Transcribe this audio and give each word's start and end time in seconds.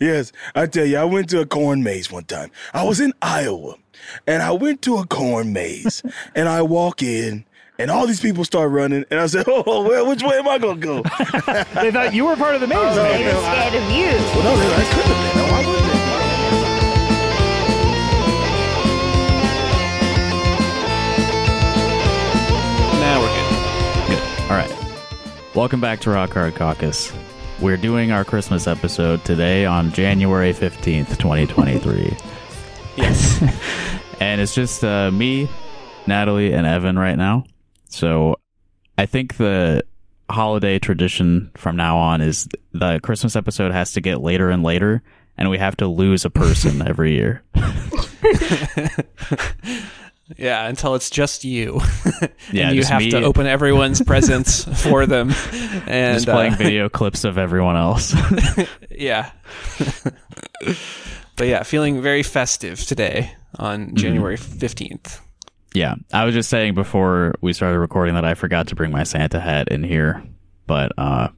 yes. 0.00 0.32
I 0.54 0.66
tell 0.66 0.84
you, 0.86 0.96
I 0.98 1.04
went 1.04 1.30
to 1.30 1.40
a 1.40 1.46
corn 1.46 1.82
maze 1.82 2.10
one 2.10 2.24
time. 2.24 2.50
I 2.74 2.84
was 2.84 3.00
in 3.00 3.12
Iowa, 3.22 3.76
and 4.26 4.42
I 4.42 4.52
went 4.52 4.82
to 4.82 4.96
a 4.96 5.06
corn 5.06 5.52
maze, 5.52 6.02
and 6.34 6.48
I 6.48 6.62
walk 6.62 7.02
in, 7.02 7.44
and 7.78 7.90
all 7.90 8.06
these 8.06 8.20
people 8.20 8.44
start 8.44 8.70
running, 8.70 9.04
and 9.10 9.20
I 9.20 9.26
said, 9.26 9.44
"Oh, 9.48 9.82
well, 9.88 10.06
which 10.06 10.22
way 10.22 10.38
am 10.38 10.48
I 10.48 10.58
gonna 10.58 10.80
go?" 10.80 11.02
They 11.74 11.90
thought 11.90 12.10
you 12.14 12.24
were 12.26 12.36
part 12.36 12.54
of 12.54 12.60
the 12.60 12.66
maze, 12.66 12.78
oh, 12.78 12.94
no. 12.94 13.02
They 13.02 13.24
were 13.24 13.30
scared 13.42 13.74
of 13.74 13.90
you. 13.90 14.06
well, 14.06 14.44
no, 14.44 14.52
I 14.54 14.84
couldn't 14.84 15.12
have 15.12 15.34
been. 15.34 15.42
No, 15.42 15.54
I 15.54 15.66
wasn't. 15.66 15.96
Now 23.00 23.20
we're 23.20 23.28
good. 24.08 24.18
Good. 24.18 24.50
All 24.50 24.56
right. 24.56 25.54
Welcome 25.54 25.80
back 25.80 26.00
to 26.00 26.10
Rock 26.10 26.32
Hard 26.32 26.54
Caucus. 26.54 27.12
We're 27.60 27.78
doing 27.78 28.12
our 28.12 28.24
Christmas 28.24 28.66
episode 28.66 29.24
today 29.24 29.64
on 29.64 29.90
January 29.92 30.52
15th, 30.52 31.16
2023. 31.18 32.16
Yes. 32.96 33.42
and 34.20 34.40
it's 34.40 34.54
just 34.54 34.82
uh, 34.82 35.10
me, 35.10 35.50
Natalie, 36.06 36.54
and 36.54 36.66
Evan 36.66 36.98
right 36.98 37.14
now. 37.14 37.44
So 37.90 38.36
I 38.96 39.04
think 39.04 39.36
the 39.36 39.84
holiday 40.30 40.78
tradition 40.78 41.50
from 41.56 41.76
now 41.76 41.98
on 41.98 42.22
is 42.22 42.48
the 42.72 42.98
Christmas 43.02 43.36
episode 43.36 43.72
has 43.72 43.92
to 43.92 44.00
get 44.00 44.22
later 44.22 44.48
and 44.48 44.62
later, 44.62 45.02
and 45.36 45.50
we 45.50 45.58
have 45.58 45.76
to 45.76 45.86
lose 45.86 46.24
a 46.24 46.30
person 46.30 46.80
every 46.88 47.16
year. 47.16 47.42
Yeah, 50.36 50.66
until 50.68 50.94
it's 50.94 51.10
just 51.10 51.44
you. 51.44 51.80
Yeah, 52.52 52.68
and 52.68 52.76
you 52.76 52.84
have 52.84 53.00
me. 53.02 53.10
to 53.10 53.22
open 53.22 53.46
everyone's 53.46 54.00
presents 54.06 54.64
for 54.84 55.04
them. 55.06 55.32
And 55.86 56.14
Just 56.16 56.26
playing 56.28 56.54
uh, 56.54 56.56
video 56.56 56.88
clips 56.88 57.24
of 57.24 57.38
everyone 57.38 57.76
else. 57.76 58.14
Yeah. 58.90 59.30
but 61.36 61.46
yeah, 61.48 61.62
feeling 61.64 62.00
very 62.00 62.22
festive 62.22 62.80
today 62.84 63.32
on 63.58 63.86
Mm-hmm. 63.88 63.96
January 63.96 64.36
15th. 64.36 65.20
Yeah, 65.74 65.96
I 66.12 66.24
was 66.24 66.34
just 66.34 66.48
saying 66.48 66.74
before 66.74 67.34
we 67.42 67.52
started 67.52 67.78
recording 67.80 68.14
that 68.14 68.24
I 68.24 68.34
forgot 68.34 68.68
to 68.68 68.74
bring 68.74 68.90
my 68.92 69.02
Santa 69.02 69.40
hat 69.40 69.68
in 69.68 69.82
here, 69.82 70.22
but 70.66 70.92
uh, 70.96 71.28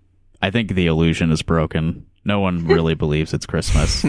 I 0.41 0.51
think 0.51 0.75
the 0.75 0.87
illusion 0.87 1.33
is 1.33 1.43
broken. 1.43 2.07
No 2.25 2.39
one 2.41 2.67
really 2.67 2.95
believes 2.95 3.33
it's 3.35 3.47
Christmas. 3.47 4.05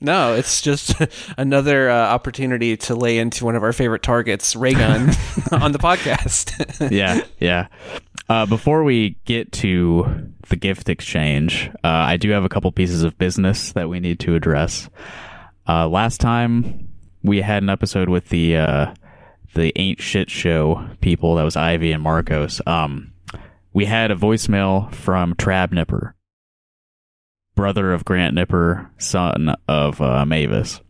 No, 0.00 0.34
it's 0.34 0.60
just 0.60 0.94
another 1.38 1.90
uh, 1.90 2.08
opportunity 2.08 2.76
to 2.78 2.94
lay 2.94 3.18
into 3.18 3.44
one 3.44 3.56
of 3.56 3.62
our 3.62 3.72
favorite 3.72 4.02
targets, 4.02 4.54
Raygun, 4.54 5.10
on 5.52 5.72
the 5.72 5.78
podcast. 5.78 6.90
yeah, 6.90 7.22
yeah. 7.38 7.68
Uh, 8.28 8.44
before 8.46 8.82
we 8.82 9.16
get 9.24 9.52
to 9.52 10.32
the 10.48 10.56
gift 10.56 10.88
exchange, 10.88 11.70
uh, 11.84 11.88
I 11.88 12.16
do 12.16 12.30
have 12.30 12.44
a 12.44 12.48
couple 12.48 12.70
pieces 12.72 13.04
of 13.04 13.16
business 13.18 13.72
that 13.72 13.88
we 13.88 14.00
need 14.00 14.20
to 14.20 14.34
address. 14.34 14.88
Uh, 15.68 15.88
last 15.88 16.20
time 16.20 16.88
we 17.22 17.40
had 17.40 17.62
an 17.62 17.70
episode 17.70 18.08
with 18.08 18.28
the 18.28 18.56
uh, 18.56 18.94
the 19.54 19.72
Ain't 19.78 20.00
Shit 20.00 20.30
Show 20.30 20.88
people. 21.00 21.36
That 21.36 21.44
was 21.44 21.56
Ivy 21.56 21.92
and 21.92 22.02
Marcos. 22.02 22.60
Um, 22.66 23.12
we 23.72 23.84
had 23.84 24.10
a 24.10 24.16
voicemail 24.16 24.92
from 24.92 25.34
Trab 25.34 25.72
Nipper, 25.72 26.15
brother 27.56 27.92
of 27.92 28.04
Grant 28.04 28.34
Nipper, 28.34 28.88
son 28.98 29.56
of 29.66 30.00
uh, 30.00 30.24
Mavis, 30.24 30.80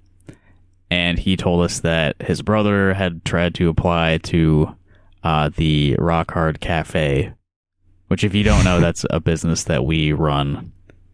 and 0.90 1.18
he 1.18 1.36
told 1.36 1.64
us 1.64 1.80
that 1.80 2.20
his 2.20 2.42
brother 2.42 2.92
had 2.92 3.24
tried 3.24 3.54
to 3.54 3.70
apply 3.70 4.18
to 4.18 4.76
uh, 5.24 5.48
the 5.56 5.96
Rock 5.98 6.32
Hard 6.32 6.60
Cafe, 6.60 7.32
which, 8.08 8.22
if 8.22 8.34
you 8.34 8.42
don't 8.44 8.64
know, 8.64 8.80
that's 8.80 9.06
a 9.08 9.20
business 9.20 9.64
that 9.64 9.84
we 9.84 10.12
run. 10.12 10.72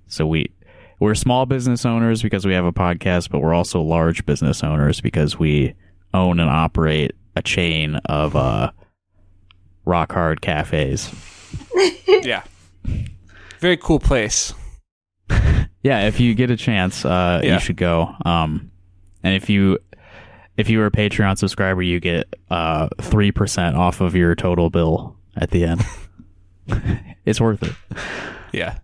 So 0.08 0.26
we 0.26 0.50
we're 0.98 1.14
small 1.14 1.46
business 1.46 1.84
owners 1.84 2.22
because 2.22 2.46
we 2.46 2.54
have 2.54 2.64
a 2.64 2.72
podcast, 2.72 3.30
but 3.30 3.40
we're 3.40 3.54
also 3.54 3.80
large 3.80 4.24
business 4.26 4.62
owners 4.62 5.00
because 5.00 5.38
we 5.38 5.74
own 6.14 6.38
and 6.38 6.50
operate 6.50 7.12
a 7.34 7.42
chain 7.42 7.96
of 8.04 8.36
uh, 8.36 8.70
rock 9.84 10.12
hard 10.12 10.40
cafes. 10.40 11.10
yeah. 12.06 12.44
Very 13.58 13.76
cool 13.76 13.98
place. 13.98 14.54
Yeah, 15.82 16.06
if 16.06 16.20
you 16.20 16.34
get 16.34 16.50
a 16.50 16.56
chance, 16.56 17.04
uh, 17.04 17.40
Yeah. 17.42 17.54
you 17.54 17.60
should 17.60 17.76
go. 17.76 18.14
Um, 18.24 18.70
and 19.22 19.34
if 19.34 19.48
you 19.50 19.78
if 20.56 20.68
you 20.68 20.80
are 20.82 20.86
a 20.86 20.90
Patreon 20.90 21.38
subscriber, 21.38 21.82
you 21.82 22.00
get 22.00 22.32
uh 22.50 22.88
three 23.00 23.32
percent 23.32 23.76
off 23.76 24.00
of 24.00 24.14
your 24.14 24.34
total 24.34 24.70
bill 24.70 25.16
at 25.36 25.50
the 25.50 25.64
end. 25.64 25.82
it's 27.24 27.40
worth 27.40 27.62
it. 27.62 27.72
Yeah. 28.52 28.78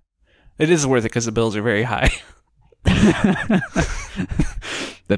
It 0.58 0.70
is 0.70 0.86
worth 0.86 1.04
it 1.04 1.10
because 1.10 1.26
the 1.26 1.32
bills 1.32 1.54
are 1.56 1.62
very 1.62 1.82
high. 1.84 2.10
the 2.84 3.62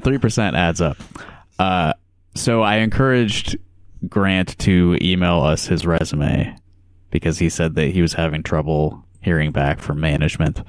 three 0.03 0.17
percent 0.17 0.55
adds 0.55 0.81
up. 0.81 0.97
Uh, 1.59 1.93
so 2.35 2.61
I 2.61 2.77
encouraged 2.77 3.57
Grant 4.07 4.57
to 4.59 4.97
email 5.01 5.41
us 5.41 5.67
his 5.67 5.85
resume 5.85 6.55
because 7.11 7.39
he 7.39 7.49
said 7.49 7.75
that 7.75 7.87
he 7.91 8.01
was 8.01 8.13
having 8.13 8.43
trouble 8.43 9.05
hearing 9.21 9.51
back 9.51 9.79
from 9.79 9.99
management. 9.99 10.61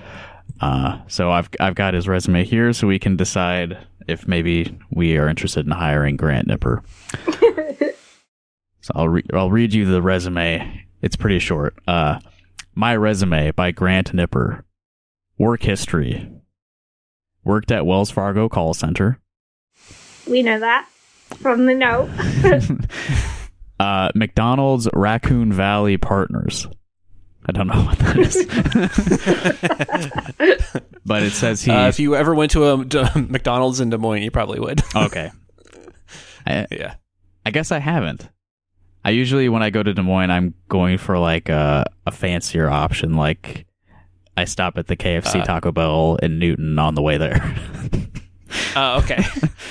Uh, 0.63 1.01
so 1.09 1.31
I've 1.33 1.49
I've 1.61 1.75
got 1.75 1.95
his 1.95 2.09
resume 2.09 2.45
here, 2.45 2.73
so 2.73 2.87
we 2.87 2.99
can 2.99 3.17
decide 3.17 3.77
if 4.07 4.27
maybe 4.29 4.79
we 4.91 5.19
are 5.19 5.29
interested 5.29 5.67
in 5.67 5.73
hiring 5.73 6.17
Grant 6.17 6.47
Nipper. 6.47 6.83
so 8.81 8.93
I'll 8.95 9.09
re- 9.09 9.27
I'll 9.35 9.51
read 9.51 9.75
you 9.75 9.85
the 9.85 10.01
resume. 10.01 10.87
It's 11.03 11.17
pretty 11.17 11.41
short. 11.41 11.75
Uh, 11.87 12.21
my 12.75 12.97
resume 12.97 13.51
by 13.51 13.73
Grant 13.73 14.15
Nipper. 14.15 14.65
Work 15.37 15.65
history. 15.65 16.31
Worked 17.45 17.73
at 17.73 17.85
Wells 17.85 18.13
Fargo 18.13 18.49
call 18.49 18.73
center. 18.73 19.19
We 20.29 20.43
know 20.43 20.61
that 20.61 20.89
from 21.39 21.67
the 21.67 21.75
note. 21.75 22.09
Uh, 23.81 24.13
McDonald's 24.15 24.89
Raccoon 24.95 25.53
Valley 25.53 25.97
Partners. 25.97 26.69
I 27.45 27.53
don't 27.53 27.67
know 27.67 27.83
what 27.83 27.99
that 27.99 28.17
is. 28.19 28.47
but 31.05 31.23
it 31.23 31.33
says 31.33 31.63
he. 31.63 31.71
Uh, 31.73 31.89
if 31.89 31.99
you 31.99 32.15
ever 32.15 32.35
went 32.35 32.53
to 32.53 32.73
a 32.73 32.85
d- 32.85 33.03
McDonald's 33.17 33.81
in 33.81 33.91
Des 33.91 33.99
Moines, 33.99 34.23
you 34.23 34.31
probably 34.31 34.61
would. 34.61 34.81
okay. 34.97 35.31
I, 36.47 36.67
yeah. 36.71 36.95
I 37.45 37.51
guess 37.51 37.73
I 37.73 37.79
haven't. 37.79 38.29
I 39.05 39.11
usually, 39.11 39.49
when 39.49 39.63
I 39.65 39.71
go 39.71 39.83
to 39.83 39.93
Des 39.93 40.03
Moines, 40.03 40.31
I'm 40.31 40.55
going 40.69 40.99
for 40.99 41.19
like 41.19 41.49
a, 41.49 41.85
a 42.07 42.13
fancier 42.13 42.71
option. 42.71 43.15
Like 43.15 43.67
I 44.37 44.45
stop 44.45 44.79
at 44.79 44.87
the 44.87 44.97
KFC 44.97 45.41
Uh. 45.41 45.45
Taco 45.45 45.73
Bell 45.73 46.19
in 46.23 46.39
Newton 46.39 46.79
on 46.79 46.95
the 46.95 47.03
way 47.03 47.19
there. 47.19 47.43
Uh, 48.77 49.01
okay. 49.03 49.17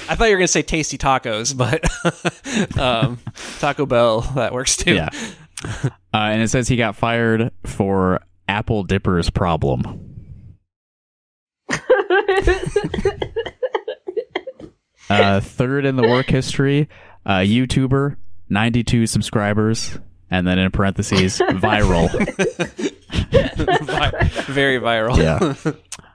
I 0.09 0.15
thought 0.15 0.25
you 0.25 0.31
were 0.33 0.39
going 0.39 0.41
to 0.41 0.47
say 0.49 0.61
tasty 0.63 0.97
tacos, 0.97 1.55
but 1.55 1.79
um, 2.77 3.19
Taco 3.59 3.85
Bell, 3.85 4.21
that 4.35 4.51
works 4.53 4.75
too. 4.75 4.95
yeah. 4.95 5.09
Uh, 5.63 5.89
and 6.13 6.41
it 6.41 6.49
says 6.49 6.67
he 6.67 6.75
got 6.75 6.95
fired 6.95 7.51
for 7.65 8.19
Apple 8.47 8.83
Dipper's 8.83 9.29
problem. 9.29 10.07
Uh, 15.09 15.41
third 15.41 15.85
in 15.85 15.97
the 15.97 16.07
work 16.07 16.29
history, 16.29 16.87
uh, 17.25 17.39
YouTuber, 17.39 18.15
92 18.47 19.07
subscribers, 19.07 19.99
and 20.29 20.47
then 20.47 20.57
in 20.57 20.71
parentheses, 20.71 21.37
viral. 21.39 22.07
Vi- 23.81 24.53
very 24.53 24.79
viral. 24.79 25.17
Yeah. 25.17 25.73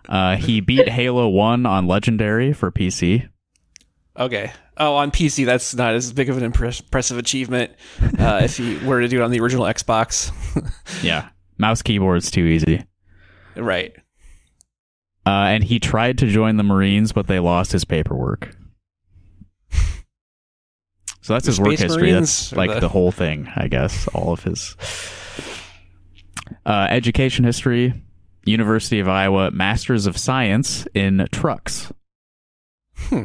Uh, 0.08 0.36
he 0.36 0.62
beat 0.62 0.88
Halo 0.88 1.28
1 1.28 1.66
on 1.66 1.86
Legendary 1.86 2.54
for 2.54 2.70
PC. 2.72 3.28
Okay. 4.18 4.50
Oh, 4.78 4.94
on 4.96 5.10
PC, 5.10 5.46
that's 5.46 5.74
not 5.74 5.94
as 5.94 6.12
big 6.12 6.28
of 6.28 6.36
an 6.36 6.42
impress- 6.44 6.80
impressive 6.80 7.16
achievement 7.16 7.72
uh, 8.18 8.40
if 8.44 8.58
you 8.60 8.78
were 8.86 9.00
to 9.00 9.08
do 9.08 9.20
it 9.20 9.22
on 9.24 9.30
the 9.30 9.40
original 9.40 9.64
Xbox. 9.64 10.32
Yeah. 11.02 11.28
Mouse 11.58 11.82
keyboard's 11.82 12.30
too 12.30 12.44
easy. 12.44 12.84
right. 13.56 13.94
Uh, 15.26 15.30
and 15.50 15.64
he 15.64 15.80
tried 15.80 16.18
to 16.18 16.26
join 16.28 16.56
the 16.56 16.62
Marines, 16.62 17.12
but 17.12 17.26
they 17.26 17.38
lost 17.40 17.72
his 17.72 17.84
paperwork. 17.84 18.54
So 21.22 21.32
that's 21.32 21.46
The 21.46 21.50
his 21.52 21.60
work 21.60 21.78
history. 21.78 22.12
Marines 22.12 22.50
That's 22.50 22.52
like 22.56 22.70
the- 22.74 22.80
the 22.80 22.88
whole 22.88 23.10
thing, 23.10 23.50
I 23.56 23.66
guess. 23.68 24.06
All 24.08 24.32
of 24.32 24.44
his 24.44 24.76
uh, 26.64 26.86
education 26.90 27.44
history. 27.44 27.92
University 28.44 29.00
of 29.00 29.08
Iowa 29.08 29.50
Masters 29.50 30.06
of 30.06 30.16
Science 30.16 30.86
in 30.94 31.26
Trucks. 31.32 31.92
Hmm. 32.96 33.22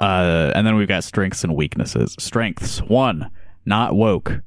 Uh, 0.00 0.52
and 0.54 0.66
then 0.66 0.76
we've 0.76 0.88
got 0.88 1.04
strengths 1.04 1.44
and 1.44 1.54
weaknesses. 1.54 2.14
Strengths 2.18 2.80
one, 2.80 3.30
not 3.64 3.94
woke. 3.94 4.40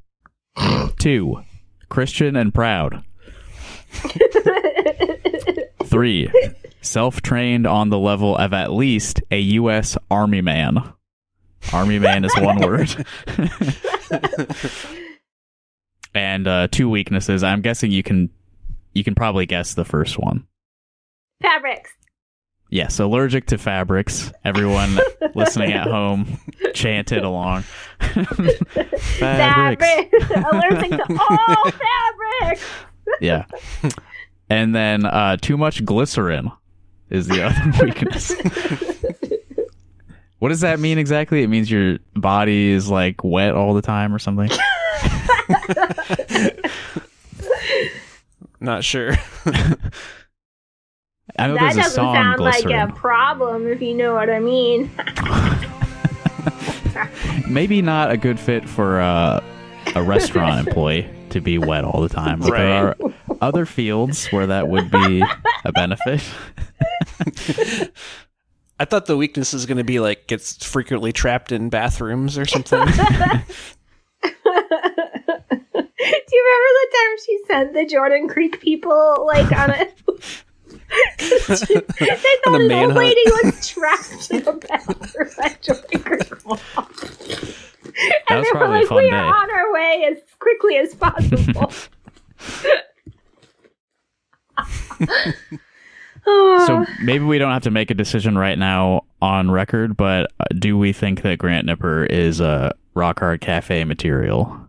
Two, 0.99 1.43
Christian 1.89 2.35
and 2.35 2.53
proud. 2.53 3.03
Three, 5.85 6.31
self 6.81 7.21
trained 7.21 7.65
on 7.65 7.89
the 7.89 7.97
level 7.97 8.37
of 8.37 8.53
at 8.53 8.71
least 8.71 9.21
a 9.31 9.39
U.S. 9.39 9.97
Army 10.11 10.41
man. 10.41 10.77
Army 11.73 11.99
man 11.99 12.23
is 12.25 12.33
one 12.37 12.59
word. 12.61 13.05
and 16.13 16.47
uh, 16.47 16.67
two 16.71 16.89
weaknesses. 16.89 17.43
I'm 17.43 17.61
guessing 17.61 17.91
you 17.91 18.03
can 18.03 18.29
you 18.93 19.03
can 19.03 19.15
probably 19.15 19.45
guess 19.45 19.73
the 19.73 19.85
first 19.85 20.17
one. 20.17 20.45
fabrics. 21.41 21.91
Yes, 22.71 22.99
allergic 22.99 23.47
to 23.47 23.57
fabrics. 23.57 24.31
Everyone 24.45 24.99
listening 25.35 25.71
at 25.73 25.87
home, 25.87 26.39
chanted 26.73 27.23
along. 27.23 27.63
fabrics. 27.99 29.17
Fabric. 29.17 29.85
Allergic 30.35 30.91
to 30.91 31.19
all 31.19 31.71
fabrics. 32.41 32.65
Yeah. 33.21 33.45
And 34.51 34.75
then 34.75 35.05
uh, 35.05 35.37
too 35.37 35.57
much 35.57 35.83
glycerin 35.83 36.51
is 37.09 37.27
the 37.27 37.43
other 37.43 37.85
weakness. 37.85 38.33
what 40.37 40.49
does 40.49 40.61
that 40.61 40.79
mean 40.79 40.99
exactly? 40.99 41.41
It 41.41 41.47
means 41.47 41.71
your 41.71 41.97
body 42.15 42.69
is 42.69 42.87
like 42.87 43.23
wet 43.23 43.55
all 43.55 43.73
the 43.73 43.81
time 43.81 44.13
or 44.13 44.19
something. 44.19 44.51
Not 48.59 48.83
sure. 48.83 49.13
I 51.39 51.47
know 51.47 51.53
That 51.55 51.59
there's 51.61 51.73
a 51.73 51.77
doesn't 51.77 51.95
song 51.95 52.15
sound 52.15 52.37
glycerin. 52.37 52.71
like 52.77 52.89
a 52.89 52.93
problem, 52.93 53.67
if 53.67 53.81
you 53.81 53.93
know 53.95 54.13
what 54.13 54.29
I 54.29 54.39
mean. 54.39 54.91
Maybe 57.49 57.81
not 57.81 58.11
a 58.11 58.17
good 58.17 58.39
fit 58.39 58.67
for 58.67 58.99
uh, 58.99 59.43
a 59.95 60.03
restaurant 60.03 60.59
employee 60.67 61.09
to 61.29 61.39
be 61.41 61.57
wet 61.57 61.83
all 61.83 62.01
the 62.01 62.09
time. 62.09 62.39
But 62.39 62.51
there 62.51 62.87
are 62.87 62.95
other 63.41 63.65
fields 63.65 64.27
where 64.27 64.47
that 64.47 64.67
would 64.67 64.91
be 64.91 65.23
a 65.63 65.71
benefit. 65.71 66.21
I 68.81 68.85
thought 68.85 69.05
the 69.07 69.17
weakness 69.17 69.53
is 69.53 69.65
going 69.65 69.77
to 69.77 69.83
be 69.83 69.99
like 69.99 70.27
gets 70.27 70.63
frequently 70.65 71.11
trapped 71.11 71.51
in 71.51 71.69
bathrooms 71.69 72.37
or 72.37 72.45
something. 72.45 72.79
Do 72.85 72.91
you 76.35 76.43
remember 76.45 76.71
the 76.73 76.87
time 76.93 77.17
she 77.25 77.39
sent 77.47 77.73
the 77.73 77.85
Jordan 77.85 78.27
Creek 78.27 78.59
people 78.61 79.25
like 79.27 79.51
on 79.51 79.71
a? 79.71 79.87
They 80.89 81.25
thought 81.37 82.61
a 82.61 82.65
an 82.65 82.71
old 82.71 82.93
lady 82.95 83.21
was 83.25 83.67
trapped 83.67 84.31
in 84.31 84.47
a 84.47 84.53
bathroom 84.53 85.29
at 85.43 86.45
Mall. 86.45 86.59
And 88.29 88.45
they 88.45 88.51
were 88.53 88.67
like, 88.67 88.89
"We 88.89 89.09
day. 89.09 89.15
are 89.15 89.35
on 89.35 89.51
our 89.51 89.73
way 89.73 90.07
as 90.11 90.17
quickly 90.39 90.77
as 90.77 90.95
possible." 90.95 91.71
So 96.25 96.85
maybe 97.01 97.23
we 97.23 97.39
don't 97.39 97.51
have 97.51 97.63
to 97.63 97.71
make 97.71 97.89
a 97.89 97.95
decision 97.95 98.37
right 98.37 98.57
now 98.57 99.05
on 99.21 99.49
record, 99.49 99.97
but 99.97 100.31
uh, 100.39 100.45
do 100.59 100.77
we 100.77 100.93
think 100.93 101.23
that 101.23 101.39
Grant 101.39 101.65
Nipper 101.65 102.03
is 102.05 102.39
a 102.39 102.75
rock 102.93 103.19
hard 103.19 103.41
cafe 103.41 103.83
material? 103.83 104.68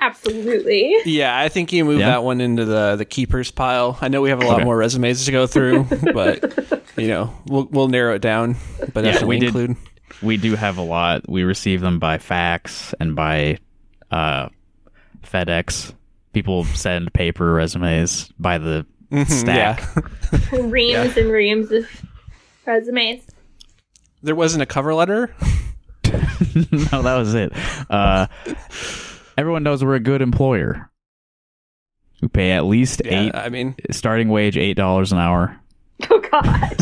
Absolutely. 0.00 0.96
yeah, 1.04 1.38
I 1.38 1.48
think 1.48 1.72
you 1.72 1.84
move 1.84 2.00
Yeah? 2.00 2.06
that 2.10 2.24
one 2.24 2.40
into 2.40 2.64
the 2.64 2.96
the 2.96 3.04
keepers 3.04 3.50
pile. 3.50 3.98
I 4.00 4.08
know 4.08 4.20
we 4.22 4.30
have 4.30 4.42
a 4.42 4.46
lot 4.46 4.56
Okay. 4.56 4.64
more 4.64 4.76
resumes 4.76 5.24
to 5.26 5.32
go 5.32 5.46
through, 5.46 5.84
but 6.14 6.82
you 6.96 7.08
know 7.08 7.34
we'll 7.46 7.66
we'll 7.70 7.88
narrow 7.88 8.14
it 8.14 8.22
down. 8.22 8.56
But 8.92 9.04
Yeah, 9.04 9.12
definitely 9.12 9.38
we 9.40 9.50
did- 9.50 9.76
We 10.22 10.36
do 10.36 10.54
have 10.56 10.76
a 10.78 10.82
lot. 10.82 11.28
We 11.28 11.44
receive 11.44 11.80
them 11.80 11.98
by 11.98 12.18
fax 12.18 12.94
and 13.00 13.14
by 13.16 13.58
uh, 14.10 14.48
FedEx. 15.22 15.94
People 16.32 16.64
send 16.64 17.12
paper 17.14 17.52
resumes 17.54 18.30
by 18.38 18.58
the 18.58 18.86
stack. 19.28 19.80
Mm-hmm, 19.80 20.56
Yeah, 20.56 20.62
reams 20.70 21.16
and 21.16 21.30
reams 21.30 21.70
of 21.72 21.86
resumes. 22.66 23.22
there 24.22 24.34
wasn't 24.34 24.62
a 24.62 24.66
cover 24.66 24.94
letter. 24.94 25.34
no, 26.04 27.02
that 27.02 27.16
was 27.16 27.34
it. 27.34 27.52
Uh, 27.88 28.26
everyone 29.40 29.62
knows 29.62 29.82
we're 29.82 29.94
a 29.94 30.00
good 30.00 30.20
employer. 30.20 30.90
We 32.20 32.28
pay 32.28 32.50
at 32.52 32.66
least 32.66 33.00
Yeah, 33.02 33.20
eight 33.22 33.34
I 33.34 33.48
mean, 33.48 33.74
starting 33.90 34.28
wage 34.28 34.58
eight 34.58 34.74
dollars 34.76 35.12
an 35.12 35.18
hour. 35.18 35.58
Oh 36.10 36.20
God. 36.30 36.76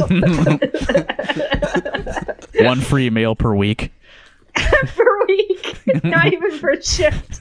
One 2.64 2.81
free 2.81 3.10
meal 3.10 3.37
per 3.37 3.55
week. 3.55 3.93
per 4.56 5.26
week, 5.26 5.81
not 6.05 6.32
even 6.32 6.58
per 6.58 6.81
shift. 6.81 7.40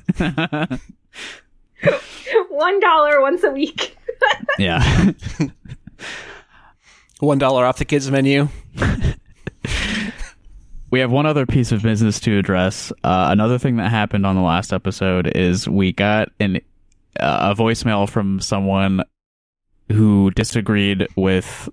One 2.50 2.80
dollar 2.80 3.20
once 3.22 3.44
a 3.44 3.50
week. 3.50 3.98
yeah. 4.60 5.12
one 7.20 7.40
dollar 7.40 7.66
off 7.66 7.80
the 7.80 7.86
kids 7.86 8.12
menu. 8.12 8.50
We 10.90 11.00
have 11.02 11.12
one 11.12 11.26
other 11.26 11.46
piece 11.46 11.72
of 11.72 11.82
business 11.84 12.20
to 12.22 12.38
address. 12.38 12.92
Uh, 13.04 13.28
another 13.30 13.58
thing 13.60 13.76
that 13.78 13.90
happened 13.90 14.26
on 14.26 14.36
the 14.36 14.42
last 14.42 14.72
episode 14.72 15.28
is 15.36 15.68
we 15.68 15.92
got 15.92 16.30
an 16.40 16.58
uh, 17.20 17.54
a 17.54 17.56
voicemail 17.62 18.08
from 18.10 18.40
someone 18.40 19.02
who 19.92 20.32
disagreed 20.32 21.08
with 21.16 21.68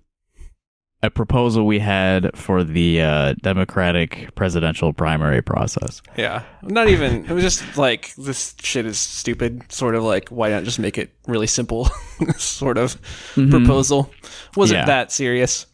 a 1.03 1.11
proposal 1.11 1.67
we 1.67 1.79
had 1.79 2.37
for 2.37 2.65
the 2.65 3.03
uh, 3.03 3.35
Democratic 3.43 4.35
presidential 4.37 4.93
primary 4.95 5.43
process. 5.43 6.01
Yeah, 6.17 6.43
not 6.63 6.89
even. 6.89 7.25
It 7.27 7.31
was 7.31 7.45
just 7.45 7.77
like 7.77 8.15
this 8.17 8.55
shit 8.63 8.87
is 8.87 8.99
stupid. 8.99 9.71
Sort 9.71 9.95
of 9.95 10.03
like 10.03 10.29
why 10.31 10.49
not 10.49 10.65
just 10.65 10.79
make 10.79 10.97
it 10.99 11.11
really 11.29 11.47
simple? 11.47 11.85
sort 12.37 12.79
of 12.79 12.97
proposal. 13.35 14.11
Wasn't 14.57 14.79
Yeah. 14.79 14.87
that 14.87 15.13
serious? 15.13 15.67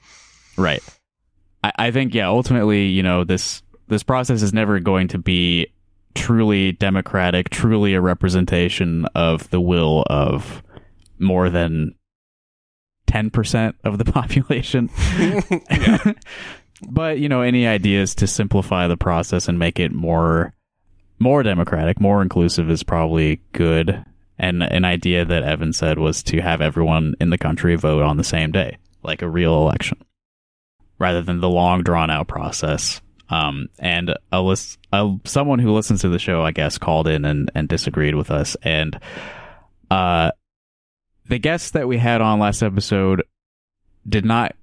Right. 0.59 0.83
I, 1.63 1.73
I 1.79 1.91
think 1.91 2.15
yeah, 2.15 2.29
ultimately, 2.29 2.87
you 2.87 3.03
know, 3.03 3.25
this 3.25 3.63
this 3.89 4.03
process 4.03 4.43
is 4.43 4.53
never 4.53 4.79
going 4.81 5.09
to 5.09 5.19
be 5.19 5.67
truly 6.15 6.73
democratic, 6.73 7.51
truly 7.51 7.95
a 7.95 8.01
representation 8.01 9.07
of 9.15 9.49
the 9.51 9.61
will 9.61 10.05
of 10.09 10.63
more 11.19 11.51
than 11.51 11.95
ten 13.07 13.31
percent 13.31 13.77
of 13.85 13.99
the 13.99 14.05
population. 14.13 14.91
but, 16.91 17.19
you 17.19 17.29
know, 17.29 17.43
any 17.43 17.67
ideas 17.67 18.15
to 18.17 18.27
simplify 18.27 18.87
the 18.87 18.97
process 18.97 19.49
and 19.49 19.59
make 19.59 19.79
it 19.79 19.93
more 19.93 20.55
more 21.19 21.43
democratic, 21.43 22.01
more 22.01 22.23
inclusive 22.23 22.71
is 22.71 22.83
probably 22.83 23.43
good. 23.53 24.05
And 24.39 24.63
an 24.63 24.87
idea 24.87 25.27
that 25.27 25.43
Evan 25.43 25.75
said 25.75 25.99
was 25.99 26.23
to 26.23 26.41
have 26.41 26.63
everyone 26.63 27.15
in 27.21 27.29
the 27.29 27.37
country 27.37 27.77
vote 27.77 28.03
on 28.03 28.17
the 28.17 28.25
same 28.25 28.53
day, 28.53 28.79
like 29.03 29.21
a 29.21 29.29
real 29.29 29.53
election 29.55 29.99
rather 31.01 31.23
than 31.23 31.41
the 31.41 31.49
long 31.49 31.83
drawn 31.83 32.11
out 32.11 32.29
process. 32.29 33.01
Um, 33.29 33.69
and 33.79 34.15
a 34.31 34.43
list, 34.43 34.79
a, 34.93 35.17
someone 35.25 35.59
who 35.59 35.73
listens 35.73 36.03
to 36.03 36.09
the 36.09 36.19
show, 36.19 36.43
I 36.43 36.53
guess, 36.53 36.79
called 36.79 37.09
in 37.09 37.25
and, 37.25 37.51
and 37.55 37.69
disagreed 37.69 38.15
with 38.15 38.31
us. 38.31 38.57
And 38.63 39.01
uh, 39.91 40.31
the 41.29 41.39
guest 41.39 41.73
that 41.73 41.89
we 41.89 41.97
had 41.97 42.21
on 42.21 42.39
last 42.39 42.63
episode 42.63 43.23
did 44.09 44.25
not 44.25 44.55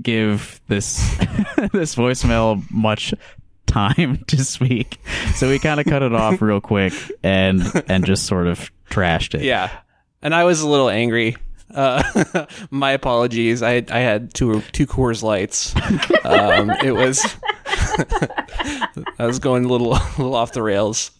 give 0.00 0.60
this 0.68 0.98
this 1.72 1.94
voicemail 1.94 2.62
much 2.70 3.14
time 3.66 4.24
to 4.26 4.44
speak, 4.44 4.98
so 5.34 5.48
we 5.48 5.58
kind 5.58 5.80
of 5.80 5.86
cut 5.86 6.02
it 6.02 6.12
off 6.12 6.40
real 6.40 6.60
quick 6.60 6.92
and 7.22 7.62
and 7.88 8.04
just 8.04 8.26
sort 8.26 8.46
of 8.46 8.70
trashed 8.90 9.34
it. 9.34 9.42
Yeah, 9.42 9.70
and 10.22 10.34
I 10.34 10.44
was 10.44 10.60
a 10.60 10.68
little 10.68 10.88
angry. 10.88 11.36
Uh, 11.74 12.46
my 12.70 12.92
apologies. 12.92 13.62
I 13.62 13.84
I 13.90 14.00
had 14.00 14.32
two 14.34 14.62
two 14.72 14.86
Coors 14.86 15.22
Lights. 15.22 15.74
Um, 16.24 16.70
it 16.82 16.92
was 16.92 17.36
I 19.18 19.26
was 19.26 19.38
going 19.38 19.64
a 19.64 19.68
little 19.68 19.94
a 19.96 20.12
little 20.16 20.34
off 20.34 20.52
the 20.52 20.62
rails. 20.62 21.10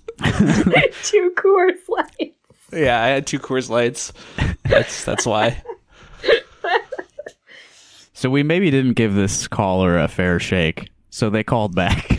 Two 1.04 1.32
Coors 1.36 1.88
Lights. 1.88 2.34
Yeah, 2.72 3.02
I 3.02 3.08
had 3.08 3.26
two 3.26 3.38
Coors 3.38 3.68
Lights. 3.68 4.12
That's 4.64 5.04
that's 5.04 5.26
why. 5.26 5.62
So 8.18 8.28
we 8.28 8.42
maybe 8.42 8.68
didn't 8.72 8.94
give 8.94 9.14
this 9.14 9.46
caller 9.46 9.96
a 9.96 10.08
fair 10.08 10.40
shake. 10.40 10.90
So 11.10 11.30
they 11.30 11.44
called 11.44 11.76
back. 11.76 12.18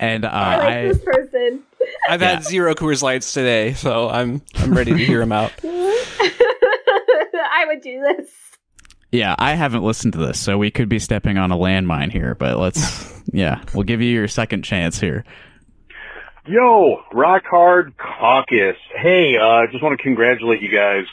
and 0.00 0.24
uh, 0.24 0.28
I 0.28 0.56
like 0.56 0.66
I, 0.66 0.88
this 0.88 0.98
person. 0.98 1.62
I've 2.08 2.20
had 2.20 2.44
zero 2.44 2.74
Coors 2.74 3.02
Lights 3.02 3.32
today, 3.32 3.74
so 3.74 4.08
I'm 4.08 4.42
I'm 4.56 4.74
ready 4.74 4.92
to 4.92 4.98
hear 4.98 5.20
him 5.20 5.32
out. 5.32 5.52
I 5.64 7.64
would 7.66 7.80
do 7.80 8.00
this. 8.00 8.30
yeah, 9.12 9.34
I 9.38 9.54
haven't 9.54 9.82
listened 9.82 10.12
to 10.14 10.18
this, 10.18 10.38
so 10.40 10.58
we 10.58 10.70
could 10.70 10.88
be 10.88 10.98
stepping 10.98 11.38
on 11.38 11.50
a 11.50 11.56
landmine 11.56 12.12
here. 12.12 12.34
But 12.34 12.58
let's, 12.58 13.22
yeah, 13.32 13.62
we'll 13.74 13.84
give 13.84 14.00
you 14.00 14.10
your 14.10 14.28
second 14.28 14.62
chance 14.62 15.00
here. 15.00 15.24
Yo, 16.46 17.02
Rock 17.12 17.42
Hard 17.50 17.94
Caucus. 17.98 18.76
Hey, 18.96 19.36
uh, 19.36 19.66
just 19.70 19.82
want 19.82 19.98
to 19.98 20.02
congratulate 20.02 20.62
you 20.62 20.70
guys 20.70 21.04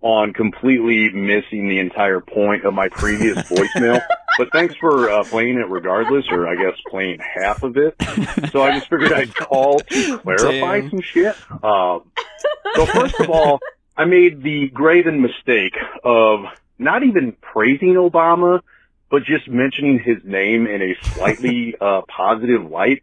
on 0.00 0.32
completely 0.32 1.10
missing 1.10 1.68
the 1.68 1.78
entire 1.78 2.20
point 2.20 2.64
of 2.64 2.74
my 2.74 2.88
previous 2.88 3.36
voicemail. 3.50 4.00
But 4.40 4.52
thanks 4.52 4.74
for 4.76 5.10
uh, 5.10 5.24
playing 5.24 5.58
it 5.58 5.68
regardless, 5.68 6.24
or 6.30 6.48
I 6.48 6.54
guess 6.54 6.72
playing 6.88 7.18
half 7.18 7.62
of 7.62 7.76
it. 7.76 7.94
So 8.50 8.62
I 8.62 8.70
just 8.72 8.88
figured 8.88 9.12
I'd 9.12 9.34
call 9.34 9.80
to 9.80 10.18
clarify 10.20 10.80
Damn. 10.80 10.90
some 10.90 11.02
shit. 11.02 11.36
Um, 11.62 12.10
so 12.74 12.86
first 12.86 13.20
of 13.20 13.28
all, 13.28 13.60
I 13.98 14.06
made 14.06 14.42
the 14.42 14.68
graven 14.68 15.20
mistake 15.20 15.74
of 16.02 16.46
not 16.78 17.02
even 17.02 17.32
praising 17.32 17.96
Obama, 17.96 18.62
but 19.10 19.24
just 19.24 19.46
mentioning 19.46 19.98
his 19.98 20.24
name 20.24 20.66
in 20.66 20.80
a 20.80 20.94
slightly 21.12 21.74
uh, 21.78 22.00
positive 22.08 22.64
light. 22.64 23.02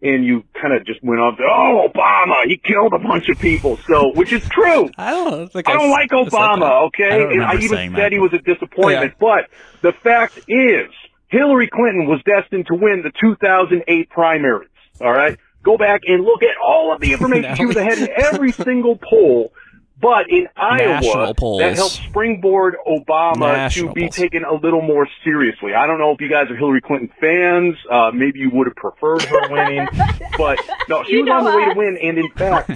And 0.00 0.24
you 0.24 0.44
kind 0.60 0.74
of 0.74 0.86
just 0.86 1.02
went 1.02 1.20
off, 1.20 1.38
oh, 1.40 1.88
Obama, 1.92 2.44
he 2.46 2.56
killed 2.56 2.92
a 2.92 2.98
bunch 2.98 3.28
of 3.28 3.38
people. 3.38 3.78
So, 3.88 4.12
which 4.14 4.32
is 4.32 4.48
true. 4.48 4.88
I 4.96 5.10
don't 5.10 5.52
think 5.52 5.68
I 5.68 5.72
don't 5.72 5.90
like. 5.90 6.10
Obama, 6.10 6.86
okay? 6.86 7.38
I 7.40 7.52
I 7.52 7.54
even 7.56 7.68
said 7.68 7.94
that, 7.96 8.12
he 8.12 8.18
was 8.18 8.32
a 8.32 8.38
disappointment. 8.38 9.14
But 9.18 9.48
the 9.82 9.92
fact 9.92 10.38
is, 10.48 10.90
Hillary 11.28 11.68
Clinton 11.68 12.06
was 12.06 12.20
destined 12.24 12.66
to 12.68 12.74
win 12.74 13.02
the 13.02 13.12
2008 13.20 14.10
primaries. 14.10 14.68
All 15.00 15.12
right? 15.12 15.38
Go 15.62 15.76
back 15.76 16.02
and 16.06 16.24
look 16.24 16.42
at 16.42 16.56
all 16.64 16.94
of 16.94 17.00
the 17.00 17.12
information. 17.14 17.56
she 17.56 17.66
was 17.66 17.76
ahead 17.76 17.98
in 17.98 18.08
every 18.16 18.52
single 18.52 18.96
poll. 18.96 19.52
But 20.00 20.30
in 20.30 20.46
Iowa, 20.56 21.34
polls. 21.34 21.60
that 21.60 21.74
helped 21.74 21.94
springboard 21.94 22.76
Obama 22.86 23.38
National 23.40 23.88
to 23.88 23.94
be 23.94 24.02
polls. 24.02 24.14
taken 24.14 24.44
a 24.44 24.54
little 24.54 24.80
more 24.80 25.08
seriously. 25.24 25.74
I 25.74 25.88
don't 25.88 25.98
know 25.98 26.12
if 26.12 26.20
you 26.20 26.28
guys 26.30 26.48
are 26.50 26.56
Hillary 26.56 26.80
Clinton 26.80 27.10
fans. 27.20 27.74
Uh, 27.90 28.10
maybe 28.14 28.38
you 28.38 28.50
would 28.52 28.68
have 28.68 28.76
preferred 28.76 29.22
her 29.22 29.48
winning. 29.50 29.88
but 30.38 30.58
no, 30.88 31.02
she 31.02 31.14
You 31.14 31.24
was 31.24 31.30
on 31.32 31.44
the 31.44 31.50
know 31.50 31.56
way 31.56 31.64
to 31.72 31.74
win. 31.78 31.98
And 32.00 32.18
in 32.18 32.30
fact, 32.30 32.70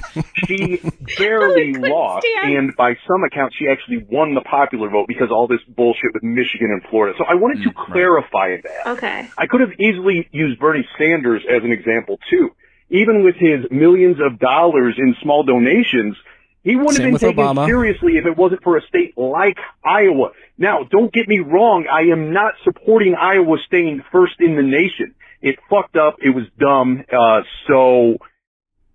she 0.46 0.80
barely 1.18 1.74
lost. 1.74 2.26
stands. 2.26 2.56
And 2.58 2.76
by 2.76 2.94
some 3.06 3.22
accounts, 3.24 3.54
she 3.56 3.68
actually 3.68 4.04
won 4.10 4.34
the 4.34 4.40
popular 4.42 4.90
vote 4.90 5.06
because 5.06 5.28
all 5.30 5.46
this 5.46 5.60
bullshit 5.68 6.12
with 6.14 6.24
Michigan 6.24 6.70
and 6.72 6.82
Florida. 6.90 7.16
So 7.18 7.24
I 7.24 7.34
wanted 7.34 7.62
to 7.62 7.72
clarify 7.92 8.56
that. 8.62 8.86
Okay. 8.98 9.28
I 9.38 9.46
could 9.46 9.60
have 9.60 9.72
easily 9.78 10.28
used 10.32 10.58
Bernie 10.58 10.86
Sanders 10.98 11.42
as 11.48 11.62
an 11.62 11.70
example 11.72 12.18
too. 12.30 12.50
Even 12.90 13.24
with 13.24 13.36
his 13.36 13.64
millions 13.70 14.16
of 14.20 14.38
dollars 14.38 14.96
in 14.98 15.14
small 15.22 15.44
donations, 15.44 16.16
he 16.62 16.76
wouldn't 16.76 16.96
Same 16.96 17.12
have 17.12 17.20
been 17.20 17.30
taken 17.30 17.44
Obama. 17.44 17.66
seriously 17.66 18.16
if 18.16 18.26
it 18.26 18.36
wasn't 18.36 18.62
for 18.62 18.76
a 18.76 18.82
state 18.82 19.16
like 19.16 19.58
Iowa. 19.84 20.30
Now, 20.58 20.84
don't 20.84 21.12
get 21.12 21.28
me 21.28 21.40
wrong, 21.40 21.86
I 21.90 22.12
am 22.12 22.32
not 22.32 22.54
supporting 22.64 23.14
Iowa 23.14 23.56
staying 23.66 24.02
first 24.12 24.34
in 24.40 24.56
the 24.56 24.62
nation. 24.62 25.14
It 25.40 25.56
fucked 25.68 25.96
up, 25.96 26.16
it 26.22 26.30
was 26.30 26.44
dumb, 26.58 27.04
uh, 27.12 27.40
so 27.66 28.18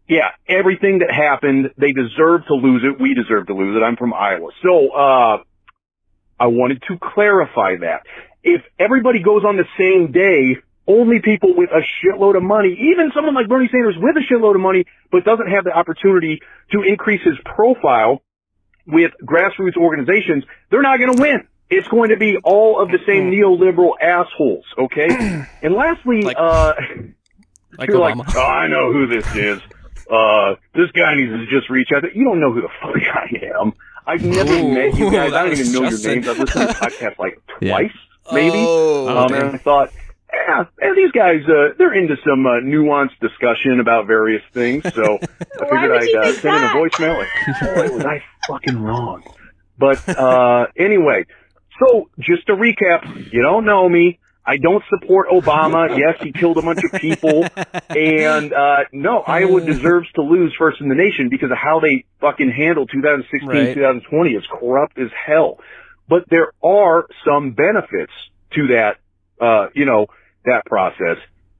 yeah, 0.07 0.29
everything 0.47 0.99
that 0.99 1.11
happened, 1.11 1.71
they 1.77 1.91
deserve 1.91 2.45
to 2.47 2.53
lose 2.53 2.83
it. 2.85 3.01
We 3.01 3.13
deserve 3.13 3.47
to 3.47 3.53
lose 3.53 3.75
it. 3.75 3.83
I'm 3.83 3.97
from 3.97 4.13
Iowa. 4.13 4.51
So, 4.63 4.89
uh, 4.89 5.43
I 6.39 6.47
wanted 6.47 6.81
to 6.87 6.97
clarify 6.97 7.77
that. 7.81 8.03
If 8.43 8.61
everybody 8.79 9.21
goes 9.21 9.43
on 9.43 9.57
the 9.57 9.65
same 9.77 10.11
day, 10.11 10.57
only 10.87 11.19
people 11.21 11.53
with 11.55 11.69
a 11.71 11.81
shitload 12.01 12.37
of 12.37 12.43
money, 12.43 12.77
even 12.93 13.11
someone 13.13 13.35
like 13.35 13.47
Bernie 13.47 13.69
Sanders 13.71 13.95
with 13.99 14.15
a 14.15 14.21
shitload 14.33 14.55
of 14.55 14.61
money, 14.61 14.85
but 15.11 15.25
doesn't 15.25 15.47
have 15.49 15.63
the 15.65 15.71
opportunity 15.71 16.39
to 16.71 16.81
increase 16.83 17.21
his 17.23 17.35
profile 17.43 18.21
with 18.85 19.11
grassroots 19.23 19.75
organizations, 19.75 20.45
they're 20.71 20.81
not 20.81 20.97
going 20.99 21.13
to 21.15 21.21
win. 21.21 21.47
It's 21.69 21.87
going 21.89 22.11
to 22.11 22.17
be 22.17 22.37
all 22.43 22.79
of 22.81 22.89
the 22.89 22.99
same 23.05 23.29
neoliberal 23.31 23.91
assholes, 24.01 24.63
okay? 24.77 25.07
and 25.61 25.73
lastly, 25.73 26.21
Like- 26.21 26.37
uh, 26.39 26.73
Like 27.77 27.89
you're 27.89 27.97
Obama. 27.99 28.19
like, 28.25 28.35
oh, 28.37 28.41
I 28.41 28.67
know 28.67 28.93
who 28.93 29.07
this 29.07 29.35
is. 29.35 29.59
Uh, 30.09 30.55
this 30.73 30.89
guy 30.91 31.15
needs 31.15 31.31
to 31.33 31.45
just 31.47 31.69
reach 31.69 31.89
out. 31.93 32.03
You 32.15 32.23
don't 32.23 32.39
know 32.39 32.53
who 32.53 32.61
the 32.61 32.69
fuck 32.81 32.95
I 32.95 33.59
am. 33.61 33.73
I've 34.05 34.23
never 34.23 34.53
Ooh, 34.53 34.73
met 34.73 34.97
you 34.97 35.11
guys. 35.11 35.33
I 35.33 35.43
don't 35.43 35.51
even 35.59 35.73
know 35.73 35.89
Justin. 35.89 36.09
your 36.09 36.15
names. 36.15 36.27
I've 36.29 36.39
listened 36.39 36.61
to 36.61 36.67
the 36.67 36.73
podcast 36.73 37.19
like 37.19 37.41
Yeah. 37.61 37.71
twice, 37.73 37.91
maybe. 38.31 38.55
Oh, 38.57 39.09
um, 39.25 39.33
and 39.33 39.43
I 39.55 39.57
thought, 39.57 39.91
yeah, 40.33 40.65
and 40.79 40.97
these 40.97 41.11
guys, 41.11 41.41
uh, 41.47 41.73
they're 41.77 41.93
into 41.93 42.15
some 42.25 42.45
uh, 42.45 42.59
nuanced 42.61 43.19
discussion 43.21 43.79
about 43.79 44.07
various 44.07 44.43
things. 44.53 44.83
So 44.93 45.17
I 45.21 45.63
figured 45.63 45.91
I'd 45.91 46.15
uh, 46.15 46.33
send 46.33 46.57
in 46.57 46.63
a 46.63 46.67
voicemail. 46.67 47.17
Like, 47.17 47.89
boy, 47.89 47.95
was 47.95 48.05
I 48.05 48.23
fucking 48.47 48.81
wrong. 48.81 49.23
But 49.77 50.07
uh, 50.09 50.67
anyway, 50.75 51.25
so 51.79 52.09
just 52.19 52.47
to 52.47 52.53
recap, 52.53 53.31
you 53.31 53.41
don't 53.41 53.65
know 53.65 53.87
me. 53.87 54.19
I 54.45 54.57
don't 54.57 54.83
support 54.89 55.27
Obama. 55.29 55.87
Yes, 55.97 56.15
he 56.21 56.31
killed 56.31 56.57
a 56.57 56.61
bunch 56.61 56.79
of 56.83 56.99
people. 57.01 57.45
And 57.89 58.53
uh 58.53 58.77
no, 58.93 59.19
Iowa 59.19 59.59
deserves 59.61 60.09
to 60.13 60.21
lose 60.21 60.53
first 60.57 60.79
in 60.79 60.87
the 60.87 60.95
nation 60.95 61.27
because 61.29 61.51
of 61.51 61.57
how 61.57 61.81
they 61.81 62.05
fucking 62.21 62.51
handled 62.51 62.89
2016, 62.93 63.47
Right. 63.49 63.73
2020. 63.73 64.31
It's 64.31 64.47
corrupt 64.47 64.97
as 64.99 65.09
hell. 65.25 65.59
But 66.07 66.23
there 66.29 66.53
are 66.63 67.07
some 67.25 67.51
benefits 67.51 68.13
to 68.53 68.67
that 68.67 68.97
uh, 69.39 69.67
you 69.73 69.85
know, 69.85 70.07
that 70.47 70.65
process. 70.65 71.17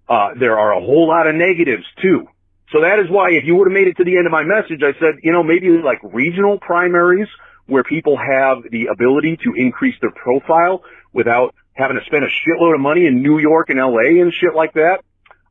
Uh 0.10 0.34
there 0.40 0.58
are 0.58 0.74
a 0.74 0.80
whole 0.80 1.08
lot 1.08 1.28
of 1.28 1.36
negatives 1.36 1.86
too. 2.02 2.28
So 2.72 2.82
that 2.82 3.00
is 3.00 3.10
why 3.10 3.32
if 3.32 3.46
you 3.46 3.56
would 3.56 3.68
have 3.68 3.74
made 3.74 3.88
it 3.88 3.98
to 3.98 4.04
the 4.04 4.18
end 4.18 4.26
of 4.26 4.32
my 4.32 4.44
message, 4.44 4.82
I 4.84 4.92
said, 5.00 5.20
you 5.24 5.32
know, 5.32 5.44
maybe 5.44 5.70
like 5.70 6.00
regional 6.04 6.60
primaries 6.60 7.28
where 7.66 7.84
people 7.84 8.18
have 8.18 8.64
the 8.72 8.88
ability 8.88 9.38
to 9.44 9.54
increase 9.56 9.96
their 10.02 10.12
profile 10.12 10.84
without 11.14 11.54
having 11.74 11.98
to 11.98 12.04
spend 12.06 12.24
a 12.26 12.28
shitload 12.28 12.74
of 12.74 12.82
money 12.82 13.06
in 13.06 13.22
New 13.22 13.40
York 13.40 13.70
and 13.70 13.80
LA 13.80 14.22
and 14.22 14.34
shit 14.34 14.54
like 14.56 14.74
that. 14.74 15.04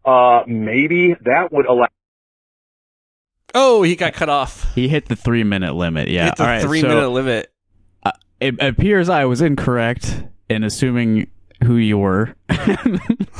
Uh, 0.05 0.43
maybe 0.47 1.15
that 1.25 1.53
would 1.53 1.67
allow. 1.67 1.89
Oh, 3.55 3.83
he 3.83 3.97
got 3.97 4.13
cut 4.13 4.29
off. 4.29 4.75
He 4.75 4.89
hit 4.89 5.07
the 5.07 5.17
three 5.17 5.45
minute 5.45 5.75
limit. 5.75 6.09
Yeah. 6.09 6.27
Hit 6.27 6.37
the 6.37 6.43
All 6.43 6.49
right. 6.49 6.63
three 6.63 6.81
so 6.81 6.89
minute 6.89 7.09
limit. 7.09 7.53
it 8.41 8.55
appears 8.61 9.09
I 9.09 9.25
was 9.25 9.41
incorrect 9.41 10.23
in 10.49 10.63
assuming 10.63 11.29
who 11.65 11.77
you 11.77 11.99
were. 11.99 12.35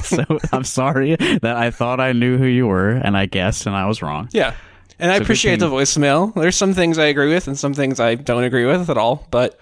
so 0.03 0.25
I'm 0.53 0.65
sorry 0.65 1.17
that 1.17 1.57
I 1.57 1.71
thought 1.71 2.01
I 2.01 2.13
knew 2.13 2.39
who 2.39 2.47
you 2.47 2.67
were 2.67 2.91
and 2.91 3.17
I 3.17 3.27
guessed 3.27 3.67
and 3.67 3.75
I 3.77 3.87
was 3.87 4.03
wrong. 4.03 4.29
Yeah. 4.33 4.55
And 4.99 5.11
I 5.11 5.15
So 5.15 5.19
good 5.19 5.27
appreciate 5.27 5.61
the 5.61 5.69
voicemail. 5.69 6.33
There's 6.35 6.57
some 6.57 6.73
things 6.73 6.99
I 6.99 7.07
agree 7.07 7.33
with 7.33 7.47
and 7.49 7.59
some 7.59 7.75
things 7.75 8.01
I 8.01 8.15
don't 8.15 8.45
agree 8.45 8.65
with 8.65 8.89
at 8.89 8.97
all. 8.97 9.27
But 9.31 9.59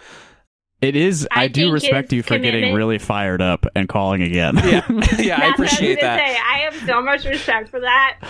It 0.80 0.94
is. 0.94 1.26
I, 1.32 1.44
I 1.44 1.49
do 1.49 1.73
respect 1.73 2.12
you 2.12 2.23
for 2.23 2.38
getting 2.38 2.75
really 2.75 2.99
fired 2.99 3.42
up 3.42 3.66
and 3.75 3.88
calling 3.88 4.23
again. 4.23 4.56
yeah, 4.58 4.84
yeah, 5.18 5.40
I 5.40 5.49
appreciate 5.49 5.96
what 5.96 6.04
I 6.04 6.16
gonna 6.16 6.16
that. 6.16 6.18
Say. 6.18 6.38
I 6.38 6.58
have 6.58 6.75
so 6.87 7.02
much 7.02 7.25
respect 7.25 7.68
for 7.70 7.80
that. 7.80 8.20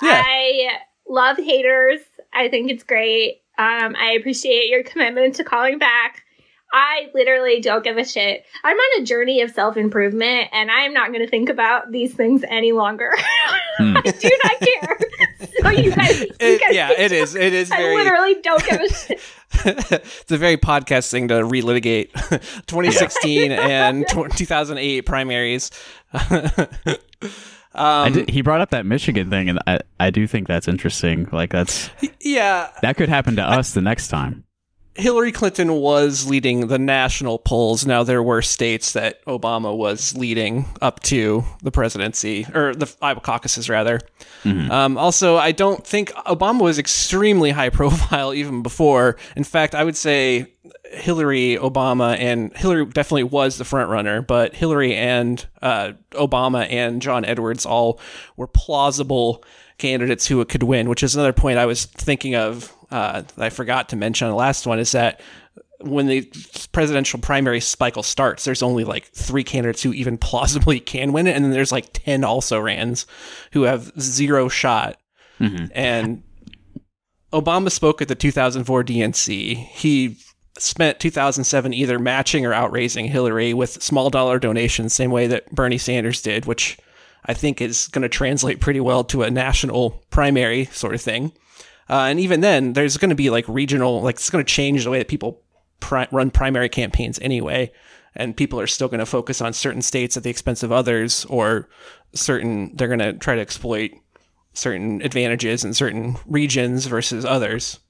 Yeah. 0.00 0.22
I 0.24 0.68
love 1.08 1.36
haters. 1.36 2.00
I 2.32 2.48
think 2.48 2.70
it's 2.70 2.84
great. 2.84 3.42
Um, 3.58 3.94
I 3.96 4.16
appreciate 4.18 4.68
your 4.68 4.82
commitment 4.82 5.34
to 5.36 5.44
calling 5.44 5.78
back. 5.78 6.22
I 6.72 7.10
literally 7.14 7.60
don't 7.60 7.84
give 7.84 7.98
a 7.98 8.04
shit. 8.04 8.44
I'm 8.64 8.76
on 8.76 9.02
a 9.02 9.04
journey 9.04 9.42
of 9.42 9.50
self 9.50 9.76
improvement, 9.76 10.48
and 10.52 10.70
I'm 10.70 10.92
not 10.94 11.08
going 11.08 11.20
to 11.20 11.28
think 11.28 11.48
about 11.48 11.90
these 11.92 12.14
things 12.14 12.44
any 12.48 12.72
longer. 12.72 13.10
Hmm. 13.78 13.96
I 13.96 14.02
do 14.02 14.30
not 14.44 14.58
care. 14.60 14.98
So 15.62 15.70
you 15.70 15.92
guys, 15.92 16.20
you 16.20 16.26
It- 16.40 16.60
guys 16.60 16.74
yeah, 16.74 16.90
it 16.92 17.10
is. 17.10 17.34
It 17.34 17.54
is 17.54 17.70
I 17.70 17.78
very. 17.78 17.96
literally 17.96 18.34
don't 18.42 18.62
give 18.64 18.80
a 18.82 18.88
shit. 18.92 19.20
it's 19.64 20.30
a 20.30 20.36
very 20.36 20.58
podcast 20.58 21.10
thing 21.10 21.28
to 21.28 21.36
relitigate 21.36 22.12
2016 22.66 23.50
and 23.50 24.06
2008 24.08 25.00
primaries. 25.06 25.70
I 26.12 26.98
um, 27.74 28.12
did, 28.12 28.28
he 28.30 28.42
brought 28.42 28.60
up 28.60 28.70
that 28.70 28.84
Michigan 28.84 29.30
thing, 29.30 29.48
and 29.48 29.58
I, 29.66 29.78
I 29.98 30.10
do 30.10 30.26
think 30.26 30.46
that's 30.48 30.68
interesting. 30.68 31.28
Like 31.32 31.50
that's 31.50 31.88
yeah, 32.20 32.68
that 32.82 32.96
could 32.96 33.08
happen 33.08 33.36
to 33.36 33.42
us 33.42 33.72
the 33.72 33.80
next 33.82 34.08
time. 34.08 34.44
Hillary 34.94 35.32
Clinton 35.32 35.72
was 35.72 36.26
leading 36.26 36.66
the 36.66 36.78
national 36.78 37.38
polls. 37.38 37.86
Now 37.86 38.02
there 38.02 38.22
were 38.22 38.42
states 38.42 38.92
that 38.92 39.24
Obama 39.24 39.74
was 39.74 40.14
leading 40.14 40.66
up 40.82 41.00
to 41.04 41.44
the 41.62 41.70
presidency 41.70 42.46
or 42.54 42.74
the 42.74 42.94
Iowa 43.00 43.20
caucuses, 43.20 43.70
rather. 43.70 44.00
Um, 44.70 44.98
also, 44.98 45.36
I 45.36 45.52
don't 45.52 45.86
think 45.86 46.10
Obama 46.12 46.60
was 46.62 46.78
extremely 46.78 47.50
high 47.50 47.70
profile 47.70 48.34
even 48.34 48.62
before. 48.62 49.16
In 49.34 49.44
fact, 49.44 49.74
I 49.74 49.82
would 49.82 49.96
say 49.96 50.52
Hillary, 50.92 51.56
Obama, 51.56 52.18
and 52.18 52.54
Hillary 52.54 52.84
definitely 52.84 53.24
was 53.24 53.56
the 53.56 53.64
front 53.64 53.88
runner, 53.88 54.20
but 54.20 54.54
Hillary 54.54 54.94
and 54.94 55.44
uh, 55.62 55.92
Obama 56.10 56.70
and 56.70 57.00
John 57.00 57.24
Edwards 57.24 57.64
all 57.64 57.98
were 58.36 58.46
plausible 58.46 59.42
candidates 59.78 60.26
who 60.26 60.44
could 60.44 60.62
win, 60.62 60.88
which 60.88 61.02
is 61.02 61.14
another 61.14 61.32
point 61.32 61.58
I 61.58 61.66
was 61.66 61.86
thinking 61.86 62.34
of 62.34 62.72
uh, 62.92 63.22
that 63.22 63.44
I 63.44 63.50
forgot 63.50 63.88
to 63.88 63.96
mention 63.96 64.26
on 64.26 64.32
the 64.32 64.36
last 64.36 64.66
one 64.66 64.78
is 64.78 64.92
that 64.92 65.20
when 65.80 66.06
the 66.06 66.30
presidential 66.70 67.18
primary 67.18 67.60
cycle 67.60 68.02
starts, 68.02 68.44
there's 68.44 68.62
only 68.62 68.84
like 68.84 69.06
three 69.06 69.42
candidates 69.42 69.82
who 69.82 69.92
even 69.92 70.18
plausibly 70.18 70.78
can 70.78 71.12
win 71.12 71.26
it, 71.26 71.34
and 71.34 71.44
then 71.44 71.52
there's 71.52 71.72
like 71.72 71.92
ten 71.92 72.22
also 72.22 72.60
rans 72.60 73.06
who 73.52 73.62
have 73.62 73.92
zero 74.00 74.48
shot. 74.48 74.98
And 75.74 76.22
Obama 77.32 77.70
spoke 77.70 78.02
at 78.02 78.08
the 78.08 78.14
2004 78.14 78.84
DNC. 78.84 79.56
He 79.56 80.18
spent 80.58 81.00
2007 81.00 81.72
either 81.72 81.98
matching 81.98 82.44
or 82.44 82.52
outraising 82.52 83.06
Hillary 83.08 83.54
with 83.54 83.82
small 83.82 84.10
dollar 84.10 84.38
donations, 84.38 84.92
same 84.92 85.10
way 85.10 85.26
that 85.26 85.50
Bernie 85.50 85.78
Sanders 85.78 86.20
did, 86.20 86.44
which 86.44 86.78
I 87.24 87.34
think 87.34 87.60
is 87.60 87.88
going 87.88 88.02
to 88.02 88.08
translate 88.08 88.60
pretty 88.60 88.80
well 88.80 89.02
to 89.04 89.22
a 89.22 89.30
national 89.30 90.04
primary 90.10 90.66
sort 90.66 90.94
of 90.94 91.00
thing. 91.00 91.32
Uh, 91.88 92.06
and 92.08 92.20
even 92.20 92.40
then, 92.40 92.72
there's 92.72 92.96
going 92.96 93.10
to 93.10 93.14
be 93.14 93.30
like 93.30 93.46
regional, 93.48 94.00
like 94.02 94.16
it's 94.16 94.30
going 94.30 94.44
to 94.44 94.52
change 94.52 94.84
the 94.84 94.90
way 94.90 94.98
that 94.98 95.08
people 95.08 95.42
pri- 95.80 96.08
run 96.10 96.30
primary 96.30 96.68
campaigns 96.68 97.18
anyway. 97.20 97.70
And 98.14 98.36
people 98.36 98.60
are 98.60 98.66
still 98.66 98.88
going 98.88 99.00
to 99.00 99.06
focus 99.06 99.40
on 99.40 99.52
certain 99.54 99.80
states 99.80 100.16
at 100.16 100.22
the 100.22 100.30
expense 100.30 100.62
of 100.62 100.70
others, 100.70 101.24
or 101.26 101.68
certain, 102.12 102.76
they're 102.76 102.88
going 102.88 102.98
to 102.98 103.14
try 103.14 103.34
to 103.34 103.40
exploit 103.40 103.92
certain 104.52 105.00
advantages 105.02 105.64
in 105.64 105.72
certain 105.72 106.16
regions 106.26 106.86
versus 106.86 107.24
others. 107.24 107.80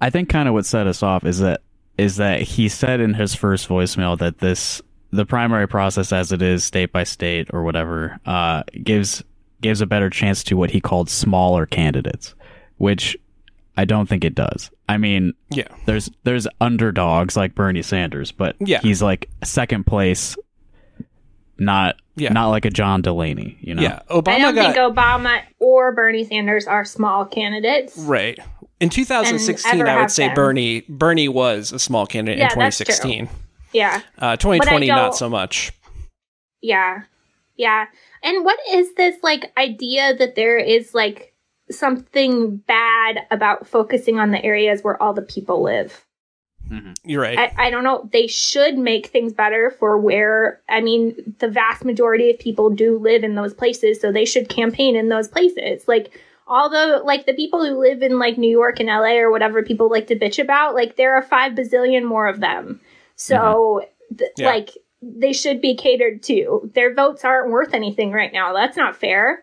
I 0.00 0.10
think 0.10 0.28
kind 0.28 0.48
of 0.48 0.54
what 0.54 0.66
set 0.66 0.88
us 0.88 1.02
off 1.02 1.24
is 1.24 1.38
that 1.38 1.62
is 1.98 2.16
that 2.16 2.40
he 2.40 2.68
said 2.68 3.00
in 3.00 3.14
his 3.14 3.34
first 3.34 3.68
voicemail 3.68 4.18
that 4.18 4.38
this 4.38 4.82
the 5.12 5.26
primary 5.26 5.68
process 5.68 6.12
as 6.12 6.32
it 6.32 6.42
is 6.42 6.64
state 6.64 6.90
by 6.90 7.04
state 7.04 7.48
or 7.52 7.62
whatever 7.62 8.18
uh, 8.26 8.62
gives 8.82 9.22
gives 9.60 9.80
a 9.80 9.86
better 9.86 10.10
chance 10.10 10.42
to 10.42 10.56
what 10.56 10.70
he 10.70 10.80
called 10.80 11.08
smaller 11.08 11.66
candidates, 11.66 12.34
which 12.78 13.16
I 13.76 13.84
don't 13.84 14.08
think 14.08 14.24
it 14.24 14.34
does. 14.34 14.70
I 14.88 14.98
mean, 14.98 15.32
Yeah. 15.50 15.68
there's 15.86 16.10
there's 16.24 16.46
underdogs 16.60 17.36
like 17.36 17.54
Bernie 17.54 17.82
Sanders, 17.82 18.30
but 18.32 18.56
Yeah. 18.60 18.80
he's 18.80 19.00
like 19.02 19.28
second 19.44 19.86
place, 19.86 20.36
not 21.58 21.96
Yeah. 22.16 22.32
not 22.32 22.48
like 22.48 22.64
a 22.64 22.70
John 22.70 23.02
Delaney, 23.02 23.56
you 23.60 23.74
know. 23.74 23.82
Yeah. 23.82 24.00
Obama 24.10 24.28
I 24.34 24.38
don't 24.38 24.54
got 24.54 24.74
think 24.74 24.76
Obama 24.96 25.40
or 25.58 25.92
Bernie 25.92 26.24
Sanders 26.24 26.66
are 26.66 26.84
small 26.84 27.24
candidates. 27.24 27.96
right. 27.98 28.38
In 28.80 28.88
2016, 28.90 29.80
I 29.86 30.00
would 30.00 30.10
say 30.10 30.26
been. 30.28 30.34
Bernie 30.34 30.84
Bernie 30.88 31.28
was 31.28 31.70
a 31.72 31.78
small 31.78 32.04
candidate 32.06 32.38
Yeah, 32.38 32.46
in 32.46 32.50
2016. 32.50 33.28
Yeah. 33.72 34.00
Uh, 34.18 34.36
2020, 34.36 34.88
not 34.88 35.14
so 35.16 35.28
much. 35.30 35.72
Yeah. 36.60 37.02
Yeah. 37.56 37.86
And 38.24 38.44
what 38.44 38.58
is 38.70 38.92
this 38.96 39.16
like 39.22 39.52
idea 39.56 40.14
that 40.16 40.34
there 40.34 40.58
is 40.58 40.94
like 40.94 41.31
something 41.72 42.56
bad 42.56 43.26
about 43.30 43.66
focusing 43.66 44.18
on 44.18 44.30
the 44.30 44.44
areas 44.44 44.82
where 44.82 45.00
all 45.02 45.12
the 45.12 45.22
people 45.22 45.62
live? 45.62 46.04
Mm-hmm. 46.70 46.92
You're 47.04 47.22
right. 47.22 47.38
I, 47.38 47.66
I 47.66 47.70
don't 47.70 47.84
know. 47.84 48.08
They 48.12 48.26
should 48.26 48.78
make 48.78 49.08
things 49.08 49.32
better 49.32 49.70
for 49.78 49.98
where, 49.98 50.60
I 50.68 50.80
mean, 50.80 51.34
the 51.38 51.48
vast 51.48 51.84
majority 51.84 52.30
of 52.30 52.38
people 52.38 52.70
do 52.70 52.98
live 52.98 53.24
in 53.24 53.34
those 53.34 53.52
places, 53.52 54.00
so 54.00 54.10
they 54.10 54.24
should 54.24 54.48
campaign 54.48 54.96
in 54.96 55.08
those 55.08 55.28
places. 55.28 55.86
Like, 55.86 56.18
all 56.46 56.70
the, 56.70 57.02
like, 57.04 57.26
the 57.26 57.34
people 57.34 57.64
who 57.64 57.78
live 57.78 58.02
in, 58.02 58.18
like, 58.18 58.38
New 58.38 58.50
York 58.50 58.80
and 58.80 58.88
LA 58.88 59.18
or 59.18 59.30
whatever 59.30 59.62
people 59.62 59.90
like 59.90 60.06
to 60.06 60.18
bitch 60.18 60.42
about, 60.42 60.74
like, 60.74 60.96
there 60.96 61.14
are 61.14 61.22
five 61.22 61.52
bazillion 61.52 62.04
more 62.04 62.26
of 62.26 62.40
them. 62.40 62.80
So, 63.16 63.82
mm-hmm. 63.82 64.16
th- 64.16 64.30
Yeah. 64.38 64.46
like, 64.46 64.70
they 65.02 65.32
should 65.32 65.60
be 65.60 65.76
catered 65.76 66.22
to. 66.24 66.70
Their 66.74 66.94
votes 66.94 67.24
aren't 67.24 67.50
worth 67.50 67.74
anything 67.74 68.12
right 68.12 68.32
now. 68.32 68.52
That's 68.52 68.76
not 68.76 68.96
fair. 68.96 69.42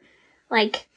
Like, 0.50 0.88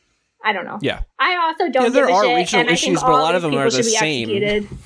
I 0.44 0.52
don't 0.52 0.64
know. 0.64 0.78
yeah. 0.82 1.02
I 1.18 1.36
also 1.36 1.68
don't 1.70 1.84
Yeah, 1.84 1.88
there 1.90 2.10
are 2.10 2.24
shit, 2.24 2.36
regional 2.36 2.68
issues, 2.68 3.00
but 3.00 3.10
a 3.10 3.12
lot 3.12 3.34
of 3.34 3.42
them 3.42 3.54
are 3.54 3.70
the 3.70 3.82
same. 3.82 4.68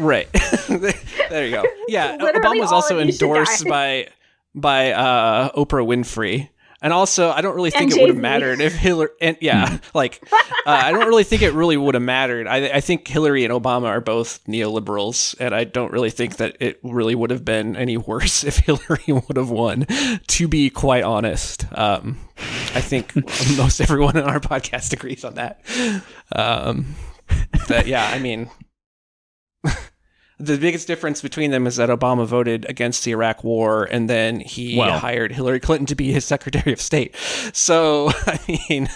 Right. 0.00 0.28
there 0.68 1.44
you 1.44 1.50
go. 1.52 1.64
Yeah, 1.86 2.12
Literally 2.20 2.40
Obama 2.40 2.60
was 2.60 2.72
also 2.72 2.98
of 2.98 3.06
you 3.06 3.12
should 3.12 3.22
endorsed 3.22 3.66
by 3.66 4.08
by 4.54 4.92
uh, 4.92 5.50
Oprah 5.52 5.86
Winfrey. 5.86 6.48
And 6.82 6.92
also, 6.94 7.30
I 7.30 7.42
don't 7.42 7.54
really 7.54 7.70
think 7.70 7.92
it 7.92 8.00
would 8.00 8.08
have 8.08 8.16
mattered 8.16 8.60
if 8.60 8.74
Hillary. 8.74 9.10
And 9.20 9.36
yeah, 9.40 9.78
like 9.94 10.22
uh, 10.32 10.38
I 10.66 10.92
don't 10.92 11.06
really 11.06 11.24
think 11.24 11.42
it 11.42 11.52
really 11.52 11.76
would 11.76 11.94
have 11.94 12.02
mattered. 12.02 12.46
I, 12.46 12.68
I 12.68 12.80
think 12.80 13.06
Hillary 13.06 13.44
and 13.44 13.52
Obama 13.52 13.86
are 13.86 14.00
both 14.00 14.42
neoliberals, 14.44 15.34
and 15.38 15.54
I 15.54 15.64
don't 15.64 15.92
really 15.92 16.10
think 16.10 16.36
that 16.36 16.56
it 16.58 16.80
really 16.82 17.14
would 17.14 17.30
have 17.30 17.44
been 17.44 17.76
any 17.76 17.98
worse 17.98 18.44
if 18.50 18.58
Hillary 18.58 19.04
would 19.08 19.36
have 19.36 19.50
won. 19.50 19.86
To 20.26 20.48
be 20.48 20.70
quite 20.70 21.04
honest, 21.04 21.66
um, 21.72 22.18
I 22.74 22.80
think 22.80 23.14
most 23.56 23.80
everyone 23.80 24.16
in 24.16 24.24
our 24.24 24.40
podcast 24.40 24.92
agrees 24.92 25.24
on 25.24 25.34
that. 25.34 25.60
Um, 26.32 26.94
that 27.68 27.86
yeah, 27.86 28.08
I 28.08 28.18
mean, 28.18 28.50
the 30.40 30.56
biggest 30.56 30.86
difference 30.86 31.20
between 31.22 31.50
them 31.50 31.66
is 31.66 31.76
that 31.76 31.88
Obama 31.90 32.26
voted 32.26 32.64
against 32.68 33.04
the 33.04 33.10
Iraq 33.12 33.44
War, 33.44 33.84
and 33.84 34.08
then 34.08 34.40
he 34.40 34.76
Well- 34.78 34.98
hired 34.98 35.32
Hillary 35.32 35.60
Clinton 35.60 35.86
to 35.86 35.94
be 35.94 36.10
his 36.12 36.24
Secretary 36.24 36.72
of 36.72 36.80
State. 36.80 37.14
So, 37.52 38.10
I 38.26 38.38
mean, 38.68 38.88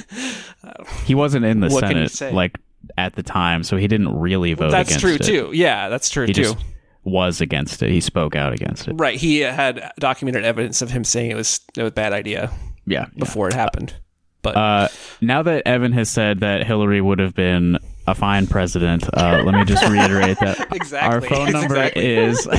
He 1.04 1.14
wasn't 1.14 1.44
in 1.44 1.60
the 1.60 1.70
Senate 1.70 2.32
like 2.34 2.58
at 2.98 3.14
the 3.14 3.22
time, 3.22 3.62
so 3.62 3.76
he 3.76 3.86
didn't 3.88 4.18
really 4.18 4.54
vote 4.54 4.70
that's 4.70 4.96
true 5.00 5.14
it. 5.14 5.22
too. 5.22 5.50
Yeah, 5.52 5.88
that's 5.88 6.10
true 6.10 6.26
He 6.26 6.32
too. 6.32 6.54
was 7.02 7.40
against 7.40 7.82
it. 7.82 7.90
He 7.90 8.00
spoke 8.00 8.34
out 8.36 8.52
against 8.52 8.88
it. 8.88 8.92
Right, 8.94 9.18
he 9.18 9.40
had 9.40 9.90
documented 9.98 10.44
evidence 10.44 10.82
of 10.82 10.90
him 10.90 11.04
saying 11.04 11.30
it 11.30 11.36
was 11.36 11.60
it 11.76 11.82
was 11.82 11.88
a 11.90 11.94
bad 11.94 12.12
idea 12.12 12.50
Yeah. 12.86 13.06
yeah. 13.14 13.18
before 13.18 13.48
it 13.48 13.54
happened. 13.54 13.94
But 14.42 14.56
Uh, 14.56 14.88
now 15.22 15.42
that 15.42 15.66
Evan 15.66 15.92
has 15.92 16.10
said 16.10 16.40
that 16.40 16.66
Hillary 16.66 17.00
would 17.00 17.18
have 17.18 17.34
been 17.34 17.78
a 18.06 18.14
fine 18.14 18.46
president, 18.46 19.04
uh, 19.16 19.42
let 19.44 19.54
me 19.54 19.64
just 19.64 19.86
reiterate 19.88 20.38
that 20.40 20.68
Exactly. 20.72 21.14
our 21.14 21.20
phone 21.20 21.52
number 21.52 21.76
Exactly. 21.76 22.16
is. 22.16 22.46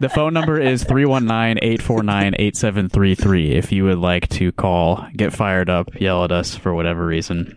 The 0.00 0.08
phone 0.08 0.32
number 0.34 0.58
is 0.58 0.82
319-849-8733 0.82 3.50
if 3.52 3.70
you 3.70 3.84
would 3.84 3.98
like 3.98 4.28
to 4.30 4.50
call, 4.50 5.06
get 5.16 5.32
fired 5.32 5.70
up, 5.70 6.00
yell 6.00 6.24
at 6.24 6.32
us 6.32 6.56
for 6.56 6.74
whatever 6.74 7.06
reason. 7.06 7.56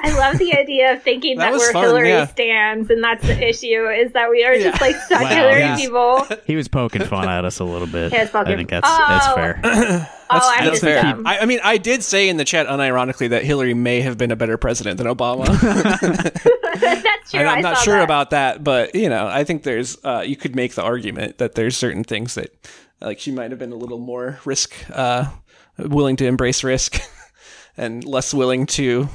I 0.00 0.16
love 0.16 0.38
the 0.38 0.52
idea 0.56 0.92
of 0.92 1.02
thinking 1.02 1.38
That 1.38 1.52
that, 1.52 1.58
we're 1.58 1.72
fun, 1.72 1.84
Hillary 1.84 2.08
yeah. 2.10 2.26
stands, 2.26 2.90
and 2.90 3.02
that's 3.02 3.26
the 3.26 3.48
issue 3.48 3.88
is 3.88 4.12
that 4.12 4.30
we 4.30 4.44
are 4.44 4.56
just 4.58 4.80
like 4.80 4.96
such 4.96 5.22
Wow, 5.22 5.28
Hillary 5.28 5.60
yeah. 5.60 5.76
people. 5.76 6.26
He 6.44 6.56
was 6.56 6.68
poking 6.68 7.04
fun 7.04 7.28
at 7.28 7.44
us 7.44 7.58
a 7.60 7.64
little 7.64 7.86
bit. 7.86 8.12
He 8.12 8.18
was 8.18 8.30
poking- 8.30 8.52
I 8.52 8.56
think 8.56 8.70
that's 8.70 8.88
that's 8.88 9.26
Oh. 9.28 9.34
fair. 9.34 9.60
oh, 9.64 10.08
I'm 10.30 10.64
that's 10.64 10.80
just 10.80 10.82
fair. 10.82 11.16
I, 11.24 11.38
I 11.38 11.44
mean, 11.46 11.60
I 11.64 11.78
did 11.78 12.02
say 12.02 12.28
in 12.28 12.36
the 12.36 12.44
chat 12.44 12.66
unironically 12.66 13.30
that 13.30 13.44
Hillary 13.44 13.74
may 13.74 14.00
have 14.02 14.18
been 14.18 14.30
a 14.30 14.36
better 14.36 14.56
president 14.56 14.98
than 14.98 15.06
Obama. 15.06 15.46
that's 16.80 17.30
true. 17.30 17.40
And 17.40 17.48
I'm 17.48 17.58
I 17.58 17.60
not 17.62 17.76
saw 17.78 17.82
sure 17.84 17.96
that. 17.98 18.04
about 18.04 18.30
that, 18.30 18.62
but 18.64 18.94
you 18.94 19.08
know, 19.08 19.26
I 19.26 19.44
think 19.44 19.62
there's 19.62 19.96
uh, 20.04 20.22
you 20.26 20.36
could 20.36 20.54
make 20.56 20.74
the 20.74 20.82
argument 20.82 21.38
that 21.38 21.54
there's 21.54 21.76
certain 21.76 22.04
things 22.04 22.34
that 22.34 22.54
like 23.00 23.18
she 23.18 23.30
might 23.32 23.50
have 23.50 23.58
been 23.58 23.72
a 23.72 23.76
little 23.76 23.98
more 23.98 24.38
risk 24.44 24.74
uh, 24.92 25.26
willing 25.78 26.16
to 26.16 26.26
embrace 26.26 26.62
risk 26.64 27.00
and 27.76 28.04
less 28.04 28.32
willing 28.34 28.66
to 28.66 29.08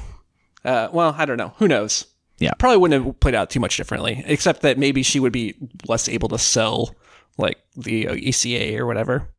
uh, 0.66 0.90
well, 0.92 1.16
I 1.18 1.26
don't 1.26 1.38
know. 1.38 1.54
Who 1.58 1.68
knows? 1.68 2.06
Yeah. 2.40 2.54
Probably 2.58 2.78
wouldn't 2.78 3.06
have 3.06 3.20
played 3.20 3.36
out 3.36 3.50
too 3.50 3.60
much 3.60 3.78
differently, 3.78 4.24
except 4.26 4.62
that 4.62 4.78
maybe 4.78 5.04
she 5.04 5.20
would 5.20 5.32
be 5.34 5.56
less 5.88 6.10
able 6.10 6.30
to 6.30 6.38
sell 6.40 6.96
like 7.38 7.60
the 7.76 8.08
uh, 8.08 8.14
ECA 8.16 8.78
or 8.78 8.86
whatever. 8.86 9.30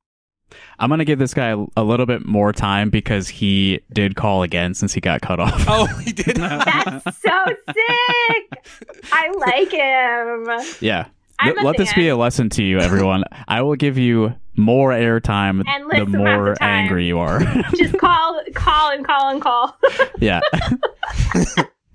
I'm 0.79 0.91
gonna 0.91 1.05
give 1.05 1.19
this 1.19 1.35
guy 1.35 1.49
a, 1.49 1.65
a 1.77 1.83
little 1.83 2.07
bit 2.07 2.27
more 2.27 2.53
time 2.53 2.91
because 2.91 3.29
he 3.29 3.81
did 3.93 4.17
call 4.17 4.43
again 4.43 4.75
since 4.75 4.93
he 4.93 5.01
got 5.01 5.21
cut 5.23 5.41
off. 5.41 5.65
Oh, 5.69 5.87
he 5.87 6.13
did. 6.13 6.37
That's 6.37 7.05
so 7.05 7.45
sick. 7.69 8.67
I 9.13 9.31
like 9.39 9.71
him. 9.71 10.77
Yeah. 10.81 11.07
I'm 11.43 11.65
Let- 11.65 11.77
this 11.77 11.93
be 11.95 12.09
a 12.09 12.17
lesson 12.17 12.49
to 12.51 12.63
you, 12.63 12.79
everyone. 12.79 13.25
I 13.49 13.63
will 13.63 13.77
give 13.77 13.99
you 13.99 14.35
more 14.57 14.91
airtime 14.91 15.65
the 15.91 16.07
more 16.07 16.55
the 16.55 16.63
angry 16.63 17.07
you 17.07 17.19
are. 17.19 17.41
Just 17.75 17.99
call, 17.99 18.43
call, 18.55 18.91
and 18.93 19.05
call 19.05 19.31
and 19.31 19.43
call. 19.43 19.77
yeah. 20.19 20.41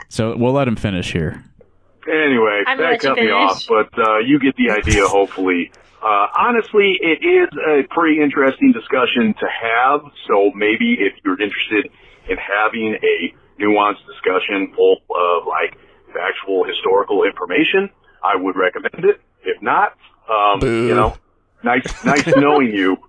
so 0.09 0.35
we'll 0.35 0.53
let 0.53 0.67
him 0.67 0.75
finish 0.75 1.13
here. 1.13 1.43
Anyway, 2.07 2.63
I'm 2.65 2.77
that 2.77 2.99
cut 2.99 3.17
me 3.17 3.29
off, 3.31 3.65
but 3.67 3.89
uh, 3.99 4.19
you 4.19 4.39
get 4.39 4.55
the 4.55 4.71
idea, 4.71 5.05
hopefully. 5.05 5.71
Uh, 6.01 6.27
honestly, 6.37 6.97
it 7.01 7.19
is 7.25 7.49
a 7.67 7.83
pretty 7.93 8.21
interesting 8.21 8.71
discussion 8.71 9.33
to 9.39 9.47
have, 9.47 10.01
so 10.27 10.51
maybe 10.55 10.97
if 10.99 11.13
you're 11.25 11.41
interested 11.41 11.91
in 12.29 12.37
having 12.37 12.95
a 13.01 13.33
nuanced 13.61 14.05
discussion 14.07 14.71
full 14.75 14.97
of, 15.09 15.47
like, 15.47 15.77
factual 16.13 16.63
historical 16.63 17.23
information, 17.23 17.89
I 18.23 18.35
would 18.35 18.55
recommend 18.55 19.03
it. 19.03 19.21
If 19.47 19.61
not, 19.61 19.93
um, 20.29 20.59
you 20.61 20.93
know, 20.93 21.15
nice, 21.63 21.85
nice 22.05 22.27
knowing 22.35 22.67
you. 22.73 22.97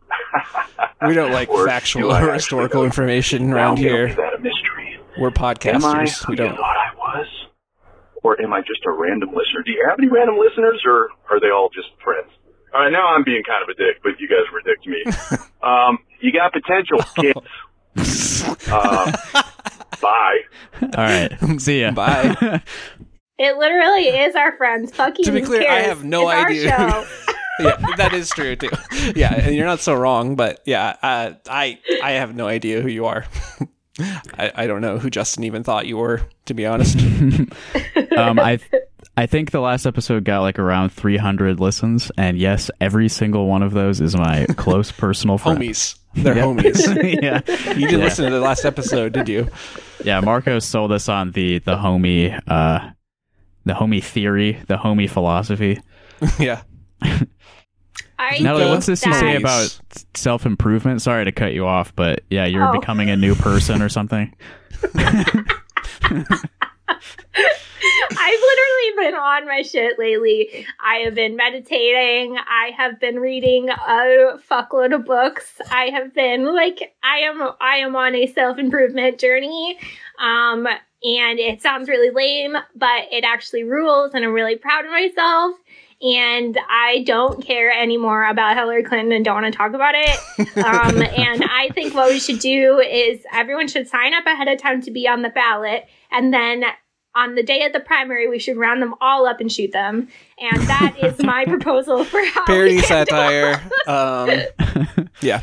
We 1.06 1.14
don't 1.14 1.32
like 1.32 1.48
Or 1.48 1.64
factual 1.66 2.02
do 2.02 2.10
I 2.10 2.22
or 2.22 2.32
historical 2.34 2.82
information 2.84 3.50
Now, 3.50 3.56
around 3.56 3.78
Is 3.78 3.84
here. 3.84 4.08
that 4.14 4.34
a 4.34 4.38
mystery? 4.38 4.98
We're 5.18 5.28
Am 5.28 5.34
I 5.36 5.54
podcasters. 5.54 6.24
who 6.24 6.32
We 6.32 6.36
don't. 6.36 6.56
thought 6.56 6.76
I 6.76 6.94
was? 6.96 7.26
Or 8.24 8.40
am 8.42 8.52
I 8.52 8.60
just 8.62 8.84
a 8.86 8.90
random 8.90 9.28
listener? 9.30 9.62
Do 9.64 9.70
you 9.70 9.84
have 9.88 9.98
any 9.98 10.08
random 10.08 10.36
listeners, 10.38 10.82
or 10.84 11.08
are 11.30 11.38
they 11.40 11.50
all 11.50 11.68
just 11.72 11.88
friends? 12.02 12.30
All 12.74 12.82
right, 12.82 12.90
now 12.92 13.06
I'm 13.14 13.22
being 13.22 13.42
kind 13.44 13.62
of 13.62 13.68
a 13.68 13.74
dick, 13.74 14.02
but 14.02 14.18
you 14.18 14.28
guys 14.28 14.44
were 14.52 14.58
a 14.58 14.64
dick 14.64 14.82
to 14.82 14.90
me. 14.90 15.04
um, 15.62 15.98
you 16.20 16.32
got 16.32 16.52
potential, 16.52 16.98
kids. 17.16 18.68
uh, 18.68 19.12
bye. 20.02 20.38
All 20.82 20.88
right. 20.96 21.60
See 21.60 21.80
ya. 21.82 21.92
Bye. 21.92 22.60
It 23.38 23.56
literally 23.56 24.08
is 24.08 24.34
our 24.34 24.56
friends. 24.56 24.94
Fuck 24.94 25.18
you. 25.18 25.24
To 25.26 25.32
be 25.32 25.40
who 25.40 25.46
clear, 25.46 25.70
I 25.70 25.80
have 25.82 26.04
no 26.04 26.28
it's 26.30 26.44
idea. 26.44 26.72
Our 26.76 26.90
show. 27.04 27.06
yeah, 27.60 27.76
that 27.96 28.12
is 28.12 28.30
true 28.30 28.56
too. 28.56 28.70
Yeah, 29.14 29.34
and 29.34 29.54
you're 29.54 29.66
not 29.66 29.80
so 29.80 29.94
wrong, 29.94 30.34
but 30.36 30.60
yeah, 30.66 30.96
uh, 31.02 31.32
I 31.48 31.78
I 32.02 32.12
have 32.12 32.34
no 32.34 32.46
idea 32.48 32.80
who 32.82 32.88
you 32.88 33.06
are. 33.06 33.24
I, 34.38 34.52
I 34.54 34.66
don't 34.68 34.80
know 34.80 34.98
who 34.98 35.10
Justin 35.10 35.42
even 35.44 35.64
thought 35.64 35.86
you 35.86 35.96
were, 35.96 36.22
to 36.46 36.54
be 36.54 36.64
honest. 36.66 36.98
um, 38.16 38.38
I 38.38 38.60
I 39.16 39.26
think 39.26 39.50
the 39.50 39.60
last 39.60 39.86
episode 39.86 40.22
got 40.24 40.40
like 40.42 40.58
around 40.58 40.90
300 40.90 41.58
listens, 41.58 42.10
and 42.16 42.38
yes, 42.38 42.70
every 42.80 43.08
single 43.08 43.46
one 43.48 43.62
of 43.62 43.72
those 43.72 44.00
is 44.00 44.16
my 44.16 44.46
close 44.56 44.92
personal 44.92 45.38
friend. 45.38 45.58
homies. 45.58 45.96
They're 46.14 46.36
Yep. 46.36 46.44
homies. 46.44 47.22
yeah, 47.22 47.40
You 47.74 47.86
didn't 47.86 47.98
Yeah. 48.00 48.04
listen 48.04 48.24
to 48.26 48.30
the 48.30 48.40
last 48.40 48.64
episode, 48.64 49.12
did 49.12 49.28
you? 49.28 49.48
yeah. 50.04 50.20
Marco 50.20 50.58
sold 50.60 50.92
us 50.92 51.08
on 51.08 51.32
the 51.32 51.58
the 51.60 51.76
homie 51.76 52.40
uh 52.48 52.90
the 53.68 53.74
homie 53.74 54.02
theory, 54.02 54.60
the 54.66 54.76
homie 54.76 55.08
philosophy. 55.08 55.80
yeah. 56.38 56.62
I 58.20 58.38
Natalie, 58.40 58.66
what's 58.66 58.86
this 58.86 59.06
you 59.06 59.14
say 59.14 59.36
about 59.36 59.78
self 60.14 60.44
improvement? 60.44 61.02
Sorry 61.02 61.24
to 61.24 61.32
cut 61.32 61.52
you 61.52 61.66
off, 61.66 61.94
but 61.94 62.22
yeah, 62.30 62.46
you're 62.46 62.68
Oh. 62.68 62.72
becoming 62.72 63.10
a 63.10 63.16
new 63.16 63.34
person 63.36 63.80
or 63.80 63.88
something. 63.88 64.34
I've 68.10 68.40
literally 68.40 69.06
been 69.06 69.14
on 69.14 69.46
my 69.46 69.62
shit 69.62 69.98
lately. 69.98 70.66
I 70.82 70.96
have 71.04 71.14
been 71.14 71.36
meditating. 71.36 72.36
I 72.38 72.72
have 72.76 72.98
been 72.98 73.16
reading 73.20 73.68
a 73.68 74.38
fuckload 74.50 74.94
of 74.94 75.04
books. 75.04 75.60
I 75.70 75.90
have 75.90 76.14
been 76.14 76.52
like 76.54 76.94
I 77.02 77.18
am 77.20 77.40
I 77.60 77.76
am 77.76 77.94
on 77.96 78.14
a 78.14 78.26
self-improvement 78.26 79.18
journey. 79.20 79.78
Um 80.18 80.66
and 81.02 81.38
it 81.38 81.62
sounds 81.62 81.88
really 81.88 82.10
lame, 82.10 82.56
but 82.74 83.04
it 83.12 83.24
actually 83.24 83.62
rules 83.64 84.12
and 84.14 84.24
I'm 84.24 84.32
really 84.32 84.56
proud 84.56 84.84
of 84.84 84.90
myself. 84.90 85.56
And 86.00 86.56
I 86.70 87.02
don't 87.06 87.44
care 87.44 87.72
anymore 87.72 88.24
about 88.24 88.56
Hillary 88.56 88.84
Clinton 88.84 89.10
and 89.10 89.24
don't 89.24 89.42
want 89.42 89.52
to 89.52 89.56
talk 89.56 89.72
about 89.74 89.94
it. 89.96 90.18
Um, 90.58 91.02
and 91.02 91.44
I 91.44 91.70
think 91.74 91.94
what 91.94 92.08
we 92.10 92.18
should 92.20 92.38
do 92.40 92.78
is 92.80 93.20
everyone 93.32 93.68
should 93.68 93.86
sign 93.88 94.12
up 94.14 94.26
ahead 94.26 94.48
of 94.48 94.58
time 94.60 94.80
to 94.82 94.90
be 94.90 95.06
on 95.08 95.22
the 95.22 95.28
ballot. 95.28 95.86
And 96.10 96.32
then 96.34 96.64
on 97.14 97.34
the 97.36 97.42
day 97.42 97.64
of 97.64 97.72
the 97.72 97.80
primary, 97.80 98.28
we 98.28 98.38
should 98.38 98.56
round 98.56 98.80
them 98.82 98.94
all 99.00 99.26
up 99.26 99.40
and 99.40 99.50
shoot 99.50 99.72
them. 99.72 100.08
And 100.38 100.62
that 100.62 100.96
is 101.02 101.18
my 101.22 101.44
proposal 101.46 102.04
for 102.04 102.24
how 102.26 102.44
Parody 102.44 102.74
we 102.76 102.80
can- 102.82 103.06
satire. 103.06 103.62
Um, 103.86 104.30
yeah. 105.20 105.42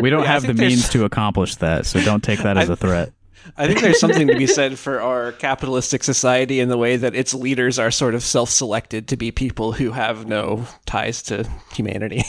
We 0.00 0.10
don't 0.10 0.22
Yeah, 0.22 0.26
have 0.32 0.42
the 0.46 0.52
there's- 0.54 0.70
means 0.72 0.88
to 0.90 1.04
accomplish 1.04 1.56
that, 1.56 1.86
so 1.86 2.00
don't 2.00 2.22
take 2.22 2.40
that 2.40 2.56
as 2.56 2.70
I- 2.70 2.72
a 2.72 2.76
threat. 2.76 3.12
I 3.58 3.66
think 3.66 3.80
there's 3.80 3.98
something 3.98 4.28
to 4.28 4.36
be 4.36 4.46
said 4.46 4.78
for 4.78 5.00
our 5.00 5.32
capitalistic 5.32 6.04
society 6.04 6.60
in 6.60 6.68
the 6.68 6.78
way 6.78 6.96
that 6.96 7.14
its 7.16 7.34
leaders 7.34 7.78
are 7.78 7.90
sort 7.90 8.14
of 8.14 8.22
self 8.22 8.50
selected 8.50 9.08
to 9.08 9.16
be 9.16 9.32
people 9.32 9.72
who 9.72 9.90
have 9.90 10.26
no 10.26 10.64
ties 10.86 11.22
to 11.24 11.48
humanity. 11.74 12.22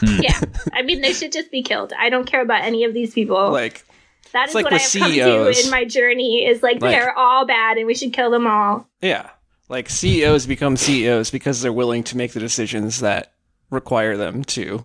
Hmm. 0.00 0.20
Yeah. 0.20 0.40
I 0.72 0.82
mean, 0.82 1.00
they 1.00 1.12
should 1.12 1.32
just 1.32 1.50
be 1.50 1.62
killed. 1.62 1.92
I 1.98 2.10
don't 2.10 2.26
care 2.26 2.42
about 2.42 2.62
any 2.62 2.84
of 2.84 2.92
these 2.92 3.14
people. 3.14 3.50
like, 3.50 3.84
that 4.32 4.48
is 4.48 4.54
like 4.54 4.64
what 4.64 4.72
I 4.72 4.76
with 4.76 4.92
have 4.92 5.02
come 5.02 5.12
to 5.12 5.64
in 5.64 5.70
my 5.70 5.84
journey 5.84 6.44
is 6.46 6.62
like, 6.62 6.80
Like- 6.82 6.92
they're 6.92 7.16
all 7.16 7.46
bad 7.46 7.78
and 7.78 7.86
we 7.86 7.94
should 7.94 8.12
kill 8.12 8.30
them 8.30 8.46
all. 8.46 8.88
yeah. 9.00 9.30
Like, 9.68 9.88
CEOs 9.88 10.44
become 10.46 10.76
CEOs 10.76 11.30
because 11.30 11.62
they're 11.62 11.72
willing 11.72 12.02
to 12.04 12.16
make 12.16 12.32
the 12.32 12.40
decisions 12.40 13.00
that 13.00 13.32
require 13.70 14.18
them 14.18 14.44
to 14.44 14.84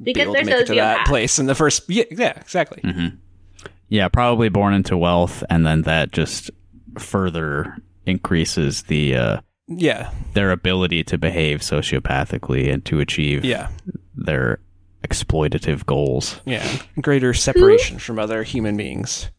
be 0.00 0.10
able 0.20 0.34
to 0.34 0.44
make 0.44 0.54
it 0.54 0.66
to 0.66 0.74
that 0.74 1.06
place 1.06 1.38
in 1.38 1.46
the 1.46 1.54
first. 1.54 1.88
Yeah, 1.88 2.04
yeah 2.10 2.38
exactly. 2.38 2.82
Mm-hmm. 2.82 3.16
Yeah, 3.90 4.08
probably 4.08 4.48
born 4.48 4.72
into 4.72 4.96
wealth, 4.96 5.44
and 5.50 5.66
then 5.66 5.82
that 5.82 6.12
just 6.12 6.50
further 6.98 7.76
increases 8.06 8.84
the 8.84 9.14
uh, 9.16 9.40
Yeah. 9.68 10.10
their 10.34 10.50
ability 10.52 11.04
to 11.04 11.18
behave 11.18 11.60
sociopathically 11.60 12.72
and 12.72 12.84
to 12.86 13.00
achieve 13.00 13.44
Yeah. 13.44 13.68
their 14.14 14.60
exploitative 15.06 15.86
goals. 15.86 16.40
Yeah. 16.44 16.66
Greater 17.00 17.34
separation 17.34 17.98
from 17.98 18.18
other 18.18 18.42
human 18.42 18.76
beings. 18.76 19.30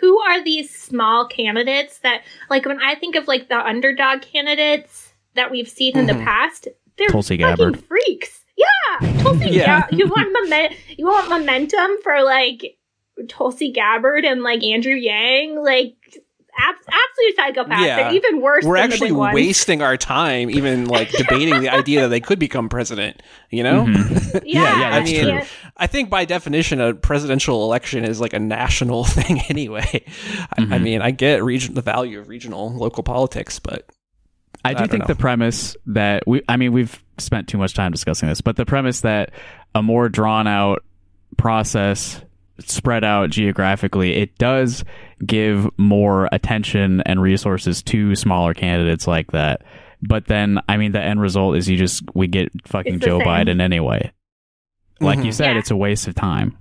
Who 0.00 0.18
are 0.20 0.42
these 0.42 0.74
small 0.74 1.26
candidates 1.26 1.98
that, 2.00 2.22
like, 2.48 2.64
when 2.66 2.80
I 2.80 2.94
think 2.94 3.16
of 3.16 3.28
like 3.28 3.48
the 3.48 3.58
underdog 3.58 4.22
candidates 4.22 5.12
that 5.34 5.50
we've 5.50 5.68
seen 5.68 5.96
in 5.96 6.06
the 6.06 6.14
Mhm. 6.14 6.24
past, 6.24 6.68
they're 6.96 7.08
Tulsi 7.08 7.36
fucking 7.38 7.56
Gabbard. 7.56 7.84
freaks. 7.84 8.44
Yeah, 8.56 9.22
Tulsi. 9.22 9.50
Yeah. 9.50 9.52
yeah, 9.52 9.86
you 9.90 10.06
want 10.06 10.34
momen- 10.36 10.74
you 10.98 11.06
want 11.06 11.28
momentum 11.30 11.90
for 12.02 12.22
like 12.22 12.76
Tulsi 13.28 13.72
Gabbard 13.72 14.24
and 14.24 14.42
like 14.42 14.62
Andrew 14.64 14.94
Yang, 14.94 15.62
like 15.62 15.94
ab- 16.58 16.74
absolute 16.76 17.36
psychopaths. 17.66 17.84
Yeah. 17.86 17.96
They're 17.96 18.14
even 18.14 18.40
worse. 18.40 18.64
We're 18.64 18.76
than 18.76 18.90
actually 18.92 19.08
the 19.10 19.14
big 19.14 19.34
wasting 19.34 19.82
our 19.82 19.96
time 19.96 20.50
even 20.50 20.86
like 20.86 21.10
debating 21.12 21.60
the 21.60 21.68
idea 21.70 22.02
that 22.02 22.08
they 22.08 22.20
could 22.20 22.38
become 22.38 22.68
president, 22.68 23.22
you 23.50 23.62
know? 23.62 23.84
Mhm. 23.84 24.42
Yeah, 24.44 24.62
Yeah, 24.62 24.80
yeah, 24.80 24.86
I 24.88 24.90
that's 25.00 25.10
mean, 25.12 25.24
true. 25.24 25.40
I 25.76 25.86
think 25.86 26.10
by 26.10 26.24
definition, 26.24 26.80
a 26.80 26.94
presidential 26.94 27.64
election 27.64 28.04
is 28.04 28.20
like 28.20 28.32
a 28.32 28.38
national 28.40 29.04
thing 29.16 29.40
anyway. 29.48 30.04
I, 30.56 30.62
I 30.62 30.64
Mhm. 30.64 30.82
mean, 30.82 31.02
I 31.02 31.10
get 31.10 31.42
region 31.42 31.74
the 31.74 31.82
value 31.82 32.20
of 32.20 32.28
regional 32.28 32.72
local 32.74 33.02
politics, 33.02 33.58
but 33.58 33.88
I 34.64 34.74
do 34.74 34.84
I 34.84 34.86
think 34.88 35.04
know. 35.04 35.14
the 35.14 35.14
premise 35.14 35.74
that 35.86 36.26
we, 36.26 36.42
I 36.48 36.58
mean, 36.58 36.72
we've 36.72 37.02
spent 37.16 37.48
too 37.48 37.56
much 37.56 37.72
time 37.74 37.92
discussing 37.92 38.28
this, 38.28 38.40
but 38.42 38.56
the 38.56 38.66
premise 38.66 39.00
that 39.00 39.30
a 39.74 39.82
more 39.82 40.08
drawn 40.10 40.46
out 40.46 40.84
process 41.38 42.20
spread 42.68 43.04
out 43.04 43.30
geographically, 43.30 44.16
it 44.16 44.36
does 44.38 44.84
give 45.24 45.68
more 45.78 46.28
attention 46.32 47.00
and 47.02 47.20
resources 47.20 47.82
to 47.84 48.14
smaller 48.14 48.54
candidates 48.54 49.06
like 49.06 49.30
that. 49.32 49.62
But 50.02 50.26
then, 50.26 50.60
I 50.68 50.76
mean, 50.76 50.92
the 50.92 51.00
end 51.02 51.20
result 51.20 51.56
is 51.56 51.68
you 51.68 51.76
just, 51.76 52.02
we 52.14 52.26
get 52.26 52.50
fucking 52.66 53.00
Joe 53.00 53.18
same. 53.18 53.26
Biden 53.26 53.60
anyway. 53.60 54.12
Like 55.00 55.18
you 55.18 55.24
Mhm. 55.30 55.34
said, 55.34 55.52
Yeah. 55.52 55.58
it's 55.58 55.70
a 55.70 55.76
waste 55.76 56.08
of 56.08 56.14
time. 56.14 56.56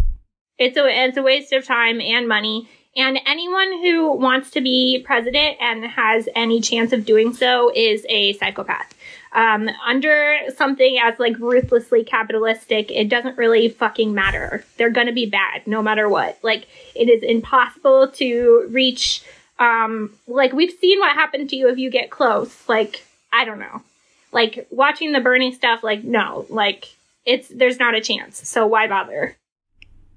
It's 0.57 0.77
a 0.77 0.85
it's 1.05 1.17
a 1.17 1.21
waste 1.21 1.53
of 1.53 1.65
time 1.65 2.01
and 2.01 2.27
money. 2.27 2.67
And 2.97 3.19
anyone 3.25 3.81
who 3.83 4.12
wants 4.13 4.51
to 4.51 4.62
be 4.62 5.01
president 5.05 5.55
and 5.62 5.85
has 5.85 6.27
any 6.35 6.59
chance 6.59 6.91
of 6.91 7.05
doing 7.05 7.33
so 7.33 7.71
is 7.73 8.05
a 8.09 8.33
psychopath. 8.33 8.93
Um, 9.31 9.69
under 9.85 10.37
something 10.55 10.97
as 11.03 11.19
like 11.19 11.37
ruthlessly 11.39 12.03
capitalistic, 12.03 12.91
it 12.91 13.09
doesn't 13.09 13.37
really 13.37 13.69
fucking 13.69 14.13
matter. 14.13 14.63
They're 14.77 14.89
gonna 14.89 15.13
be 15.13 15.27
bad 15.27 15.67
no 15.67 15.81
matter 15.81 16.09
what. 16.09 16.39
Like 16.41 16.67
it 16.95 17.09
is 17.09 17.23
impossible 17.23 18.09
to 18.13 18.67
reach. 18.71 19.23
Um, 19.59 20.11
like 20.27 20.53
we've 20.53 20.77
seen 20.79 20.99
what 20.99 21.15
happened 21.15 21.49
to 21.51 21.55
you 21.55 21.69
if 21.69 21.77
you 21.77 21.89
get 21.89 22.09
close. 22.09 22.67
Like 22.67 23.05
I 23.31 23.45
don't 23.45 23.59
know. 23.59 23.81
Like 24.31 24.67
watching 24.71 25.11
the 25.11 25.19
Bernie 25.19 25.53
stuff. 25.53 25.83
Like 25.83 26.03
no. 26.03 26.45
Like 26.49 26.87
it's 27.25 27.49
there's 27.49 27.79
not 27.79 27.95
a 27.95 28.01
chance. 28.01 28.47
So 28.47 28.65
why 28.65 28.87
bother? 28.87 29.35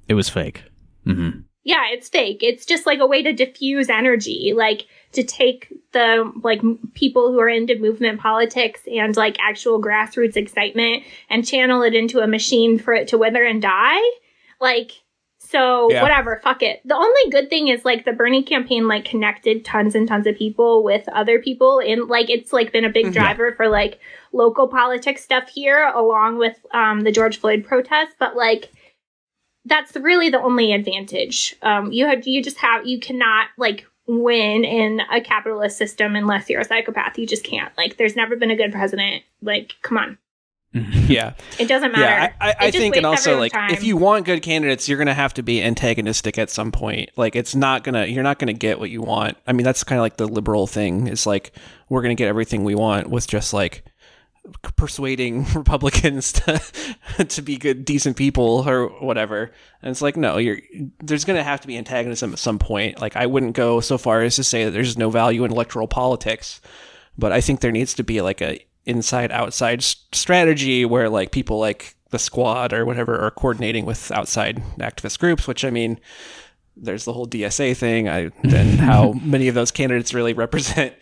It 0.09 0.15
was 0.15 0.29
fake. 0.29 0.65
hmm 1.05 1.41
yeah, 1.65 1.85
it's 1.91 2.09
fake. 2.09 2.43
It's 2.43 2.67
just 2.67 2.87
like 2.87 2.99
a 2.99 3.07
way 3.07 3.23
to 3.23 3.33
diffuse 3.33 3.89
energy, 3.89 4.53
like 4.55 4.87
to 5.13 5.23
take 5.23 5.73
the 5.93 6.33
like 6.43 6.63
people 6.95 7.31
who 7.33 7.39
are 7.39 7.49
into 7.49 7.79
movement 7.79 8.21
politics 8.21 8.81
and 8.91 9.17
like 9.17 9.37
actual 9.41 9.81
grassroots 9.83 10.37
excitement 10.37 11.03
and 11.29 11.47
channel 11.47 11.83
it 11.83 11.95
into 11.95 12.21
a 12.21 12.27
machine 12.27 12.79
for 12.79 12.95
it 12.95 13.09
to 13.09 13.19
wither 13.19 13.45
and 13.45 13.61
die. 13.61 14.01
Like, 14.61 14.93
so 15.39 15.91
Yeah. 15.91 16.03
whatever, 16.03 16.41
fuck 16.43 16.63
it. 16.63 16.81
The 16.87 16.97
only 16.97 17.31
good 17.31 17.51
thing 17.51 17.69
is 17.69 17.85
like 17.85 18.05
the 18.07 18.13
Bernie 18.13 18.43
campaign 18.43 18.89
like 18.89 19.05
connected 19.05 19.65
tons 19.67 19.95
and 19.95 20.09
tons 20.09 20.27
of 20.27 20.37
people 20.37 20.83
with 20.83 21.07
other 21.11 21.39
people 21.41 21.81
and 21.81 22.09
like 22.09 22.31
it's 22.31 22.53
like 22.53 22.73
been 22.73 22.85
a 22.87 22.91
big 22.91 23.07
Mhm. 23.07 23.13
driver 23.13 23.53
for 23.53 23.69
like 23.69 23.99
local 24.33 24.67
politics 24.69 25.23
stuff 25.23 25.49
here 25.51 25.91
along 25.95 26.39
with 26.39 26.57
um 26.73 27.03
the 27.03 27.13
George 27.13 27.39
Floyd 27.39 27.65
protests, 27.67 28.15
but 28.19 28.35
like 28.35 28.71
that's 29.65 29.95
really 29.97 30.31
the 30.31 30.41
only 30.41 30.73
advantage. 30.73 31.55
Um, 31.63 31.93
you 31.93 32.07
have 32.07 32.27
you 32.27 32.43
just 32.43 32.57
have 32.59 32.87
you 32.87 32.99
cannot 32.99 33.49
like 33.59 33.87
win 34.07 34.65
in 34.65 35.01
a 35.13 35.21
capitalist 35.21 35.79
system 35.79 36.17
unless 36.17 36.49
you're 36.51 36.61
a 36.61 36.65
psychopath. 36.65 37.19
You 37.19 37.27
just 37.27 37.45
can't. 37.45 37.77
Like, 37.77 37.97
there's 37.97 38.17
never 38.17 38.37
been 38.37 38.51
a 38.51 38.57
good 38.57 38.73
president. 38.73 39.23
Like, 39.41 39.75
come 39.83 39.99
on, 39.99 40.19
yeah, 41.07 41.35
it 41.59 41.69
doesn't 41.69 41.93
matter. 41.93 42.03
yeah. 42.03 42.33
I, 42.41 42.51
I, 42.51 42.55
I 42.61 42.71
think, 42.71 42.97
and 42.97 43.05
also 43.05 43.39
like, 43.39 43.53
time. 43.53 43.71
if 43.71 43.85
you 43.85 43.97
want 43.99 44.25
good 44.25 44.43
candidates, 44.43 44.89
you're 44.89 44.97
gonna 44.97 45.13
have 45.13 45.35
to 45.35 45.43
be 45.43 45.63
antagonistic 45.63 46.39
at 46.39 46.49
some 46.49 46.73
point. 46.73 47.11
Like, 47.17 47.37
it's 47.37 47.55
not 47.55 47.85
gonna, 47.85 48.07
you're 48.07 48.23
not 48.23 48.39
gonna 48.39 48.55
get 48.55 48.79
what 48.79 48.89
you 48.89 49.03
want. 49.03 49.37
I 49.47 49.53
mean, 49.53 49.65
that's 49.65 49.85
kind 49.85 49.99
of 49.99 50.03
like 50.03 50.17
the 50.17 50.27
liberal 50.27 50.67
thing. 50.67 51.09
Is 51.09 51.27
like 51.27 51.53
we're 51.91 52.01
gonna 52.01 52.15
get 52.15 52.29
everything 52.29 52.65
we 52.65 52.75
want 52.75 53.11
with 53.11 53.27
just 53.27 53.53
like 53.53 53.85
persuading 54.77 55.47
Republicans 55.55 56.33
to 56.33 56.61
to 57.29 57.43
be 57.43 57.57
good, 57.57 57.85
decent 57.85 58.17
people 58.17 58.69
or 58.69 58.89
whatever. 59.01 59.53
And 59.83 59.91
it's 59.91 60.03
like, 60.03 60.17
no, 60.17 60.39
you're 60.39 60.59
there's 61.01 61.25
going 61.25 61.37
to 61.37 61.43
have 61.43 61.61
to 61.61 61.67
be 61.67 61.77
antagonism 61.77 62.33
at 62.33 62.39
some 62.39 62.59
point. 62.59 63.01
Like, 63.01 63.17
I 63.17 63.27
wouldn't 63.27 63.55
go 63.55 63.81
so 63.81 63.99
far 63.99 64.23
as 64.23 64.37
to 64.37 64.45
say 64.45 64.65
that 64.65 64.73
there's 64.73 64.99
no 64.99 65.11
value 65.11 65.45
in 65.45 65.53
electoral 65.53 65.89
politics, 65.89 66.61
but 67.17 67.33
I 67.33 67.41
think 67.41 67.61
there 67.61 67.73
needs 67.73 67.95
to 67.95 68.03
be 68.03 68.21
like 68.21 68.43
a 68.43 68.65
inside 68.85 69.31
outside 69.31 69.83
strategy 69.83 70.85
where 70.85 71.09
like 71.09 71.31
people 71.31 71.61
like 71.61 71.95
the 72.11 72.19
squad 72.19 72.73
or 72.73 72.85
whatever 72.85 73.19
are 73.19 73.31
coordinating 73.31 73.87
with 73.87 74.11
outside 74.11 74.63
activist 74.79 75.19
groups. 75.19 75.47
Which 75.47 75.65
I 75.65 75.71
mean. 75.71 76.01
There's 76.75 77.05
the 77.05 77.13
whole 77.13 77.27
DSA 77.27 77.77
thing, 77.77 78.09
I, 78.09 78.31
and 78.45 78.81
how 78.81 79.13
many 79.13 79.49
of 79.49 79.55
those 79.55 79.71
candidates 79.71 80.15
really 80.15 80.33
represent 80.33 80.95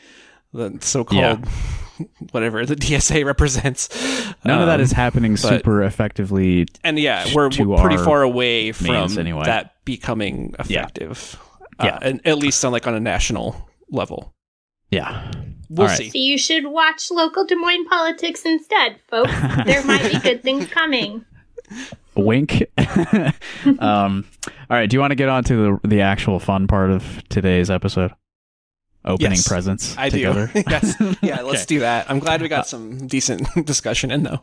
the 0.53 0.77
so-called 0.81 1.47
whatever 2.33 2.65
the 2.67 2.77
DSA 2.77 3.25
represents. 3.25 3.89
None 4.45 4.61
of 4.61 4.67
that 4.67 4.81
Um, 4.81 4.87
happening 4.89 5.33
but- 5.33 5.39
super 5.41 5.83
effectively. 5.83 6.67
and 6.85 6.99
yeah, 6.99 7.27
we're, 7.35 7.51
to 7.51 7.65
we're 7.65 7.81
pretty 7.81 7.97
far 7.99 8.23
away 8.23 8.73
from 8.73 9.19
anyway. 9.19 9.45
that 9.45 9.75
becoming 9.85 10.55
effective. 10.59 11.39
Yeah. 11.83 11.97
Uh, 11.97 11.99
and 12.03 12.21
at 12.27 12.39
least 12.39 12.65
on 12.65 12.73
like 12.73 12.87
on 12.87 12.95
a 12.95 13.01
national 13.01 13.69
level. 13.91 14.35
Yeah. 14.91 15.31
We'll 15.69 15.83
All 15.83 15.89
right. 15.89 15.97
see. 15.99 16.11
So 16.11 16.19
you 16.19 16.37
should 16.37 16.67
watch 16.67 17.11
local 17.11 17.45
Des 17.47 17.55
Moines 17.55 17.87
politics 17.87 18.43
instead, 18.45 18.97
folks. 19.09 19.31
there 19.67 19.85
might 19.85 20.11
be 20.13 20.19
good 20.19 20.43
things 20.43 20.67
coming. 20.71 21.25
Wink. 22.17 22.65
um, 23.79 24.27
all 24.69 24.77
right. 24.77 24.91
Do 24.91 24.97
you 24.97 25.01
want 25.01 25.13
to 25.13 25.15
get 25.17 25.29
on 25.29 25.45
to 25.45 25.79
the, 25.83 25.89
the 25.89 26.01
actual 26.01 26.41
fun 26.41 26.67
part 26.67 26.91
of 26.91 27.23
today's 27.29 27.71
episode? 27.71 28.13
Opening 29.05 29.33
Yes, 29.33 29.49
presents 29.49 29.97
I 29.97 30.11
together. 30.11 30.51
do. 30.53 30.63
yes. 30.69 30.95
Yeah, 31.23 31.41
let's 31.43 31.63
Okay. 31.63 31.65
do 31.67 31.81
that. 31.81 32.11
I'm 32.11 32.19
glad 32.19 32.43
we 32.43 32.49
got 32.49 32.67
some 32.67 33.07
decent 33.07 33.49
discussion 33.67 34.11
in 34.11 34.25
though. 34.25 34.41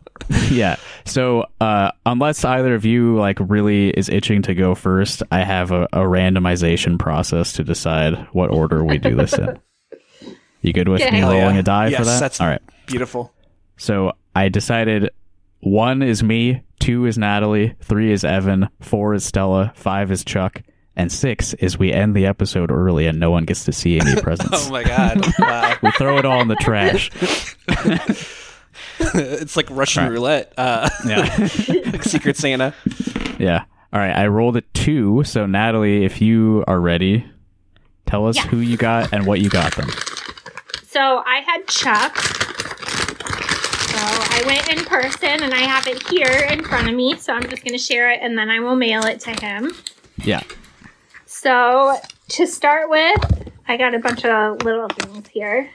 yeah. 0.50 0.78
So, 1.06 1.46
uh, 1.62 1.92
unless 2.08 2.44
either 2.44 2.74
of 2.74 2.84
you 2.84 3.16
like 3.18 3.38
really 3.40 3.90
is 3.92 4.10
itching 4.10 4.42
to 4.44 4.56
go 4.56 4.74
first, 4.74 5.22
I 5.32 5.44
have 5.44 5.72
a, 5.72 5.84
a 5.94 6.00
randomization 6.00 6.98
process 6.98 7.54
to 7.54 7.64
decide 7.64 8.16
what 8.32 8.50
order 8.52 8.84
we 8.84 8.98
do 8.98 9.16
this 9.16 9.34
in. 9.38 9.60
You 10.62 10.74
good 10.74 10.88
with 10.90 11.02
Yeah. 11.02 11.12
me 11.12 11.22
rolling 11.22 11.56
yeah. 11.56 11.60
a 11.60 11.64
die 11.64 11.88
Yes, 11.90 12.00
for 12.00 12.06
that? 12.06 12.20
that's- 12.20 12.42
All 12.42 12.48
right. 12.48 12.62
Beautiful. 12.88 13.32
So 13.78 14.14
I 14.36 14.50
decided 14.50 15.12
one 15.60 16.02
is 16.02 16.24
me, 16.24 16.64
two 16.80 17.06
is 17.06 17.16
Natalie, 17.18 17.76
three 17.82 18.12
is 18.12 18.24
Evan, 18.26 18.70
four 18.82 19.14
is 19.14 19.24
Stella, 19.24 19.72
five 19.76 20.12
is 20.12 20.24
Chuck, 20.26 20.62
and 20.98 21.10
six 21.12 21.54
is 21.54 21.78
we 21.80 21.94
end 21.94 22.14
the 22.16 22.26
episode 22.26 22.70
early 22.72 23.08
and 23.08 23.20
no 23.20 23.32
one 23.32 23.46
gets 23.46 23.64
to 23.66 23.72
see 23.72 23.98
any 24.00 24.20
presents. 24.22 24.68
Oh 24.68 24.72
my 24.72 24.84
god. 24.84 25.26
Wow. 25.40 25.76
we 25.82 25.92
throw 25.92 26.18
it 26.18 26.26
all 26.26 26.42
in 26.42 26.50
the 26.50 26.56
trash. 26.58 27.10
it's 29.00 29.56
like 29.56 29.70
Russian 29.70 30.04
Right. 30.04 30.12
roulette. 30.12 30.54
Uh, 30.58 30.90
Yeah. 31.06 31.20
like 31.92 32.04
Secret 32.04 32.36
Santa. 32.36 32.74
Yeah. 33.40 33.64
All 33.94 34.00
right. 34.00 34.16
I 34.16 34.28
rolled 34.28 34.58
a 34.58 34.62
two. 34.74 35.24
So, 35.24 35.46
Natalie, 35.46 36.04
if 36.04 36.20
you 36.22 36.64
are 36.68 36.80
ready, 36.80 37.26
tell 38.06 38.28
us 38.28 38.36
Yeah. 38.36 38.48
who 38.48 38.58
you 38.58 38.76
got 38.78 39.14
and 39.14 39.26
what 39.26 39.40
you 39.40 39.50
got 39.50 39.76
them. 39.76 39.90
So 40.88 41.22
I 41.26 41.42
had 41.46 41.68
Chuck. 41.68 42.18
So 42.18 43.98
I 44.00 44.44
went 44.46 44.68
in 44.70 44.84
person 44.86 45.44
and 45.44 45.54
I 45.54 45.60
have 45.60 45.86
it 45.88 46.08
here 46.10 46.48
in 46.52 46.64
front 46.64 46.88
of 46.90 46.96
me. 46.96 47.16
So 47.18 47.34
I'm 47.34 47.44
just 47.50 47.64
going 47.64 47.74
to 47.74 47.78
share 47.84 48.10
it 48.12 48.20
and 48.22 48.38
then 48.38 48.50
I 48.50 48.60
will 48.60 48.76
mail 48.76 49.04
it 49.06 49.20
to 49.22 49.32
him. 49.32 49.72
Yeah. 50.24 50.42
So 51.40 51.96
to 52.30 52.48
start 52.48 52.90
with, 52.90 53.52
I 53.68 53.78
got 53.78 53.94
a 53.94 54.00
bunch 54.00 54.26
of 54.26 54.64
little 54.64 54.88
things 54.88 55.28
here. 55.28 55.70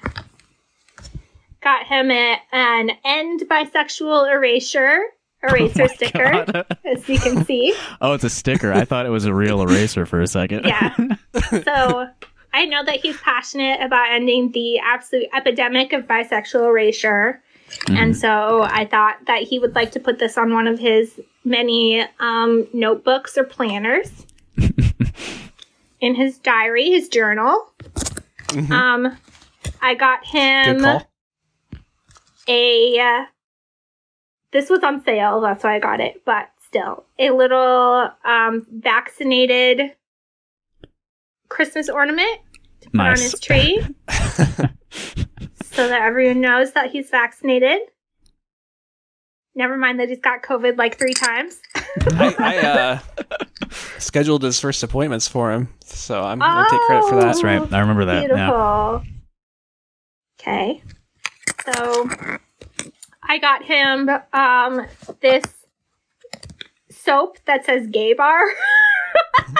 Got 1.61 1.87
him 1.87 2.11
a, 2.11 2.37
an 2.51 2.91
end 3.05 3.43
bisexual 3.49 4.29
erasure 4.29 4.99
eraser 5.41 5.87
sticker, 5.87 6.65
as 6.85 7.09
you 7.09 7.19
can 7.21 7.45
see. 7.45 7.77
Oh, 8.01 8.13
it's 8.13 8.25
a 8.25 8.31
sticker. 8.31 8.73
I 8.73 8.85
thought 8.85 9.07
it 9.07 9.11
was 9.11 9.25
a 9.25 9.33
real 9.33 9.63
eraser 9.63 10.05
for 10.05 10.21
a 10.21 10.27
second. 10.27 10.65
Yeah. 10.65 10.97
So 11.65 12.09
I 12.53 12.65
know 12.67 12.85
that 12.85 12.97
he's 12.97 13.17
passionate 13.19 13.81
about 13.83 14.11
ending 14.11 14.51
the 14.51 14.81
absolute 14.81 15.29
epidemic 15.33 15.93
of 15.93 16.07
bisexual 16.07 16.69
erasure. 16.69 17.41
And 17.89 18.17
so 18.17 18.63
I 18.63 18.85
thought 18.85 19.19
that 19.27 19.45
he 19.45 19.61
would 19.61 19.77
like 19.77 19.93
to 19.93 20.01
put 20.01 20.19
this 20.19 20.37
on 20.37 20.53
one 20.53 20.67
of 20.67 20.81
his 20.81 21.21
many 21.45 22.05
um, 22.19 22.67
notebooks 22.73 23.39
or 23.39 23.45
planners 23.45 24.27
in 26.03 26.17
his 26.17 26.37
diary, 26.39 26.91
his 26.91 27.09
journal. 27.09 27.73
Um, 28.71 29.17
I 29.81 29.95
got 29.95 30.27
him 30.27 30.85
a. 32.47 32.99
Uh, 32.99 33.25
this 34.51 34.69
was 34.69 34.83
on 34.83 35.03
sale, 35.05 35.41
that's 35.41 35.65
why 35.65 35.77
I 35.77 35.79
got 35.79 36.01
it. 36.01 36.23
But 36.27 36.51
still, 36.67 37.07
a 37.19 37.31
little 37.31 38.11
um, 38.25 38.67
vaccinated 38.71 39.93
Christmas 41.49 41.89
ornament 41.89 42.41
to 42.83 42.91
put 42.91 43.01
on 43.01 43.13
his 43.13 43.41
tree, 43.41 43.81
so 44.11 45.89
that 45.89 46.03
everyone 46.03 46.43
knows 46.43 46.73
that 46.73 46.91
he's 46.91 47.09
vaccinated. 47.09 47.79
Never 49.55 49.79
mind 49.79 50.01
that 50.01 50.09
he's 50.09 50.21
got 50.21 50.43
COVID 50.43 50.77
like 50.77 50.99
three 50.99 51.15
times. 51.15 51.61
I, 52.01 52.35
I 52.39 52.57
uh, 52.59 52.99
scheduled 53.99 54.43
his 54.43 54.59
first 54.61 54.83
appointments 54.83 55.29
for 55.29 55.53
him, 55.53 55.69
so 55.85 56.23
I'm 56.23 56.39
gonna 56.39 56.69
take 56.71 56.81
credit 56.83 57.09
for 57.09 57.17
that. 57.17 57.27
That's 57.27 57.43
right. 57.43 57.73
I 57.73 57.81
remember 57.81 58.07
that. 58.07 58.29
Yeah. 58.29 59.01
Okay. 60.41 60.83
So 61.67 62.09
I 63.23 63.39
got 63.39 63.65
him 63.65 64.11
um 64.33 64.87
this 65.21 65.45
soap 66.91 67.39
that 67.47 67.65
says 67.65 67.87
gay 67.89 68.15
bar. 68.15 68.41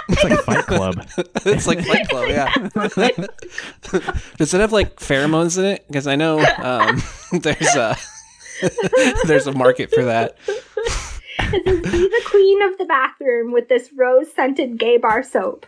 It's 0.09 0.25
like 0.25 0.41
Fight 0.41 0.67
Club. 0.67 1.07
it's 1.47 1.67
like 1.67 1.85
Fight 1.85 2.09
Club, 2.09 2.29
yeah. 2.29 2.53
Does 4.39 4.55
it 4.55 4.61
have 4.61 4.73
like 4.73 4.97
pheromones 4.97 5.59
in 5.59 5.65
it? 5.65 5.87
Because 5.87 6.07
I 6.07 6.17
know 6.17 6.41
um, 6.59 7.03
there's 7.41 7.75
a 7.77 7.97
there's 9.27 9.47
a 9.47 9.53
market 9.53 9.91
for 9.93 10.05
that. 10.05 10.37
It 11.39 11.65
says 11.65 11.81
be 11.93 12.09
the 12.09 12.23
queen 12.27 12.63
of 12.63 12.79
the 12.79 12.85
bathroom 12.85 13.53
with 13.53 13.69
this 13.69 13.91
rose 13.97 14.33
scented 14.33 14.79
gay 14.79 14.97
bar 14.97 15.23
soap. 15.23 15.67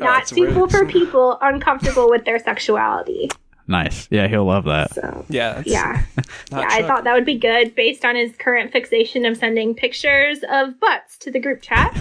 Oh, 0.00 0.04
Not 0.04 0.22
it's 0.22 0.30
suitable 0.30 0.62
rude. 0.62 0.70
for 0.70 0.86
people 0.86 1.38
uncomfortable 1.40 2.10
with 2.10 2.24
their 2.24 2.38
sexuality. 2.38 3.30
Nice. 3.68 4.06
Yeah, 4.10 4.28
he'll 4.28 4.44
love 4.44 4.64
that. 4.66 4.94
So 4.94 5.24
Yeah, 5.28 5.58
it's 5.60 5.68
yeah. 5.68 6.04
not 6.52 6.60
yeah, 6.60 6.68
I 6.70 6.82
thought 6.86 7.04
that 7.04 7.14
would 7.14 7.24
be 7.24 7.36
good 7.38 7.74
based 7.74 8.04
on 8.04 8.14
his 8.14 8.36
current 8.36 8.70
fixation 8.72 9.24
of 9.24 9.36
sending 9.36 9.74
pictures 9.74 10.38
of 10.48 10.78
butts 10.78 11.18
to 11.18 11.30
the 11.32 11.40
group 11.40 11.62
chat. 11.62 11.92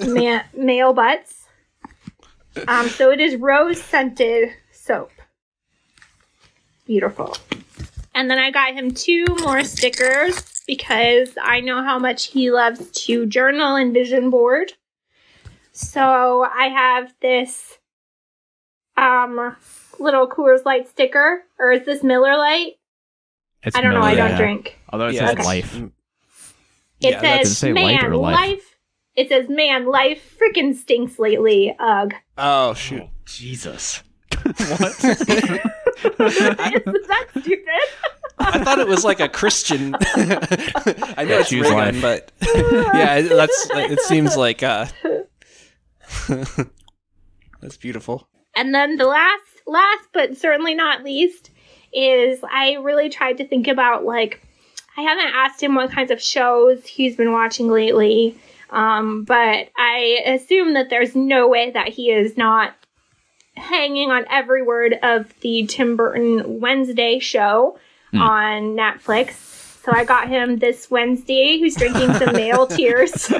Ma- 0.06 0.42
male 0.54 0.92
butts. 0.92 1.46
Um, 2.68 2.88
so 2.88 3.10
it 3.10 3.20
is 3.20 3.36
rose 3.36 3.82
scented 3.82 4.50
soap. 4.72 5.10
Beautiful. 6.86 7.36
And 8.14 8.30
then 8.30 8.38
I 8.38 8.50
got 8.50 8.74
him 8.74 8.90
two 8.92 9.24
more 9.40 9.62
stickers 9.64 10.59
because 10.70 11.30
I 11.42 11.58
know 11.60 11.82
how 11.82 11.98
much 11.98 12.26
he 12.26 12.52
loves 12.52 12.88
to 13.06 13.26
journal 13.26 13.74
and 13.74 13.92
vision 13.92 14.30
board. 14.30 14.72
So 15.72 16.44
I 16.44 16.68
have 16.68 17.12
this 17.20 17.78
um 18.96 19.56
little 19.98 20.28
Coors 20.28 20.64
Light 20.64 20.88
sticker, 20.88 21.42
or 21.58 21.72
is 21.72 21.84
this 21.84 22.04
Miller 22.04 22.36
Lite? 22.36 22.74
It's 23.64 23.74
I 23.76 23.80
don't 23.80 23.94
know. 23.94 24.00
I 24.02 24.14
don't 24.14 24.30
yeah. 24.30 24.36
drink. 24.38 24.78
Although 24.92 25.08
it 25.08 25.14
Yeah, 25.14 25.20
says 25.26 25.30
it's- 25.32 25.46
life. 25.46 25.76
It 25.76 25.90
Yeah, 27.00 27.10
that's- 27.20 27.38
Does 27.40 27.50
it 27.50 27.54
says, 27.54 27.58
say 27.58 27.72
"Man, 27.72 28.04
or 28.04 28.16
life?" 28.16 28.36
life." 28.36 28.76
It 29.16 29.28
says, 29.28 29.48
"Man, 29.48 29.86
life 29.86 30.38
freaking 30.40 30.76
stinks 30.76 31.18
lately." 31.18 31.74
Ugh. 31.80 32.14
Oh 32.38 32.74
shoot! 32.74 33.08
Jesus. 33.24 34.04
Isn't 34.46 34.56
that 37.08 37.26
stupid? 37.30 37.66
I 38.40 38.62
thought 38.64 38.78
it 38.78 38.88
was 38.88 39.04
like 39.04 39.20
a 39.20 39.28
Christian. 39.28 39.94
I 40.14 41.24
know 41.24 41.34
Yeah, 41.34 41.40
it's 41.40 41.48
choose 41.50 41.70
Reagan, 41.70 42.00
life. 42.00 42.02
but 42.02 42.32
yeah, 42.94 43.16
it- 43.16 43.28
that's. 43.28 43.68
It 43.72 44.00
seems 44.00 44.36
like 44.36 44.62
uh, 44.62 44.86
that's 47.60 47.76
beautiful. 47.76 48.28
And 48.56 48.74
then 48.74 48.96
the 48.96 49.06
last, 49.06 49.44
last 49.66 50.08
but 50.12 50.36
certainly 50.36 50.74
not 50.74 51.04
least, 51.04 51.50
is 51.92 52.40
I 52.50 52.74
really 52.82 53.08
tried 53.08 53.38
to 53.38 53.46
think 53.46 53.68
about 53.68 54.04
like 54.04 54.40
I 54.96 55.02
haven't 55.02 55.32
asked 55.34 55.62
him 55.62 55.74
what 55.74 55.90
kinds 55.92 56.10
of 56.10 56.20
shows 56.20 56.84
he's 56.86 57.16
been 57.16 57.32
watching 57.32 57.68
lately, 57.68 58.36
um, 58.70 59.24
but 59.24 59.68
I 59.76 60.22
assume 60.26 60.74
that 60.74 60.90
there's 60.90 61.14
no 61.14 61.48
way 61.48 61.70
that 61.70 61.88
he 61.88 62.10
is 62.10 62.36
not 62.36 62.74
hanging 63.56 64.10
on 64.10 64.24
every 64.30 64.62
word 64.62 64.94
of 65.02 65.32
the 65.40 65.66
Tim 65.66 65.96
Burton 65.96 66.60
Wednesday 66.60 67.18
show 67.18 67.78
on 68.14 68.76
Netflix. 68.76 69.32
So 69.82 69.92
I 69.94 70.04
got 70.04 70.28
him 70.28 70.58
this 70.58 70.90
Wednesday 70.90 71.58
who's 71.58 71.74
drinking 71.74 72.12
some 72.14 72.34
male 72.34 72.66
tears. 72.76 73.32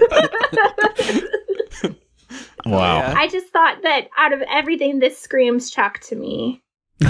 Wow. 2.66 3.14
I 3.16 3.26
just 3.28 3.48
thought 3.48 3.83
that 3.83 4.09
out 4.18 4.33
of 4.33 4.42
everything, 4.50 4.98
this 4.98 5.18
screams 5.18 5.70
Chuck 5.70 6.00
to 6.00 6.16
me. 6.16 6.62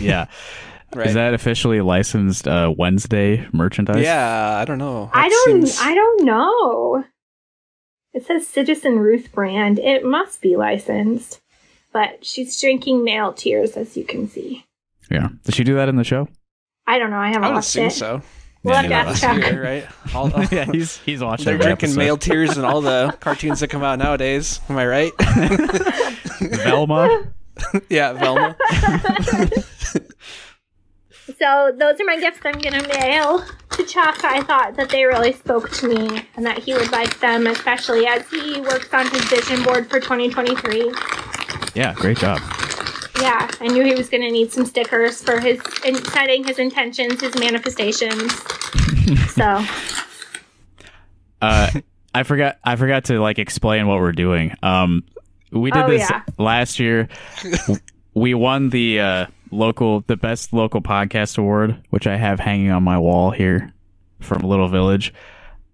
yeah. 0.00 0.26
Right. 0.94 1.06
Is 1.06 1.14
that 1.14 1.34
officially 1.34 1.80
licensed 1.82 2.48
uh, 2.48 2.72
Wednesday 2.76 3.46
merchandise? 3.52 4.02
yeah, 4.02 4.56
I 4.56 4.64
don't 4.64 4.78
know. 4.78 5.10
I 5.12 5.28
don't. 5.28 5.66
seems- 5.66 5.78
I 5.80 5.94
don't 5.94 6.24
know. 6.24 7.04
It 8.12 8.26
says 8.26 8.46
Citizen 8.48 8.98
Ruth 8.98 9.30
brand. 9.32 9.78
It 9.78 10.04
must 10.04 10.40
be 10.42 10.56
licensed, 10.56 11.40
but 11.92 12.24
she's 12.26 12.60
drinking 12.60 13.04
male 13.04 13.32
tears, 13.32 13.76
as 13.76 13.96
you 13.96 14.02
can 14.04 14.28
see. 14.28 14.64
Yeah. 15.10 15.28
Did 15.44 15.54
she 15.54 15.62
do 15.62 15.74
that 15.76 15.88
in 15.88 15.94
the 15.96 16.02
show? 16.04 16.26
I 16.86 16.98
don't 16.98 17.10
know. 17.10 17.18
I 17.18 17.28
haven't 17.28 17.44
I 17.44 17.48
would 17.48 17.54
watched 17.56 17.68
assume 17.68 17.86
it. 17.86 17.90
so. 17.92 18.22
We'll 18.62 18.74
have 18.74 18.84
to 18.84 18.90
Yeah, 18.90 18.98
ask 18.98 19.08
Last 19.08 19.20
Chuck. 19.20 19.52
year, 19.52 19.62
right? 19.64 19.86
All, 20.14 20.32
all- 20.34 20.44
yeah, 20.50 20.64
he's 20.66 20.98
he's 20.98 21.22
watching. 21.22 21.44
they're 21.46 21.54
every 21.54 21.64
drinking 21.66 21.88
episode. 21.90 21.98
male 21.98 22.16
tears 22.18 22.58
in 22.58 22.64
all 22.64 22.80
the 22.82 23.16
cartoons 23.20 23.60
that 23.60 23.68
come 23.68 23.82
out 23.82 23.98
nowadays. 23.98 24.60
Am 24.68 24.76
I 24.76 24.86
right? 24.86 25.12
Velma. 26.40 27.32
yeah, 27.88 28.12
Velma. 28.14 28.56
So 31.38 31.72
those 31.78 31.98
are 32.00 32.04
my 32.04 32.18
gifts 32.20 32.40
I'm 32.44 32.58
gonna 32.58 32.86
mail 32.88 33.44
to 33.72 33.84
Chuck. 33.84 34.24
I 34.24 34.42
thought 34.42 34.76
that 34.76 34.90
they 34.90 35.04
really 35.04 35.32
spoke 35.32 35.70
to 35.76 35.88
me 35.88 36.22
and 36.36 36.44
that 36.44 36.58
he 36.58 36.74
would 36.74 36.90
like 36.92 37.18
them, 37.20 37.46
especially 37.46 38.06
as 38.06 38.28
he 38.28 38.60
works 38.60 38.92
on 38.92 39.08
his 39.10 39.24
vision 39.24 39.62
board 39.62 39.88
for 39.88 40.00
2023. 40.00 40.92
Yeah, 41.74 41.94
great 41.94 42.18
job. 42.18 42.40
Yeah, 43.20 43.50
I 43.60 43.66
knew 43.68 43.84
he 43.84 43.94
was 43.94 44.08
going 44.08 44.22
to 44.22 44.30
need 44.30 44.50
some 44.52 44.64
stickers 44.66 45.22
for 45.22 45.40
his 45.40 45.60
in 45.84 45.94
setting 46.06 46.44
his 46.44 46.58
intentions, 46.58 47.20
his 47.20 47.34
manifestations. 47.38 48.32
so, 49.34 49.64
Uh, 51.42 51.70
I 52.14 52.22
forgot. 52.22 52.58
I 52.64 52.76
forgot 52.76 53.04
to 53.04 53.20
like 53.20 53.38
explain 53.38 53.86
what 53.86 53.98
we're 53.98 54.12
doing. 54.12 54.54
Um, 54.62 55.04
we 55.52 55.70
did 55.70 55.84
Oh, 55.84 55.88
this 55.90 56.08
yeah. 56.08 56.22
last 56.38 56.78
year. 56.80 57.08
we 58.14 58.34
won 58.34 58.70
the 58.70 59.00
uh, 59.00 59.26
local, 59.50 60.00
the 60.02 60.16
best 60.16 60.52
local 60.52 60.80
podcast 60.82 61.38
award, 61.38 61.80
which 61.90 62.06
I 62.06 62.16
have 62.16 62.40
hanging 62.40 62.70
on 62.70 62.82
my 62.82 62.98
wall 62.98 63.30
here 63.30 63.72
from 64.20 64.42
Little 64.42 64.68
Village, 64.68 65.14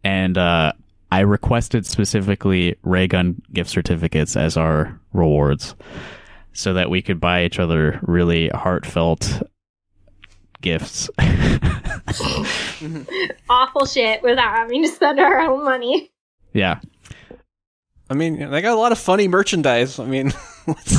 and 0.05 0.37
uh, 0.39 0.73
I 1.11 1.21
requested 1.21 1.85
specifically 1.87 2.77
Raygun 2.83 3.41
gift 3.53 3.71
certificates 3.71 4.37
as 4.37 4.57
our 4.57 4.99
rewards. 5.13 5.75
So 6.57 6.75
that 6.75 6.91
we 6.91 7.03
could 7.03 7.21
buy 7.21 7.45
each 7.45 7.59
other 7.59 8.01
really 8.03 8.49
heartfelt 8.49 9.43
gifts. 10.61 11.09
Awful 13.49 13.87
shit 13.87 14.23
without 14.23 14.51
having 14.55 14.83
to 14.83 14.89
spend 14.89 15.19
our 15.21 15.41
own 15.41 15.65
money. 15.65 16.11
yeah. 16.53 16.81
I 18.09 18.15
mean, 18.15 18.51
they 18.51 18.63
got 18.63 18.73
a 18.73 18.79
lot 18.81 18.93
of 18.93 18.99
funny 18.99 19.27
merchandise. 19.27 19.99
I 19.99 20.05
mean, 20.07 20.31
what's- 20.65 20.97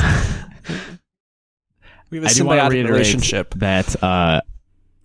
we 2.09 2.17
have 2.17 2.25
a 2.25 2.29
I 2.29 2.33
do 2.33 2.45
want 2.45 2.59
to 2.59 2.65
symbiotic 2.65 2.69
reiterate 2.71 2.91
relationship. 2.93 3.53
that 3.55 4.03
uh, 4.03 4.41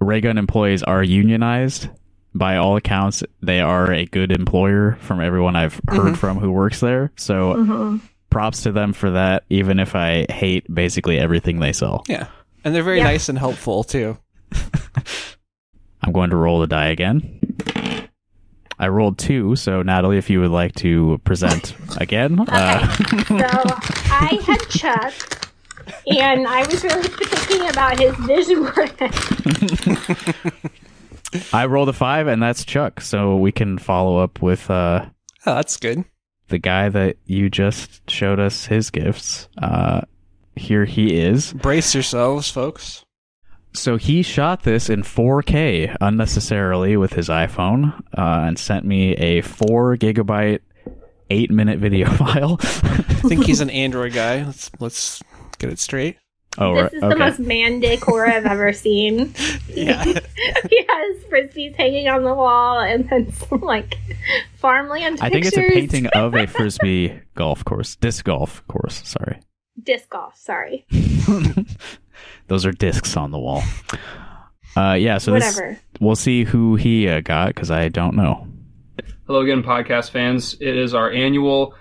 Raygun 0.00 0.36
employees 0.38 0.82
are 0.82 1.02
unionized. 1.02 1.88
By 2.34 2.56
all 2.56 2.76
accounts, 2.76 3.22
they 3.42 3.60
are 3.60 3.92
a 3.92 4.06
good 4.06 4.32
employer 4.32 4.96
from 5.00 5.20
everyone 5.20 5.54
I've 5.54 5.74
heard 5.88 6.14
Mhm. 6.14 6.16
from 6.16 6.38
who 6.38 6.50
works 6.50 6.80
there. 6.80 7.12
So 7.16 7.54
Mm-hmm. 7.54 7.96
Props 8.33 8.62
to 8.62 8.73
them 8.73 8.92
for 8.92 9.11
that, 9.12 9.45
even 9.51 9.79
if 9.79 9.95
I 9.95 10.27
hate 10.31 10.73
basically 10.73 11.18
everything 11.18 11.61
they 11.61 11.73
sell. 11.73 12.03
Yeah, 12.09 12.27
and 12.64 12.75
they're 12.75 12.83
very 12.83 12.99
Yeah. 12.99 13.05
nice 13.05 13.29
and 13.29 13.38
helpful 13.38 13.85
too. 13.85 14.18
I'm 16.03 16.12
going 16.12 16.31
to 16.31 16.37
roll 16.37 16.59
the 16.61 16.66
die 16.66 16.88
again. 16.88 17.38
I 18.79 18.88
rolled 18.88 19.18
two, 19.18 19.55
so 19.55 19.83
Natalie, 19.83 20.18
if 20.18 20.29
you 20.29 20.40
would 20.40 20.51
like 20.51 20.75
to 20.77 21.21
present 21.25 21.75
again. 21.99 22.40
Uh, 22.49 22.97
So 23.27 23.37
I 24.11 24.40
had 24.45 24.61
Chuck, 24.68 25.14
and 26.09 26.49
I 26.49 26.66
was 26.66 26.83
really 26.83 27.09
thinking 27.09 27.68
about 27.68 28.01
his 28.01 28.14
vision 28.16 28.62
board. 28.64 28.92
I 31.53 31.66
rolled 31.66 31.88
a 31.88 31.92
five, 31.92 32.27
and 32.27 32.42
that's 32.42 32.64
Chuck. 32.64 33.01
So 33.01 33.37
we 33.37 33.53
can 33.53 33.79
follow 33.79 34.18
up 34.18 34.42
with 34.42 34.68
uh, 34.71 35.07
Oh, 35.47 35.55
that's 35.55 35.77
good. 35.77 36.05
The 36.52 36.58
guy 36.58 36.90
that 36.90 37.16
you 37.24 37.48
just 37.48 38.08
showed 38.08 38.38
us 38.38 38.66
his 38.66 38.90
gifts. 38.90 39.48
Uh, 39.56 40.02
here 40.54 40.84
he 40.84 41.18
is. 41.18 41.52
Brace 41.54 41.94
yourselves, 41.94 42.50
folks. 42.50 43.04
So 43.72 43.96
he 43.96 44.22
shot 44.22 44.64
this 44.64 44.90
in 44.90 45.02
4K 45.02 45.96
unnecessarily 45.98 46.98
with 46.98 47.14
his 47.14 47.30
iPhone 47.30 47.98
uh, 48.16 48.44
and 48.46 48.58
sent 48.58 48.84
me 48.84 49.14
a 49.14 49.40
four 49.40 49.96
gigabyte, 49.96 50.60
eight 51.30 51.50
minute 51.50 51.78
video 51.80 52.10
file. 52.10 52.58
I 52.60 53.02
think 53.26 53.46
he's 53.46 53.60
an 53.62 53.70
Android 53.70 54.12
guy. 54.12 54.44
Let's 54.44 54.70
let's 54.78 55.22
get 55.58 55.70
it 55.70 55.78
straight. 55.78 56.18
Oh, 56.58 56.74
this 56.74 56.82
right. 56.82 56.94
is 56.94 57.00
the 57.00 57.16
most 57.16 57.38
man 57.38 57.80
decor 57.80 58.26
I've 58.26 58.46
ever 58.46 58.72
seen. 58.72 59.34
Yeah. 59.68 60.04
he 60.04 60.86
has 60.86 61.24
frisbees 61.24 61.74
hanging 61.76 62.06
on 62.06 62.24
the 62.24 62.34
wall, 62.34 62.78
and 62.78 63.08
then 63.08 63.32
some 63.32 63.60
like 63.60 63.96
farmland 64.54 65.18
I 65.22 65.30
think 65.30 65.46
it's 65.46 65.56
a 65.56 65.62
painting 65.70 66.08
of 66.08 66.34
a 66.34 66.46
frisbee 66.58 67.18
golf 67.34 67.64
course, 67.64 67.96
disc 67.96 68.26
golf 68.26 68.62
course. 68.68 69.00
Sorry. 69.08 69.40
disc 69.82 70.10
golf. 70.10 70.36
Sorry, 70.36 70.86
Those 72.48 72.66
are 72.66 72.72
discs 72.72 73.16
on 73.16 73.30
the 73.30 73.38
wall. 73.38 73.62
Uh, 74.76 74.92
yeah, 74.92 75.16
so 75.18 75.32
this, 75.32 75.56
whatever. 75.56 75.78
we'll 76.00 76.16
see 76.16 76.44
who 76.44 76.76
he 76.76 77.08
uh, 77.08 77.20
got 77.20 77.48
because 77.48 77.70
I 77.70 77.88
don't 77.88 78.14
know. 78.14 78.46
Hello 79.26 79.40
again, 79.40 79.62
podcast 79.62 80.10
fans. 80.10 80.54
It 80.60 80.76
is 80.76 80.94
our 80.94 81.10
annual 81.10 81.74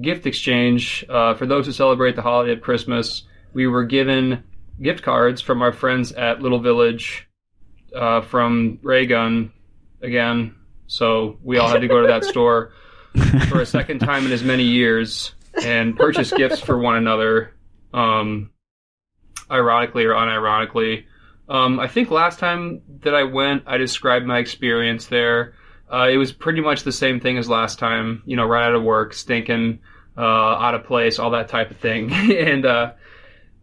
gift 0.00 0.26
exchange. 0.26 1.04
Uh, 1.08 1.34
for 1.34 1.46
those 1.46 1.66
who 1.66 1.72
celebrate 1.72 2.16
the 2.16 2.22
holiday 2.22 2.52
of 2.52 2.60
Christmas, 2.60 3.22
we 3.52 3.66
were 3.66 3.84
given 3.84 4.44
gift 4.80 5.02
cards 5.02 5.40
from 5.40 5.62
our 5.62 5.72
friends 5.72 6.12
at 6.12 6.40
Little 6.40 6.60
Village 6.60 7.26
uh, 7.94 8.20
from 8.20 8.78
Raygun 8.82 9.52
again. 10.02 10.54
So 10.86 11.38
we 11.42 11.58
all 11.58 11.68
had 11.68 11.80
to 11.80 11.88
go 11.88 12.00
to 12.00 12.06
that 12.08 12.24
store 12.24 12.72
for 13.48 13.60
a 13.60 13.66
second 13.66 14.00
time 14.00 14.26
in 14.26 14.32
as 14.32 14.42
many 14.42 14.64
years 14.64 15.34
and 15.62 15.96
purchase 15.96 16.32
gifts 16.32 16.60
for 16.60 16.78
one 16.78 16.96
another, 16.96 17.54
um, 17.92 18.50
ironically 19.50 20.04
or 20.04 20.12
unironically. 20.12 21.04
Um, 21.48 21.80
I 21.80 21.88
think 21.88 22.10
last 22.10 22.38
time 22.38 22.82
that 23.00 23.14
I 23.14 23.22
went, 23.22 23.62
I 23.66 23.76
described 23.78 24.26
my 24.26 24.38
experience 24.38 25.06
there. 25.06 25.54
Uh, 25.92 26.08
it 26.10 26.16
was 26.16 26.32
pretty 26.32 26.60
much 26.60 26.82
the 26.82 26.92
same 26.92 27.20
thing 27.20 27.38
as 27.38 27.48
last 27.48 27.78
time. 27.78 28.22
You 28.26 28.36
know, 28.36 28.44
right 28.44 28.66
out 28.66 28.74
of 28.74 28.82
work, 28.82 29.14
stinking, 29.14 29.80
uh, 30.16 30.20
out 30.20 30.74
of 30.74 30.84
place, 30.84 31.18
all 31.18 31.30
that 31.30 31.48
type 31.48 31.70
of 31.70 31.76
thing. 31.78 32.12
and 32.12 32.66
uh, 32.66 32.92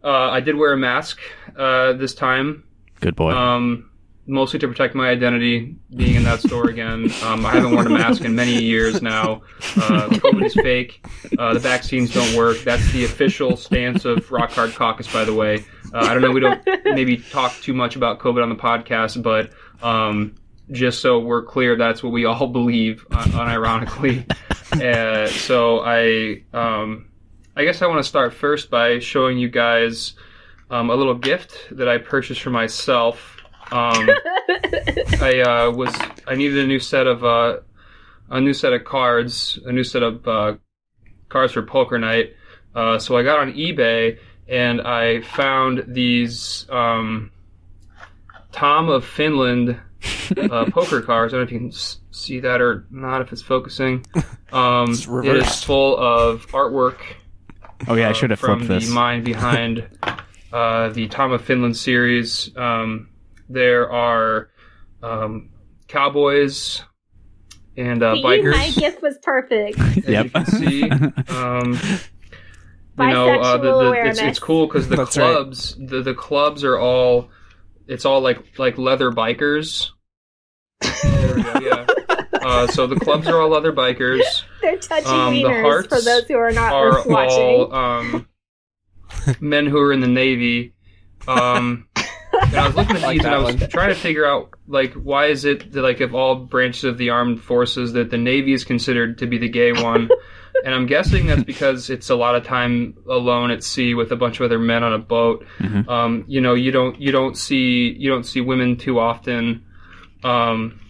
uh, 0.04 0.30
I 0.30 0.40
did 0.40 0.56
wear 0.56 0.72
a 0.72 0.76
mask 0.76 1.18
uh, 1.56 1.94
this 1.94 2.14
time, 2.14 2.64
Good 3.00 3.16
boy. 3.16 3.32
um, 3.32 3.90
mostly 4.26 4.58
to 4.58 4.68
protect 4.68 4.94
my 4.94 5.08
identity. 5.08 5.76
Being 5.96 6.16
in 6.16 6.24
that 6.24 6.40
store 6.40 6.68
again, 6.68 7.10
um, 7.24 7.44
I 7.46 7.52
haven't 7.52 7.72
worn 7.72 7.86
a 7.86 7.90
mask 7.90 8.22
in 8.22 8.34
many 8.34 8.62
years 8.62 9.02
now. 9.02 9.42
Uh, 9.76 10.08
COVID 10.10 10.44
is 10.44 10.54
fake. 10.54 11.04
Uh, 11.38 11.54
the 11.54 11.60
vaccines 11.60 12.12
don't 12.12 12.36
work. 12.36 12.58
That's 12.64 12.90
the 12.92 13.04
official 13.04 13.56
stance 13.56 14.04
of 14.04 14.30
Rock 14.30 14.50
Hard 14.52 14.74
Caucus, 14.74 15.12
by 15.12 15.24
the 15.24 15.34
way. 15.34 15.64
Uh, 15.92 15.98
I 15.98 16.12
don't 16.14 16.22
know. 16.22 16.30
We 16.30 16.40
don't 16.40 16.62
maybe 16.84 17.18
talk 17.18 17.52
too 17.60 17.72
much 17.74 17.96
about 17.96 18.18
COVID 18.18 18.42
on 18.42 18.48
the 18.48 18.56
podcast, 18.56 19.22
but 19.22 19.50
um, 19.82 20.34
just 20.70 21.00
so 21.00 21.18
we're 21.18 21.42
clear, 21.42 21.76
that's 21.76 22.02
what 22.02 22.12
we 22.12 22.24
all 22.24 22.46
believe, 22.60 23.06
uh, 23.10 23.24
unironically. 23.24 24.24
uh, 24.82 25.28
so 25.28 25.80
I, 25.84 26.42
um, 26.56 27.06
I 27.56 27.64
guess 27.64 27.82
I 27.82 27.86
want 27.86 27.98
to 28.00 28.08
start 28.08 28.34
first 28.34 28.70
by 28.70 28.98
showing 28.98 29.38
you 29.38 29.48
guys 29.48 30.14
um, 30.70 30.90
a 30.90 30.94
little 30.94 31.14
gift 31.14 31.68
that 31.72 31.88
I 31.88 31.98
purchased 31.98 32.42
for 32.42 32.50
myself. 32.50 33.36
Um, 33.70 34.08
I 35.20 35.40
uh, 35.46 35.70
was 35.70 35.94
I 36.26 36.34
needed 36.34 36.58
a 36.58 36.66
new 36.66 36.80
set 36.80 37.06
of 37.06 37.24
uh, 37.24 37.58
a 38.30 38.40
new 38.40 38.54
set 38.54 38.72
of 38.72 38.84
cards, 38.84 39.58
a 39.64 39.72
new 39.72 39.84
set 39.84 40.02
of 40.02 40.26
uh, 40.26 40.54
cards 41.28 41.52
for 41.52 41.62
poker 41.62 41.98
night. 41.98 42.34
Uh, 42.74 42.98
so 42.98 43.16
I 43.16 43.22
got 43.22 43.38
on 43.38 43.52
eBay 43.52 44.18
and 44.48 44.80
I 44.80 45.20
found 45.20 45.84
these 45.86 46.66
um, 46.70 47.30
Tom 48.50 48.88
of 48.88 49.04
Finland 49.04 49.80
uh, 50.36 50.64
poker 50.72 51.00
cards. 51.00 51.32
I 51.32 51.36
don't 51.36 51.42
know 51.44 51.46
if 51.46 51.52
you 51.52 51.58
can 51.60 51.68
s- 51.68 51.98
see 52.10 52.40
that 52.40 52.60
or 52.60 52.84
not. 52.90 53.22
If 53.22 53.32
it's 53.32 53.42
focusing, 53.42 54.04
um, 54.52 54.90
It's 54.90 55.06
it 55.06 55.36
is 55.36 55.62
full 55.62 55.96
of 55.96 56.46
artwork 56.48 56.96
oh, 57.88 57.94
yeah, 57.94 58.08
I 58.08 58.10
uh, 58.10 58.12
should 58.14 58.30
have 58.30 58.40
from 58.40 58.60
flipped 58.60 58.80
this. 58.80 58.88
the 58.88 58.94
mind 58.94 59.24
behind 59.24 59.88
uh, 60.52 60.88
the 60.90 61.08
Tom 61.08 61.32
of 61.32 61.44
Finland 61.44 61.76
series. 61.76 62.50
Um, 62.56 63.08
there 63.48 63.90
are 63.90 64.50
um, 65.02 65.50
cowboys 65.88 66.82
and 67.76 68.02
uh, 68.02 68.14
See, 68.14 68.22
My 68.22 68.38
bikers. 68.38 68.78
gift 68.78 69.02
was 69.02 69.18
perfect. 69.22 69.78
As 69.78 69.96
Yep. 70.08 70.24
you 70.24 70.30
can 70.30 70.46
see, 70.46 70.82
um, 71.28 71.72
you 72.98 73.06
know, 73.12 73.40
uh, 73.40 73.56
the, 73.56 73.72
the, 73.90 73.92
it's, 74.08 74.20
it's 74.20 74.38
cool 74.38 74.66
because 74.66 74.88
the 74.88 74.96
That's 74.96 75.16
right. 75.16 75.32
clubs, 75.32 75.76
the, 75.78 76.02
the 76.02 76.14
clubs 76.14 76.62
are 76.64 76.78
all, 76.78 77.30
it's 77.88 78.04
all 78.04 78.20
like 78.20 78.58
like 78.58 78.78
leather 78.78 79.10
bikers. 79.10 79.90
There 81.02 81.34
we 81.36 81.42
go, 81.42 81.58
yeah. 81.60 81.86
Uh, 82.44 82.66
so 82.66 82.86
the 82.86 82.96
clubs 82.96 83.26
are 83.26 83.40
all 83.40 83.54
other 83.54 83.72
bikers. 83.72 84.22
They're 84.62 84.76
touchy 84.78 85.06
Um, 85.06 85.34
the 85.34 85.42
wieners 85.44 85.62
hearts 85.62 85.88
for 85.88 86.00
those 86.00 86.24
who 86.28 86.34
are 86.36 86.52
not 86.52 86.72
are 86.72 87.02
watching. 87.06 87.40
all 87.40 87.74
um, 87.74 88.28
men 89.40 89.66
who 89.66 89.78
are 89.78 89.92
in 89.92 90.00
the 90.00 90.06
Navy. 90.08 90.74
Um, 91.26 91.86
and 91.96 92.56
I 92.56 92.66
was 92.66 92.76
looking 92.76 92.96
at 92.96 93.02
Like 93.02 93.16
these 93.18 93.24
and 93.24 93.34
I 93.34 93.38
was 93.38 93.56
one. 93.56 93.70
trying 93.70 93.88
to 93.88 93.94
figure 93.94 94.26
out 94.26 94.50
like 94.66 94.92
why 94.94 95.26
is 95.26 95.44
it 95.44 95.72
that 95.72 95.82
like 95.82 96.00
of 96.00 96.14
all 96.14 96.34
branches 96.36 96.84
of 96.84 96.98
the 96.98 97.10
armed 97.10 97.40
forces 97.40 97.92
that 97.94 98.10
the 98.10 98.18
Navy 98.18 98.52
is 98.52 98.64
considered 98.64 99.18
to 99.18 99.26
be 99.26 99.38
the 99.38 99.48
gay 99.48 99.72
one. 99.72 100.08
And 100.64 100.72
I'm 100.72 100.86
guessing 100.86 101.26
that's 101.26 101.42
because 101.42 101.90
it's 101.90 102.08
a 102.10 102.14
lot 102.14 102.36
of 102.36 102.44
time 102.44 102.96
alone 103.10 103.50
at 103.50 103.62
sea 103.64 103.92
with 103.92 104.12
a 104.12 104.16
bunch 104.16 104.38
of 104.38 104.44
other 104.46 104.58
men 104.58 104.82
on 104.84 104.92
a 104.94 104.98
boat. 104.98 105.44
Mhm. 105.58 105.86
Um, 105.88 106.24
you 106.28 106.40
know, 106.40 106.54
you 106.54 106.70
don't 106.70 106.98
you 106.98 107.10
don't 107.10 107.36
see 107.36 107.94
you 107.98 108.08
don't 108.08 108.22
see 108.24 108.40
women 108.40 108.76
too 108.76 108.98
often. 109.00 109.64
Um, 110.22 110.80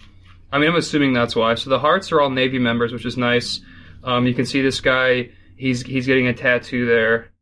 I 0.54 0.58
mean, 0.58 0.68
I'm 0.70 0.76
assuming 0.76 1.12
that's 1.12 1.34
why. 1.34 1.56
So 1.56 1.68
the 1.68 1.80
hearts 1.80 2.12
are 2.12 2.20
all 2.20 2.30
Navy 2.30 2.60
members, 2.60 2.92
which 2.92 3.04
is 3.04 3.16
nice. 3.16 3.60
Um, 4.04 4.24
you 4.24 4.34
can 4.34 4.46
see 4.46 4.62
this 4.62 4.80
guy. 4.80 5.30
He's 5.56 5.82
he's 5.82 6.06
getting 6.06 6.28
a 6.28 6.32
tattoo 6.32 6.86
there. 6.86 7.32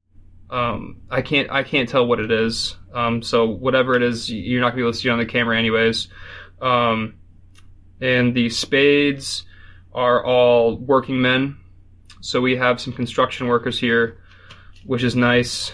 Um, 0.49 1.03
I 1.11 1.21
can't 1.21 1.51
I 1.51 1.63
can't 1.63 1.87
tell 1.87 2.07
what 2.07 2.21
it 2.21 2.31
is. 2.31 2.75
Um, 2.95 3.21
so 3.21 3.45
whatever 3.45 3.95
it 3.97 4.03
is, 4.03 4.31
you're 4.33 4.63
not 4.63 4.71
gonna 4.71 4.77
be 4.77 4.83
able 4.85 4.93
to 4.93 4.99
see 4.99 5.11
it 5.11 5.13
on 5.13 5.19
the 5.19 5.27
camera 5.27 5.59
anyways. 5.59 6.09
Um, 6.63 7.17
and 8.01 8.35
the 8.35 8.49
spades 8.49 9.45
are 9.93 10.25
all 10.25 10.79
working 10.79 11.21
men. 11.21 11.59
So 12.23 12.41
we 12.41 12.57
have 12.57 12.81
some 12.81 12.95
construction 12.95 13.47
workers 13.47 13.79
here, 13.79 14.23
which 14.87 15.03
is 15.03 15.15
nice. 15.15 15.71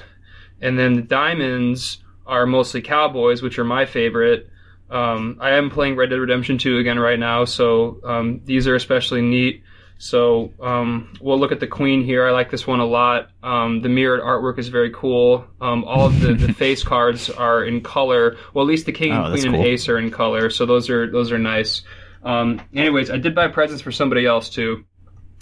And 0.61 0.77
then 0.77 0.95
the 0.95 1.03
diamonds 1.03 1.99
are 2.27 2.47
mostly 2.47 2.83
cowboys, 2.83 3.43
which 3.43 3.61
are 3.61 3.65
my 3.65 3.87
favorite. 3.87 4.51
Um, 4.91 5.39
I 5.41 5.51
am 5.51 5.71
playing 5.71 5.97
Red 5.97 6.11
Dead 6.11 6.17
Redemption 6.21 6.59
2 6.59 6.79
again 6.79 6.99
right 6.99 7.19
now, 7.19 7.45
so 7.45 8.01
um, 8.05 8.41
these 8.45 8.67
are 8.67 8.75
especially 8.75 9.23
neat. 9.23 9.63
So 10.01 10.53
um, 10.63 11.13
we'll 11.21 11.39
look 11.41 11.51
at 11.51 11.59
the 11.61 11.67
Queen 11.67 12.05
here. 12.05 12.25
I 12.27 12.31
like 12.31 12.51
this 12.51 12.67
one 12.67 12.79
a 12.81 12.87
lot. 12.87 13.31
Um, 13.43 13.83
the 13.83 13.89
mirrored 13.89 14.21
artwork 14.23 14.59
is 14.59 14.69
very 14.69 14.91
cool. 14.93 15.45
Um, 15.61 15.85
all 15.85 16.07
of 16.07 16.21
the, 16.21 16.35
the 16.35 16.53
face 16.65 16.85
cards 16.85 17.29
are 17.31 17.65
in 17.65 17.81
color. 17.81 18.37
Well, 18.55 18.65
at 18.65 18.69
least 18.69 18.87
the 18.87 18.93
King 18.93 19.13
Oh, 19.13 19.25
and 19.25 19.33
Queen 19.35 19.45
cool. 19.53 19.55
and 19.57 19.65
Ace 19.65 19.89
are 19.89 19.99
in 19.99 20.11
color, 20.13 20.51
so 20.51 20.67
those 20.67 20.89
are 20.89 21.11
those 21.11 21.33
are 21.33 21.39
nice. 21.39 21.83
Um, 22.23 22.63
anyways, 22.75 23.11
I 23.11 23.17
did 23.19 23.35
buy 23.35 23.49
presents 23.49 23.83
for 23.83 23.91
somebody 23.93 24.25
else 24.25 24.49
too, 24.49 24.85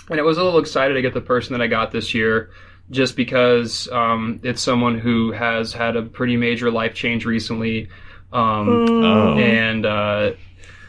and 0.09 0.19
I 0.19 0.23
was 0.23 0.39
a 0.39 0.43
little 0.45 0.59
excited 0.61 0.95
to 0.95 1.03
get 1.03 1.13
the 1.15 1.21
person 1.21 1.53
that 1.53 1.63
I 1.63 1.67
got 1.67 1.91
this 1.93 2.15
year. 2.15 2.51
just 2.91 3.15
because 3.17 3.89
um, 3.93 4.41
it's 4.43 4.63
someone 4.63 4.97
who 4.99 5.33
has 5.33 5.73
had 5.73 5.97
a 5.97 6.03
pretty 6.03 6.37
major 6.37 6.71
life 6.71 6.95
change 6.95 7.27
recently. 7.27 7.89
Um, 8.33 8.69
Oh. 8.89 9.39
and 9.39 9.87
uh, 9.87 10.33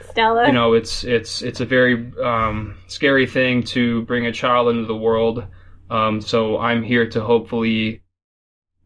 Stella. 0.09 0.47
you 0.47 0.53
know 0.53 0.73
it's 0.73 1.03
it's 1.03 1.41
it's 1.41 1.59
a 1.59 1.65
very 1.65 2.11
um, 2.21 2.75
scary 2.87 3.27
thing 3.27 3.63
to 3.63 4.01
bring 4.03 4.25
a 4.25 4.31
child 4.31 4.69
into 4.69 4.85
the 4.85 4.95
world. 4.95 5.45
Um, 5.89 6.19
so 6.19 6.57
i'm 6.57 6.83
here 6.83 7.07
to 7.11 7.21
hopefully 7.21 8.01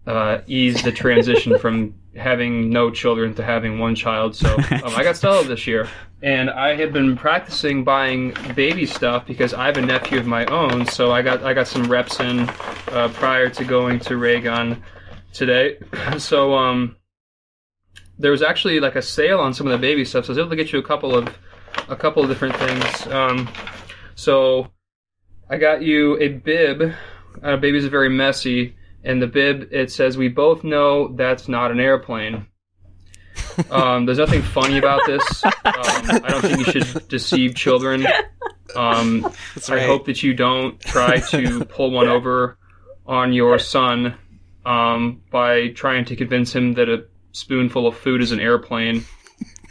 uh, 0.05 0.39
ease 0.47 0.83
the 0.83 0.91
transition 0.91 1.57
from 1.57 1.95
having 2.15 2.69
no 2.69 2.91
children 2.91 3.33
to 3.35 3.43
having 3.43 3.79
one 3.79 3.95
child. 3.95 4.35
So 4.35 4.53
um, 4.55 4.93
i 4.95 5.03
got 5.03 5.15
stella 5.15 5.43
this 5.45 5.65
year. 5.65 5.87
And 6.23 6.49
i 6.51 6.75
had 6.75 6.91
been 6.93 7.15
practicing 7.17 7.83
buying 7.83 8.33
baby 8.55 8.85
stuff 8.85 9.25
because 9.25 9.53
i 9.53 9.65
have 9.65 9.77
a 9.77 9.81
nephew 9.81 10.19
of 10.19 10.27
my 10.27 10.45
own. 10.47 10.85
So 10.85 11.11
i 11.11 11.21
got 11.23 11.43
i 11.43 11.53
got 11.53 11.67
some 11.67 11.89
reps 11.89 12.19
in 12.19 12.41
uh, 12.91 13.09
prior 13.13 13.49
to 13.49 13.63
going 13.63 13.99
to 14.01 14.17
raygun 14.17 14.83
today. 15.33 15.77
So 16.19 16.53
um 16.53 16.97
there 18.21 18.31
was 18.31 18.41
actually 18.41 18.79
like 18.79 18.95
a 18.95 19.01
sale 19.01 19.39
on 19.39 19.53
some 19.53 19.67
of 19.67 19.71
the 19.71 19.77
baby 19.77 20.05
stuff, 20.05 20.25
so 20.25 20.29
I 20.29 20.31
was 20.31 20.37
able 20.37 20.49
to 20.51 20.55
get 20.55 20.71
you 20.71 20.79
a 20.79 20.83
couple 20.83 21.15
of 21.15 21.27
a 21.89 21.95
couple 21.95 22.23
of 22.23 22.29
different 22.29 22.55
things. 22.55 23.07
Um, 23.07 23.49
so 24.15 24.71
I 25.49 25.57
got 25.57 25.81
you 25.81 26.17
a 26.19 26.29
bib. 26.29 26.93
Uh, 27.41 27.57
babies 27.57 27.85
are 27.85 27.89
very 27.89 28.09
messy, 28.09 28.75
and 29.03 29.21
the 29.21 29.27
bib 29.27 29.69
it 29.71 29.91
says 29.91 30.17
we 30.17 30.27
both 30.27 30.63
know 30.63 31.09
that's 31.09 31.47
not 31.47 31.71
an 31.71 31.79
airplane. 31.79 32.47
Um, 33.69 34.05
there's 34.05 34.17
nothing 34.17 34.41
funny 34.41 34.77
about 34.77 35.05
this. 35.05 35.43
Um, 35.65 36.23
I 36.23 36.29
don't 36.29 36.41
think 36.41 36.65
you 36.65 36.81
should 36.81 37.07
deceive 37.07 37.55
children. 37.55 38.05
Um, 38.75 39.21
That's 39.21 39.69
I 39.69 39.81
hope 39.81 40.05
that 40.05 40.23
you 40.23 40.33
don't 40.33 40.79
try 40.79 41.19
to 41.19 41.65
pull 41.69 41.91
one 41.91 42.07
over 42.07 42.57
on 43.05 43.33
your 43.33 43.59
son 43.59 44.15
um, 44.65 45.21
by 45.31 45.69
trying 45.69 46.05
to 46.05 46.15
convince 46.15 46.55
him 46.55 46.73
that 46.73 46.89
a 46.89 47.05
spoonful 47.31 47.87
of 47.87 47.97
food 47.97 48.21
is 48.21 48.31
an 48.31 48.39
airplane. 48.39 49.05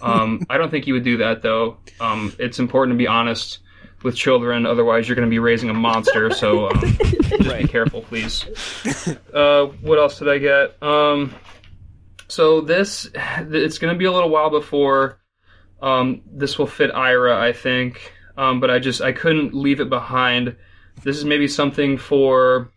Um, 0.03 0.45
I 0.49 0.57
don't 0.57 0.71
think 0.71 0.87
you 0.87 0.95
would 0.95 1.05
do 1.05 1.19
that, 1.19 1.43
though. 1.43 1.77
Um, 2.01 2.33
it's 2.39 2.59
important 2.59 2.95
to 2.95 2.99
be 2.99 3.07
honest 3.07 3.59
with 4.03 4.17
children, 4.17 4.65
otherwise, 4.65 5.09
you're 5.09 5.17
going 5.17 5.29
to 5.29 5.31
be 5.31 5.39
raising 5.39 5.69
a 5.69 5.75
monster. 5.75 6.31
So 6.31 6.71
um, 6.71 6.81
just 7.01 7.59
be 7.59 7.69
careful, 7.69 8.03
please. 8.03 8.47
Uh, 9.35 9.67
what 9.83 9.99
else 9.99 10.19
did 10.19 10.29
I 10.29 10.39
get? 10.39 10.83
Um, 10.83 11.35
so 12.29 12.63
this, 12.63 13.09
it's 13.15 13.79
going 13.79 13.93
to 13.93 13.99
be 13.99 14.07
a 14.07 14.13
little 14.13 14.31
while 14.31 14.51
before 14.51 15.21
um, 15.83 16.23
this 16.27 16.59
will 16.59 16.67
fit 16.67 16.91
Ira, 16.91 17.39
I 17.39 17.53
think. 17.53 18.13
Um, 18.37 18.61
but 18.61 18.71
I 18.71 18.79
just 18.79 19.03
I 19.03 19.13
couldn't 19.13 19.55
leave 19.55 19.81
it 19.81 19.91
behind. 19.91 20.57
This 21.03 21.17
is 21.17 21.25
maybe 21.25 21.49
something 21.49 21.99
for 21.99 22.71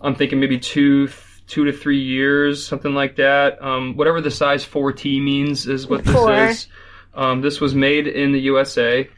I'm 0.00 0.14
thinking 0.14 0.40
maybe 0.40 0.58
two 0.58 1.08
two 1.46 1.64
to 1.64 1.72
three 1.72 2.02
years, 2.02 2.66
something 2.66 2.94
like 2.94 3.16
that. 3.16 3.62
Um, 3.62 3.96
whatever 3.96 4.20
the 4.20 4.30
size 4.30 4.64
4T 4.64 5.22
means 5.22 5.66
is 5.66 5.86
what 5.86 6.04
this 6.04 6.14
Four. 6.14 6.34
is. 6.34 6.66
Um, 7.14 7.40
this 7.40 7.60
was 7.60 7.74
made 7.74 8.06
in 8.06 8.32
the 8.32 8.40
USA. 8.40 9.08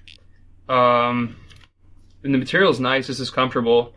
Um, 0.68 1.36
and 2.22 2.34
the 2.34 2.38
material 2.38 2.70
is 2.70 2.80
nice. 2.80 3.06
This 3.06 3.20
is 3.20 3.30
comfortable. 3.30 3.94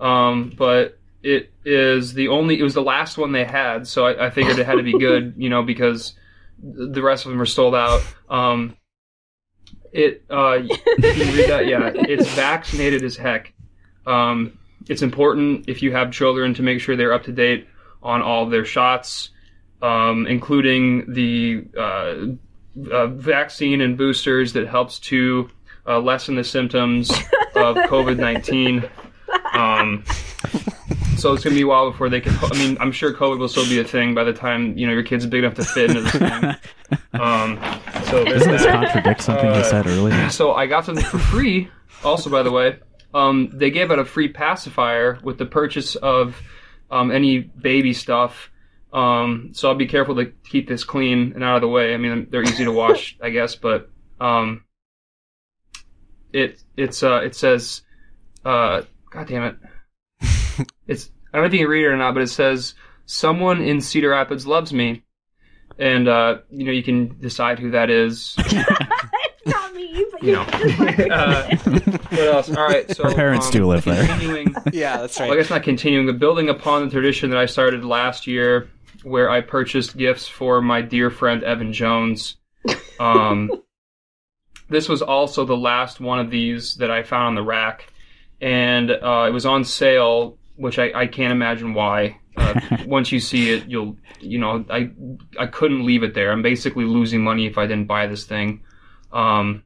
Um, 0.00 0.52
but 0.56 0.98
it 1.22 1.52
is 1.64 2.14
the 2.14 2.28
only. 2.28 2.58
It 2.58 2.62
was 2.62 2.74
the 2.74 2.82
last 2.82 3.18
one 3.18 3.32
they 3.32 3.44
had, 3.44 3.86
so 3.86 4.06
I, 4.06 4.26
I 4.26 4.30
figured 4.30 4.58
it 4.58 4.66
had 4.66 4.76
to 4.76 4.82
be 4.82 4.98
good. 4.98 5.34
You 5.36 5.48
know, 5.48 5.62
because 5.62 6.14
the 6.62 7.02
rest 7.02 7.24
of 7.24 7.32
them 7.32 7.40
are 7.40 7.46
sold 7.46 7.74
out. 7.74 8.02
Um, 8.28 8.76
it 9.92 10.24
uh, 10.30 10.58
that? 10.98 11.64
Yeah, 11.66 11.90
it's 11.94 12.28
vaccinated 12.34 13.02
as 13.02 13.16
heck. 13.16 13.52
Um, 14.06 14.58
it's 14.88 15.02
important 15.02 15.68
if 15.68 15.82
you 15.82 15.92
have 15.92 16.10
children 16.12 16.54
to 16.54 16.62
make 16.62 16.80
sure 16.80 16.96
they're 16.96 17.12
up 17.12 17.24
to 17.24 17.32
date 17.32 17.66
on 18.02 18.22
all 18.22 18.44
of 18.44 18.50
their 18.50 18.64
shots, 18.64 19.30
um, 19.82 20.26
including 20.26 21.12
the 21.12 21.64
uh, 21.76 22.14
uh, 22.92 23.06
vaccine 23.08 23.80
and 23.80 23.96
boosters 23.98 24.52
that 24.52 24.68
helps 24.68 24.98
to 25.00 25.50
uh, 25.86 25.98
lessen 26.00 26.34
the 26.36 26.44
symptoms 26.44 27.10
of 27.54 27.76
COVID 27.90 28.18
nineteen. 28.18 28.88
Um, 29.54 30.04
so 31.16 31.32
it's 31.32 31.42
gonna 31.42 31.56
be 31.56 31.62
a 31.62 31.66
while 31.66 31.90
before 31.90 32.08
they 32.08 32.20
can. 32.20 32.36
I 32.42 32.58
mean, 32.58 32.76
I'm 32.80 32.92
sure 32.92 33.12
COVID 33.12 33.38
will 33.38 33.48
still 33.48 33.68
be 33.68 33.80
a 33.80 33.84
thing 33.84 34.14
by 34.14 34.22
the 34.24 34.32
time 34.32 34.76
you 34.76 34.86
know 34.86 34.92
your 34.92 35.02
kid's 35.02 35.24
are 35.24 35.28
big 35.28 35.44
enough 35.44 35.54
to 35.54 35.64
fit 35.64 35.90
into 35.90 36.02
this 36.02 36.12
thing. 36.12 36.54
Um, 37.14 37.58
so 38.10 38.24
Doesn't 38.24 38.52
this 38.52 38.62
that. 38.62 38.92
contradict 38.92 39.22
something 39.22 39.46
he 39.50 39.56
Uh, 39.58 39.62
said 39.64 39.86
earlier? 39.88 40.30
So 40.30 40.52
I 40.52 40.66
got 40.66 40.86
them 40.86 40.96
for 40.96 41.18
free. 41.18 41.68
Also, 42.04 42.30
by 42.30 42.42
the 42.44 42.52
way, 42.52 42.78
um, 43.14 43.50
they 43.52 43.70
gave 43.70 43.90
out 43.90 43.98
a 43.98 44.04
free 44.04 44.28
pacifier 44.28 45.18
with 45.22 45.38
the 45.38 45.46
purchase 45.46 45.94
of 45.96 46.40
um, 46.90 47.10
any 47.10 47.40
baby 47.40 47.92
stuff. 47.92 48.50
Um, 48.92 49.50
so 49.52 49.68
I'll 49.68 49.74
be 49.74 49.86
careful 49.86 50.16
to 50.16 50.26
keep 50.48 50.68
this 50.68 50.84
clean 50.84 51.32
and 51.34 51.44
out 51.44 51.56
of 51.56 51.60
the 51.62 51.68
way. 51.68 51.92
I 51.92 51.96
mean, 51.96 52.28
they're 52.30 52.42
easy 52.42 52.64
to 52.64 52.72
wash, 52.72 53.16
I 53.22 53.30
guess, 53.30 53.54
but 53.54 53.90
um, 54.20 54.64
it 56.32 56.62
it's 56.76 57.02
uh, 57.02 57.20
it 57.22 57.34
says, 57.34 57.82
uh, 58.44 58.82
God 59.10 59.26
damn 59.26 59.42
it, 59.44 60.66
it's 60.86 61.10
I 61.32 61.38
don't 61.38 61.42
know 61.42 61.46
if 61.46 61.52
you 61.52 61.60
can 61.60 61.68
read 61.68 61.84
it 61.84 61.88
or 61.88 61.96
not, 61.96 62.14
but 62.14 62.22
it 62.22 62.28
says 62.28 62.74
someone 63.06 63.60
in 63.60 63.80
Cedar 63.80 64.10
Rapids 64.10 64.46
loves 64.46 64.72
me, 64.72 65.02
and 65.78 66.08
uh, 66.08 66.38
you 66.50 66.64
know 66.64 66.72
you 66.72 66.82
can 66.82 67.18
decide 67.20 67.58
who 67.58 67.72
that 67.72 67.90
is. 67.90 68.36
it's 69.96 70.12
but 70.12 70.22
You 70.22 70.30
you 70.30 70.32
know. 70.32 70.44
know. 71.06 71.16
Uh, 71.16 71.56
what 72.10 72.20
else? 72.20 72.50
All 72.50 72.64
right. 72.66 72.90
So 72.94 73.04
Her 73.04 73.14
parents 73.14 73.46
um, 73.46 73.52
do 73.52 73.66
live 73.66 73.84
there. 73.84 74.04
Yeah, 74.72 74.98
that's 74.98 75.18
well, 75.18 75.32
I 75.32 75.36
guess 75.36 75.50
not 75.50 75.62
continuing, 75.62 76.06
but 76.06 76.18
building 76.18 76.48
upon 76.48 76.84
the 76.84 76.90
tradition 76.90 77.30
that 77.30 77.38
I 77.38 77.46
started 77.46 77.84
last 77.84 78.26
year, 78.26 78.68
where 79.02 79.30
I 79.30 79.40
purchased 79.40 79.96
gifts 79.96 80.26
for 80.28 80.60
my 80.60 80.82
dear 80.82 81.10
friend 81.10 81.42
Evan 81.44 81.72
Jones. 81.72 82.36
Um, 82.98 83.50
this 84.68 84.88
was 84.88 85.02
also 85.02 85.44
the 85.44 85.56
last 85.56 86.00
one 86.00 86.18
of 86.18 86.30
these 86.30 86.74
that 86.76 86.90
I 86.90 87.02
found 87.02 87.26
on 87.26 87.34
the 87.36 87.42
rack, 87.42 87.92
and 88.40 88.90
uh, 88.90 89.26
it 89.28 89.32
was 89.32 89.46
on 89.46 89.64
sale, 89.64 90.38
which 90.56 90.78
I, 90.78 90.90
I 90.94 91.06
can't 91.06 91.32
imagine 91.32 91.74
why. 91.74 92.18
Uh, 92.36 92.60
once 92.86 93.12
you 93.12 93.20
see 93.20 93.50
it, 93.50 93.66
you'll 93.68 93.96
you 94.20 94.38
know 94.38 94.64
I 94.68 94.90
I 95.38 95.46
couldn't 95.46 95.86
leave 95.86 96.02
it 96.02 96.14
there. 96.14 96.32
I'm 96.32 96.42
basically 96.42 96.84
losing 96.84 97.22
money 97.22 97.46
if 97.46 97.56
I 97.56 97.66
didn't 97.66 97.86
buy 97.86 98.06
this 98.06 98.24
thing. 98.24 98.62
Um, 99.12 99.62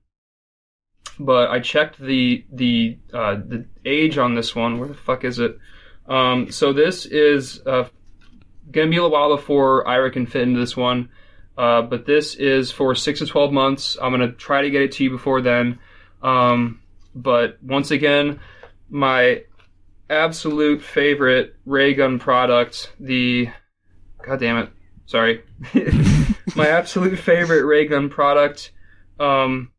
but 1.20 1.50
I 1.50 1.60
checked 1.60 2.00
the 2.00 2.44
the 2.50 2.98
uh, 3.12 3.34
the 3.34 3.66
age 3.84 4.18
on 4.18 4.34
this 4.34 4.56
one. 4.56 4.78
Where 4.78 4.88
the 4.88 4.94
fuck 4.94 5.24
is 5.24 5.38
it? 5.38 5.58
Um, 6.06 6.50
so 6.50 6.72
this 6.72 7.06
is 7.06 7.60
uh, 7.66 7.88
gonna 8.70 8.88
be 8.90 8.96
a 8.96 9.06
while 9.06 9.36
before 9.36 9.86
Ira 9.86 10.10
can 10.10 10.26
fit 10.26 10.42
into 10.42 10.58
this 10.58 10.76
one. 10.76 11.10
Uh, 11.58 11.82
but 11.82 12.06
this 12.06 12.36
is 12.36 12.70
for 12.70 12.94
six 12.94 13.18
to 13.18 13.26
twelve 13.26 13.52
months. 13.52 13.98
I'm 14.00 14.10
gonna 14.12 14.32
try 14.32 14.62
to 14.62 14.70
get 14.70 14.82
it 14.82 14.92
to 14.92 15.04
you 15.04 15.10
before 15.10 15.42
then. 15.42 15.78
Um, 16.22 16.80
but 17.14 17.62
once 17.62 17.90
again, 17.90 18.40
my 18.88 19.44
absolute 20.08 20.82
favorite 20.82 21.54
Raygun 21.66 22.18
product, 22.18 22.92
the 22.98 23.50
God 24.26 24.40
damn 24.40 24.56
it, 24.56 24.70
sorry, 25.04 25.44
my 26.56 26.68
absolute 26.68 27.18
favorite 27.18 27.64
Raygun 27.64 28.08
product, 28.08 28.72
um, 29.18 29.70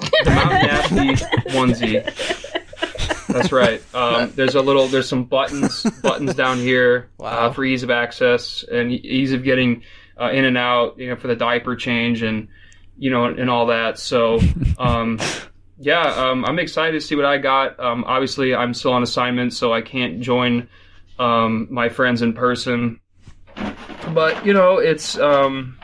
the 0.00 0.30
Mount 0.30 0.50
Nasty 0.50 1.24
onesie. 1.50 3.26
That's 3.28 3.52
right. 3.52 3.82
Um, 3.94 4.32
there's 4.34 4.54
a 4.54 4.62
little, 4.62 4.88
there's 4.88 5.08
some 5.08 5.24
buttons, 5.24 5.84
buttons 6.02 6.34
down 6.34 6.58
here 6.58 7.10
uh, 7.20 7.52
for 7.52 7.64
ease 7.64 7.82
of 7.82 7.90
access 7.90 8.64
and 8.64 8.90
ease 8.90 9.32
of 9.32 9.44
getting 9.44 9.82
uh, 10.20 10.30
in 10.30 10.44
and 10.44 10.58
out, 10.58 10.98
you 10.98 11.08
know, 11.08 11.16
for 11.16 11.28
the 11.28 11.36
diaper 11.36 11.76
change 11.76 12.22
and 12.22 12.48
you 13.00 13.10
know, 13.10 13.24
and 13.24 13.48
all 13.48 13.66
that. 13.66 13.98
So, 13.98 14.38
um, 14.78 15.18
yeah, 15.78 16.02
um, 16.02 16.44
I'm 16.44 16.58
excited 16.58 16.92
to 16.92 17.00
see 17.00 17.16
what 17.16 17.24
I 17.24 17.38
got. 17.38 17.80
Um, 17.80 18.04
obviously, 18.06 18.54
I'm 18.54 18.74
still 18.74 18.92
on 18.92 19.02
assignment, 19.02 19.54
so 19.54 19.72
I 19.72 19.80
can't 19.80 20.20
join 20.20 20.68
um, 21.18 21.66
my 21.70 21.88
friends 21.88 22.20
in 22.20 22.34
person. 22.34 23.00
But 24.12 24.44
you 24.44 24.52
know, 24.52 24.76
it's 24.76 25.18
um, 25.18 25.78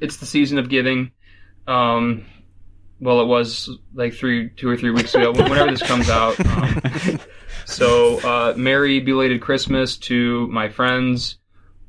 it's 0.00 0.16
the 0.16 0.26
season 0.26 0.58
of 0.58 0.68
giving. 0.68 1.12
Um, 1.68 2.26
well, 3.02 3.20
it 3.20 3.26
was 3.26 3.68
like 3.94 4.14
three, 4.14 4.48
two 4.50 4.68
or 4.68 4.76
three 4.76 4.92
weeks 4.92 5.12
ago. 5.12 5.32
Whenever 5.32 5.72
this 5.72 5.82
comes 5.82 6.08
out. 6.08 6.36
Um, 6.52 7.18
so, 7.64 8.18
uh, 8.18 8.54
merry 8.56 9.00
belated 9.00 9.40
Christmas 9.40 9.96
to 9.98 10.48
my 10.48 10.68
friends, 10.68 11.38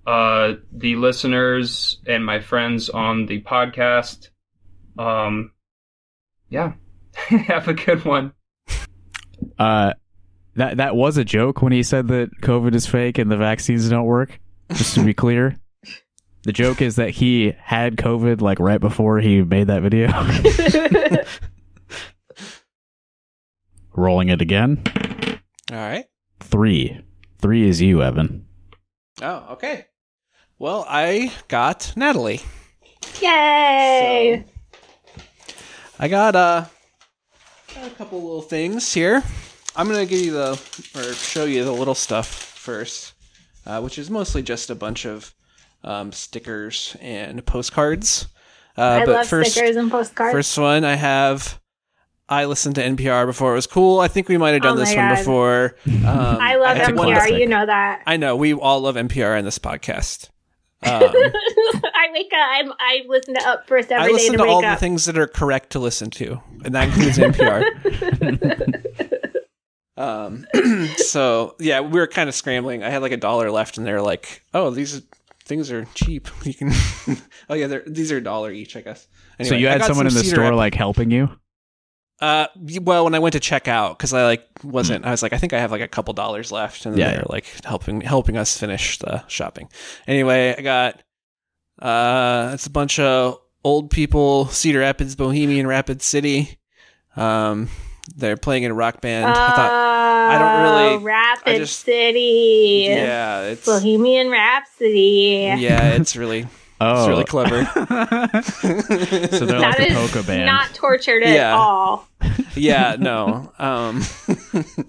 uh, 0.05 0.53
the 0.71 0.95
listeners, 0.95 1.99
and 2.05 2.23
my 2.23 2.39
friends 2.39 2.89
on 2.89 3.25
the 3.25 3.41
podcast. 3.41 4.29
Um, 4.97 5.51
yeah, 6.49 6.73
have 7.15 7.67
a 7.67 7.73
good 7.73 8.05
one. 8.05 8.33
Uh, 9.57 9.93
that 10.55 10.77
that 10.77 10.95
was 10.95 11.17
a 11.17 11.25
joke 11.25 11.61
when 11.61 11.71
he 11.73 11.83
said 11.83 12.07
that 12.09 12.29
COVID 12.41 12.75
is 12.75 12.85
fake 12.85 13.17
and 13.17 13.31
the 13.31 13.37
vaccines 13.37 13.89
don't 13.89 14.05
work. 14.05 14.39
Just 14.71 14.95
to 14.95 15.03
be 15.03 15.13
clear, 15.13 15.57
the 16.43 16.51
joke 16.51 16.81
is 16.81 16.95
that 16.97 17.11
he 17.11 17.53
had 17.57 17.95
COVID 17.97 18.41
like 18.41 18.59
right 18.59 18.79
before 18.79 19.19
he 19.19 19.41
made 19.43 19.67
that 19.67 19.81
video. 19.81 20.09
Rolling 23.95 24.29
it 24.29 24.41
again. 24.41 24.83
All 25.71 25.77
right. 25.77 26.05
three. 26.39 26.99
Three 27.39 27.67
is 27.67 27.81
you, 27.81 28.01
Evan. 28.01 28.45
Oh, 29.21 29.47
okay. 29.51 29.85
Well, 30.59 30.85
I 30.87 31.31
got 31.47 31.93
Natalie. 31.95 32.41
Yay! 33.21 34.45
I 35.99 36.07
got 36.07 36.35
uh, 36.35 36.65
a 37.81 37.89
couple 37.91 38.21
little 38.21 38.41
things 38.41 38.93
here. 38.93 39.23
I'm 39.75 39.87
gonna 39.87 40.05
give 40.05 40.21
you 40.21 40.31
the 40.33 40.51
or 40.95 41.13
show 41.13 41.45
you 41.45 41.63
the 41.63 41.71
little 41.71 41.95
stuff 41.95 42.27
first, 42.27 43.13
uh, 43.65 43.81
which 43.81 43.97
is 43.97 44.09
mostly 44.09 44.41
just 44.41 44.69
a 44.69 44.75
bunch 44.75 45.05
of 45.05 45.33
um, 45.83 46.11
stickers 46.11 46.95
and 47.01 47.45
postcards. 47.45 48.27
Uh, 48.77 48.81
I 48.81 49.05
but 49.05 49.15
love 49.15 49.27
first, 49.27 49.51
stickers 49.51 49.75
and 49.75 49.91
postcards. 49.91 50.33
First 50.33 50.57
one 50.57 50.83
I 50.83 50.95
have. 50.95 51.59
I 52.29 52.45
listened 52.45 52.75
to 52.75 52.81
NPR 52.81 53.25
before 53.25 53.51
it 53.51 53.55
was 53.55 53.67
cool. 53.67 53.99
I 53.99 54.07
think 54.07 54.29
we 54.29 54.37
might 54.37 54.51
have 54.51 54.61
done 54.61 54.77
Oh 54.77 54.79
this 54.79 54.95
my 54.95 55.07
one 55.07 55.15
before. 55.17 55.75
Um, 55.87 56.05
I 56.05 56.55
love 56.55 56.95
one- 56.95 57.09
NPR. 57.09 57.39
You 57.39 57.47
know 57.47 57.65
that. 57.65 58.01
I 58.07 58.17
know 58.17 58.35
we 58.35 58.53
all 58.53 58.81
love 58.81 58.95
NPR 58.95 59.37
in 59.37 59.45
this 59.45 59.59
podcast. 59.59 60.29
Um, 60.85 61.01
I 61.01 62.09
wake 62.11 62.33
up. 62.33 62.45
I'm, 62.51 62.73
I 62.77 63.03
listen 63.07 63.35
to 63.35 63.47
Up 63.47 63.67
First 63.69 63.89
every 63.89 64.05
day. 64.05 64.09
I 64.09 64.13
listen 64.13 64.31
to 64.33 64.39
to 64.39 64.43
all 64.43 64.65
up. 64.65 64.75
the 64.75 64.79
things 64.81 65.05
that 65.05 65.17
are 65.17 65.27
correct 65.27 65.69
to 65.71 65.79
listen 65.79 66.09
to, 66.09 66.41
and 66.65 66.75
that 66.75 66.89
includes 66.89 67.17
NPR. 67.17 67.63
um, 69.97 70.45
so 70.97 71.55
yeah, 71.57 71.79
we 71.79 71.97
were 72.01 72.07
kind 72.07 72.27
of 72.27 72.35
scrambling. 72.35 72.83
I 72.83 72.89
had 72.89 73.01
like 73.01 73.13
a 73.13 73.17
dollar 73.17 73.49
left, 73.49 73.77
and 73.77 73.87
they're 73.87 74.01
like, 74.01 74.43
"Oh, 74.53 74.71
these 74.71 75.01
things 75.45 75.71
are 75.71 75.85
cheap. 75.93 76.27
You 76.45 76.53
can." 76.53 76.71
oh 77.49 77.53
yeah, 77.55 77.67
they're, 77.67 77.83
these 77.85 78.11
are 78.11 78.17
a 78.17 78.23
dollar 78.23 78.51
each, 78.51 78.75
I 78.75 78.81
guess. 78.81 79.07
so 79.41 79.55
you 79.55 79.67
had 79.67 79.83
someone 79.83 80.09
some 80.09 80.17
in 80.17 80.23
the 80.23 80.29
store 80.29 80.43
Rapids- 80.45 80.57
like 80.57 80.75
helping 80.75 81.11
you? 81.11 81.29
Uh, 82.21 82.47
well, 82.81 83.03
when 83.03 83.15
I 83.15 83.19
went 83.19 83.33
to 83.33 83.39
check 83.41 83.67
out, 83.67 83.97
because 83.97 84.13
I 84.13 84.23
like 84.23 84.47
wasn't, 84.63 85.03
I 85.03 85.11
was 85.11 85.21
like, 85.21 85.33
I 85.33 85.37
think 85.37 85.51
I 85.51 85.59
have 85.59 85.71
like 85.71 85.81
a 85.81 85.87
couple 85.89 86.13
dollars 86.13 86.51
left, 86.53 86.85
and 86.85 86.97
Yeah, 86.97 87.09
they're 87.09 87.17
yeah. 87.19 87.23
like 87.27 87.45
helping 87.65 87.99
helping 88.01 88.37
us 88.37 88.57
finish 88.57 88.97
the 88.99 89.27
shopping. 89.27 89.67
Anyway, 90.07 90.55
I 90.57 90.61
got 90.61 91.03
uh, 91.81 92.51
it's 92.53 92.65
a 92.65 92.69
bunch 92.69 92.99
of 92.99 93.39
old 93.65 93.89
people, 93.89 94.45
Cedar 94.45 94.79
Rapids, 94.79 95.15
Bohemian 95.15 95.67
Rapid 95.67 96.01
City. 96.01 96.59
Um, 97.17 97.67
they're 98.15 98.37
playing 98.37 98.63
in 98.63 98.71
a 98.71 98.73
rock 98.73 99.01
band. 99.01 99.25
I 99.25 99.33
thought, 99.33 99.71
I 99.71 100.37
don't 100.39 100.63
really- 100.63 100.95
Oh, 100.95 100.99
Rapid 100.99 101.55
I 101.55 101.57
just- 101.59 101.79
City. 101.81 102.85
yeah, 102.89 103.41
it's 103.43 103.65
Bohemian 103.65 104.29
Rhapsody. 104.29 105.53
yeah, 105.57 105.93
it's 105.93 106.15
really 106.15 106.47
Oh, 106.81 106.99
it's 106.99 107.07
really 107.07 107.23
clever. 107.23 107.63
so 109.37 109.45
they're 109.45 109.59
like 109.59 109.79
a 109.79 109.87
is 109.87 109.93
polka 109.93 110.23
band. 110.23 110.45
not 110.47 110.73
tortured 110.73 111.23
at 111.23 111.33
Yeah. 111.33 111.55
all. 111.55 112.07
yeah, 112.55 112.97
no, 112.99 113.51
um, 113.57 114.01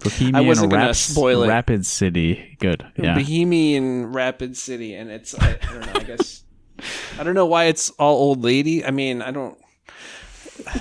Bohemian 0.01 0.47
wasn't 0.47 0.71
gonna 0.73 0.87
Raps- 0.87 0.99
spoil 0.99 1.45
it. 1.45 1.49
Rapid 1.49 1.87
City. 1.87 2.57
Good. 2.59 2.85
Yeah. 2.97 3.15
Bohemian 3.15 4.07
Rapid 4.13 4.57
City, 4.57 4.95
and 4.95 5.11
it's 5.11 5.39
I, 5.39 5.51
I 5.63 5.73
don't 5.73 5.87
know. 5.87 6.01
I 6.01 6.03
guess 6.05 6.43
I 7.19 7.23
don't 7.23 7.35
know 7.35 7.47
why 7.47 7.65
it's 7.67 7.91
all 7.91 8.17
old 8.17 8.43
lady. 8.43 8.85
I 8.85 8.91
mean, 8.91 9.23
I 9.23 9.31
don't. 9.31 9.57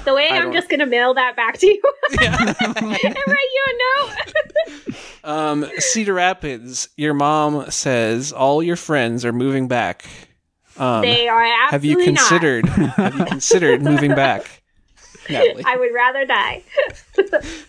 The 0.05 0.13
way 0.13 0.29
I 0.29 0.37
I'm 0.37 0.43
don't- 0.45 0.53
just 0.53 0.69
gonna 0.69 0.85
mail 0.85 1.13
that 1.15 1.35
back 1.35 1.57
to 1.59 1.67
you 1.67 1.81
Yeah. 2.21 2.37
and 2.39 2.75
write 2.83 3.49
you 3.53 3.65
a 3.67 3.73
note. 4.05 4.95
um, 5.23 5.65
Cedar 5.79 6.13
Rapids. 6.13 6.89
Your 6.97 7.13
mom 7.13 7.69
says 7.71 8.31
all 8.31 8.61
your 8.61 8.75
friends 8.75 9.25
are 9.25 9.33
moving 9.33 9.67
back. 9.67 10.05
Um, 10.77 11.01
they 11.01 11.27
are 11.27 11.43
have 11.69 11.85
you 11.85 11.99
absolutely 11.99 12.05
considered? 12.05 12.65
have 12.67 13.15
you 13.19 13.25
considered 13.25 13.81
moving 13.83 14.15
back, 14.15 14.63
Natalie? 15.29 15.63
I 15.67 15.75
would 15.77 15.93
rather 15.93 16.25
die. 16.25 16.63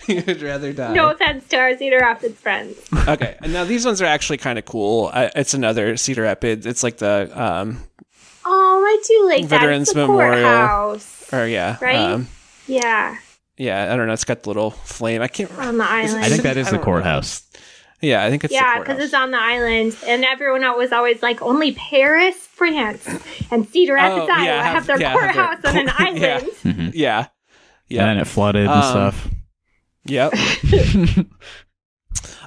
You'd 0.07 0.41
rather 0.43 0.73
die. 0.73 0.95
No 0.95 1.11
offense 1.11 1.47
to 1.49 1.57
our 1.59 1.77
Cedar 1.77 1.99
Rapids 1.99 2.41
friends. 2.41 2.77
Okay, 3.07 3.37
and 3.43 3.53
now 3.53 3.65
these 3.65 3.85
ones 3.85 4.01
are 4.01 4.07
actually 4.07 4.39
kind 4.39 4.59
of 4.59 4.65
cool. 4.65 5.11
I, 5.13 5.31
it's 5.37 5.53
another 5.55 5.97
Cedar 5.99 6.23
Rapids. 6.23 6.65
It's 6.67 6.83
like 6.83 6.97
the 6.97 7.31
um, 7.35 7.83
I 7.94 7.94
do 9.07 9.27
like 9.29 9.45
Veterans 9.47 9.89
that. 9.89 10.01
It's 10.01 10.09
Memorial. 10.09 10.43
courthouse. 10.43 11.33
or 11.33 11.47
yeah, 11.47 11.77
Right? 11.81 11.97
um, 11.97 12.29
Yeah, 12.67 13.17
yeah. 13.57 13.93
I 13.93 13.97
don't 13.97 14.07
know. 14.07 14.13
It's 14.13 14.25
got 14.25 14.43
the 14.43 14.51
little 14.51 14.71
flame. 14.71 15.23
I 15.23 15.29
can't. 15.29 15.51
on 15.59 15.79
the 15.79 15.85
island. 15.85 16.25
I 16.25 16.29
think 16.29 16.43
that 16.43 16.57
is 16.57 16.67
the 16.67 16.73
don't 16.73 16.81
know. 16.81 16.85
courthouse. 16.85 17.43
Yeah, 18.01 18.23
I 18.25 18.29
think 18.29 18.45
it's 18.45 18.53
yeah, 18.53 18.79
because 18.81 18.99
it's 19.03 19.15
on 19.15 19.31
the 19.31 19.41
island, 19.41 19.97
and 20.07 20.25
everyone 20.27 20.61
was 20.77 20.93
always 20.93 21.23
like, 21.23 21.41
only 21.41 21.73
Paris, 21.73 22.37
France, 22.37 23.09
and 23.51 23.67
Cedar 23.69 23.95
Rapids, 23.95 24.27
Oh, 24.29 24.33
Iowa 24.35 24.45
yeah, 24.45 24.63
have, 24.63 24.75
have- 24.75 24.87
their 24.87 25.01
yeah, 25.01 25.09
have 25.11 25.21
their 25.21 25.33
courthouse 25.33 25.65
on 25.65 25.79
an 25.79 25.89
island. 25.99 26.19
yeah. 26.21 26.35
island. 26.37 26.53
Mhm. 26.65 26.91
Yeah. 26.95 27.27
And 27.91 27.99
then 28.11 28.19
it 28.19 28.27
flooded 28.27 28.63
and 28.67 28.71
Um, 28.71 28.83
stuff. 28.83 29.29
Yep. 30.07 30.33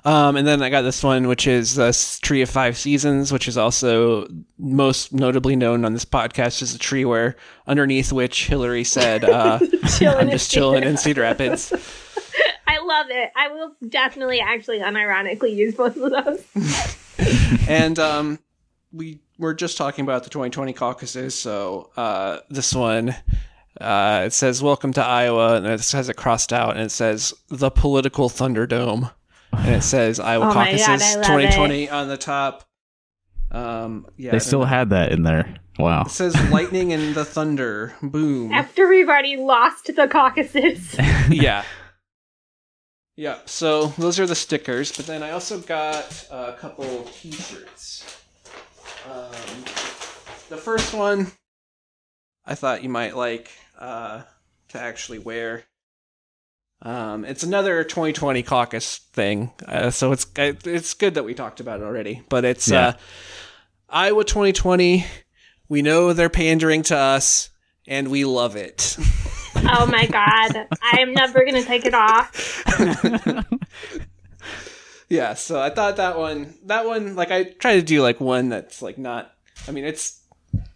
um, 0.07 0.37
and 0.37 0.47
then 0.47 0.63
I 0.63 0.69
got 0.69 0.83
this 0.83 1.03
one, 1.03 1.27
which 1.27 1.47
is 1.47 1.75
the 1.75 1.91
Tree 2.21 2.41
of 2.41 2.49
Five 2.49 2.77
Seasons, 2.77 3.33
which 3.33 3.49
is 3.49 3.57
also 3.57 4.25
most 4.57 5.11
notably 5.11 5.57
known 5.57 5.83
on 5.83 5.91
this 5.91 6.05
podcast 6.05 6.61
as 6.61 6.73
a 6.73 6.79
tree 6.79 7.03
where 7.03 7.35
underneath 7.67 8.13
which 8.13 8.47
Hillary 8.47 8.85
said, 8.85 9.25
uh, 9.25 9.59
I'm 10.01 10.29
just 10.29 10.49
chilling 10.49 10.83
in 10.83 10.95
Cedar 10.95 11.23
Rapids. 11.23 11.73
I 12.67 12.79
love 12.79 13.07
it. 13.09 13.31
I 13.35 13.49
will 13.49 13.75
definitely, 13.89 14.39
actually, 14.39 14.79
unironically 14.79 15.53
use 15.53 15.75
both 15.75 15.97
of 15.97 16.11
those. 16.11 17.67
and 17.67 17.99
um, 17.99 18.39
we 18.93 19.19
were 19.37 19.53
just 19.53 19.75
talking 19.75 20.03
about 20.05 20.23
the 20.23 20.29
2020 20.29 20.71
caucuses, 20.71 21.35
so 21.35 21.89
uh, 21.97 22.39
this 22.49 22.73
one 22.73 23.13
uh, 23.81 24.23
it 24.25 24.33
says 24.33 24.63
"Welcome 24.63 24.93
to 24.93 25.05
Iowa," 25.05 25.55
and 25.55 25.65
it 25.65 25.91
has 25.91 26.09
it 26.09 26.15
crossed 26.15 26.51
out, 26.51 26.71
and 26.71 26.85
it 26.85 26.91
says 26.91 27.33
"The 27.49 27.69
Political 27.69 28.29
Thunderdome," 28.29 29.11
and 29.53 29.75
it 29.75 29.83
says 29.83 30.19
Iowa 30.19 30.45
Oh 30.45 30.47
my 30.47 30.53
God, 30.53 30.77
caucuses 30.77 30.87
I 31.03 31.15
love 31.15 31.25
2020 31.25 31.89
on 31.89 32.07
the 32.07 32.17
top. 32.17 32.63
Um, 33.51 34.07
yeah, 34.17 34.31
They 34.31 34.39
still 34.39 34.59
then 34.61 34.69
had 34.69 34.89
that 34.89 35.11
in 35.11 35.23
there. 35.23 35.55
Wow. 35.79 36.03
It 36.03 36.11
says 36.11 36.35
"Lightning 36.51 36.91
and 36.91 37.15
the 37.15 37.23
Thunder." 37.23 37.95
Boom. 38.01 38.51
After 38.53 38.87
we've 38.87 39.07
already 39.07 39.37
lost 39.37 39.95
the 39.95 40.07
caucuses. 40.07 40.95
yeah. 41.29 41.63
Yeah, 43.15 43.39
so 43.45 43.87
those 43.97 44.19
are 44.19 44.27
the 44.27 44.35
stickers, 44.35 44.95
but 44.95 45.07
then 45.07 45.23
I 45.23 45.31
also 45.31 45.59
got 45.59 46.27
a 46.29 46.53
couple 46.59 47.03
t-shirts. 47.05 48.21
Um, 49.09 49.63
the 50.49 50.57
first 50.57 50.93
one 50.93 51.31
I 52.45 52.55
thought 52.55 52.83
you 52.83 52.89
might 52.89 53.15
like 53.15 53.51
uh, 53.77 54.21
to 54.69 54.79
actually 54.79 55.19
wear. 55.19 55.63
Um, 56.81 57.25
it's 57.25 57.43
another 57.43 57.83
2020 57.83 58.43
caucus 58.43 58.97
thing, 59.13 59.51
uh, 59.67 59.89
so 59.89 60.11
it's 60.11 60.27
it's 60.37 60.93
good 60.93 61.15
that 61.15 61.23
we 61.23 61.33
talked 61.33 61.59
about 61.59 61.79
it 61.79 61.83
already. 61.83 62.21
But 62.29 62.45
it's 62.45 62.67
Yeah. 62.67 62.87
uh, 62.89 62.93
Iowa 63.89 64.23
2020. 64.23 65.05
We 65.69 65.81
know 65.81 66.13
they're 66.13 66.29
pandering 66.29 66.83
to 66.83 66.95
us, 66.97 67.49
and 67.87 68.09
we 68.09 68.25
love 68.25 68.55
it. 68.55 68.95
oh 69.55 69.87
my 69.87 70.05
god. 70.05 70.67
I 70.83 70.99
am 70.99 71.13
never 71.13 71.39
going 71.45 71.55
to 71.55 71.63
take 71.63 71.85
it 71.85 71.93
off. 71.95 72.63
yeah 75.09 75.33
so 75.33 75.57
i 75.59 75.69
thought 75.69 75.95
that 75.95 76.17
one 76.17 76.53
that 76.65 76.85
one 76.85 77.15
like 77.15 77.31
i 77.31 77.43
try 77.43 77.75
to 77.75 77.81
do 77.81 78.01
like 78.01 78.19
one 78.19 78.49
that's 78.49 78.81
like 78.81 78.97
not 78.97 79.31
i 79.65 79.71
mean 79.71 79.85
it's 79.85 80.21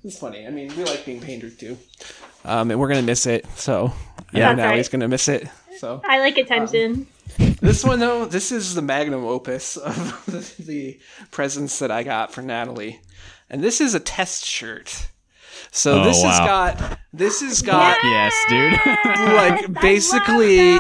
it's 0.06 0.18
funny 0.18 0.48
i 0.48 0.50
mean 0.50 0.70
we 0.78 0.86
like 0.86 1.06
being 1.06 1.20
pandered 1.20 1.60
too 1.60 1.78
um 2.46 2.72
and 2.72 2.80
we're 2.80 2.88
gonna 2.88 3.02
miss 3.02 3.26
it 3.26 3.46
so 3.58 3.92
yeah 4.32 4.54
That's 4.54 4.58
now 4.58 4.76
he's 4.78 4.88
gonna 4.88 5.10
miss 5.10 5.28
it 5.28 5.50
so 5.82 6.00
I 6.06 6.20
like 6.20 6.38
attention. 6.38 7.08
this 7.60 7.84
one 7.84 8.00
though 8.00 8.26
this 8.26 8.52
is 8.52 8.76
the 8.76 8.84
magnum 8.84 9.26
opus 9.26 9.78
of 9.78 10.26
the, 10.28 10.64
the 10.64 11.00
presents 11.32 11.80
that 11.80 11.90
i 11.90 12.04
got 12.04 12.32
for 12.32 12.42
natalie 12.44 13.02
and 13.50 13.64
this 13.64 13.82
is 13.82 13.96
a 13.96 14.00
test 14.00 14.46
shirt 14.46 15.08
so 15.72 16.02
Oh, 16.02 16.04
this 16.04 16.22
has 16.22 16.40
got 16.40 17.00
this 17.14 17.42
has 17.42 17.62
got 17.62 17.98
yes, 18.04 18.34
dude. 18.50 18.74
like 19.34 19.82
basically 19.82 20.78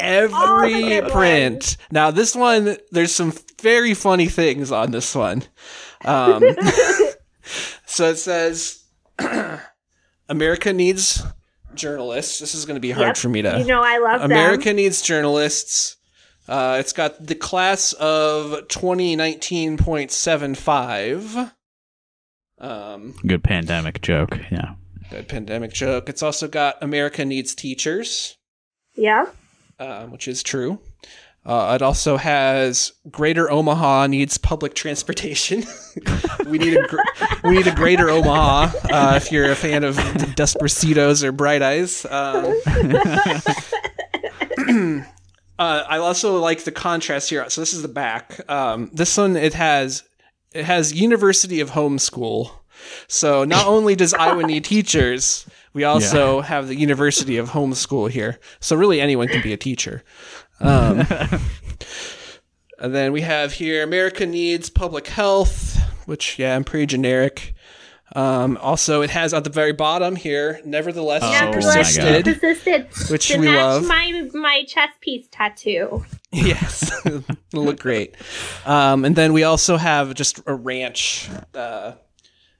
every 0.00 0.82
good 0.82 1.10
print. 1.10 1.76
Now 1.90 2.10
this 2.10 2.36
one, 2.36 2.76
there's 2.90 3.14
some 3.14 3.32
very 3.62 3.94
funny 3.94 4.26
things 4.26 4.70
on 4.70 4.90
this 4.90 5.14
one. 5.14 5.44
Um, 6.04 6.42
so 7.86 8.10
it 8.10 8.16
says, 8.16 8.84
"America 10.28 10.74
needs 10.74 11.22
journalists." 11.78 12.38
This 12.38 12.54
is 12.54 12.66
going 12.66 12.74
to 12.76 12.80
be 12.80 12.90
hard 12.90 13.06
Yep. 13.08 13.16
for 13.16 13.28
me 13.30 13.40
to. 13.42 13.58
You 13.58 13.64
know 13.64 13.82
I 13.82 13.96
love 13.98 14.20
America 14.22 14.64
them. 14.66 14.76
needs 14.76 15.00
journalists. 15.00 15.96
Uh, 16.48 16.76
it's 16.80 16.92
got 16.92 17.26
the 17.26 17.34
class 17.34 17.92
of 17.94 18.66
2019.75. 18.68 21.52
Um, 22.60 23.14
Good 23.26 23.44
pandemic 23.44 24.00
joke. 24.02 24.38
Yeah. 24.50 24.74
good 25.10 25.28
pandemic 25.28 25.72
joke. 25.72 26.08
It's 26.08 26.22
also 26.22 26.48
got 26.48 26.76
America 26.82 27.24
needs 27.24 27.54
teachers. 27.54 28.36
Yeah. 28.96 29.26
um, 29.78 30.10
which 30.10 30.26
is 30.26 30.42
true. 30.42 30.80
Uh, 31.48 31.74
it 31.74 31.82
also 31.82 32.18
has 32.18 32.92
Greater 33.10 33.50
Omaha 33.50 34.08
needs 34.08 34.36
public 34.36 34.74
transportation. 34.74 35.64
we 36.46 36.58
need 36.58 36.76
a 36.76 36.86
gr- 36.86 37.00
we 37.42 37.56
need 37.56 37.66
a 37.66 37.74
Greater 37.74 38.10
Omaha. 38.10 38.70
Uh, 38.92 39.14
if 39.16 39.32
you're 39.32 39.50
a 39.50 39.56
fan 39.56 39.82
of 39.82 39.96
Desaparecidos 39.96 41.24
or 41.24 41.32
Bright 41.32 41.62
Eyes, 41.62 42.04
um, 42.10 42.54
Uh, 45.58 45.82
I 45.88 45.98
also 45.98 46.38
like 46.38 46.62
the 46.62 46.70
contrast 46.70 47.30
here. 47.30 47.50
So 47.50 47.60
this 47.60 47.72
is 47.74 47.82
the 47.82 47.88
back. 47.88 48.48
Um, 48.48 48.90
this 48.92 49.16
one 49.16 49.34
it 49.36 49.54
has 49.54 50.04
it 50.52 50.64
has 50.64 50.92
University 50.92 51.58
of 51.58 51.70
Homeschool. 51.70 52.52
So 53.08 53.42
not 53.42 53.66
only 53.74 53.96
does 53.96 54.14
Iowa 54.14 54.44
need 54.44 54.64
teachers, 54.64 55.46
we 55.78 55.84
also 55.84 56.40
have 56.40 56.66
the 56.68 56.74
University 56.74 57.36
of 57.36 57.50
Homeschool 57.50 58.10
here. 58.10 58.40
So 58.60 58.74
really 58.74 59.00
anyone 59.00 59.28
can 59.28 59.42
be 59.42 59.52
a 59.52 59.56
teacher. 59.56 60.02
Um, 60.60 61.06
and 62.78 62.94
then 62.94 63.12
we 63.12 63.20
have 63.22 63.52
here 63.52 63.82
America 63.82 64.26
needs 64.26 64.70
public 64.70 65.06
health, 65.08 65.78
which 66.06 66.38
yeah, 66.38 66.54
I'm 66.56 66.64
pretty 66.64 66.86
generic. 66.86 67.54
Um, 68.16 68.56
also, 68.62 69.02
it 69.02 69.10
has 69.10 69.34
at 69.34 69.44
the 69.44 69.50
very 69.50 69.72
bottom 69.72 70.16
here, 70.16 70.60
nevertheless, 70.64 71.20
Oh 71.22 71.30
she 71.30 71.44
my 71.44 71.52
persisted. 71.52 72.24
Persisted 72.24 73.10
Which 73.10 73.28
to 73.28 73.38
we 73.38 73.46
match 73.46 73.56
love. 73.82 73.84
my 73.86 74.28
my 74.32 74.64
chest 74.66 75.00
piece 75.00 75.26
tattoo. 75.30 76.04
Yes, 76.30 76.92
it'll 77.06 77.24
look 77.64 77.80
great. 77.80 78.14
Um, 78.66 79.06
and 79.06 79.16
then 79.16 79.32
we 79.32 79.44
also 79.44 79.78
have 79.78 80.12
just 80.12 80.40
a 80.46 80.52
ranch. 80.54 81.26
Uh, 81.54 81.92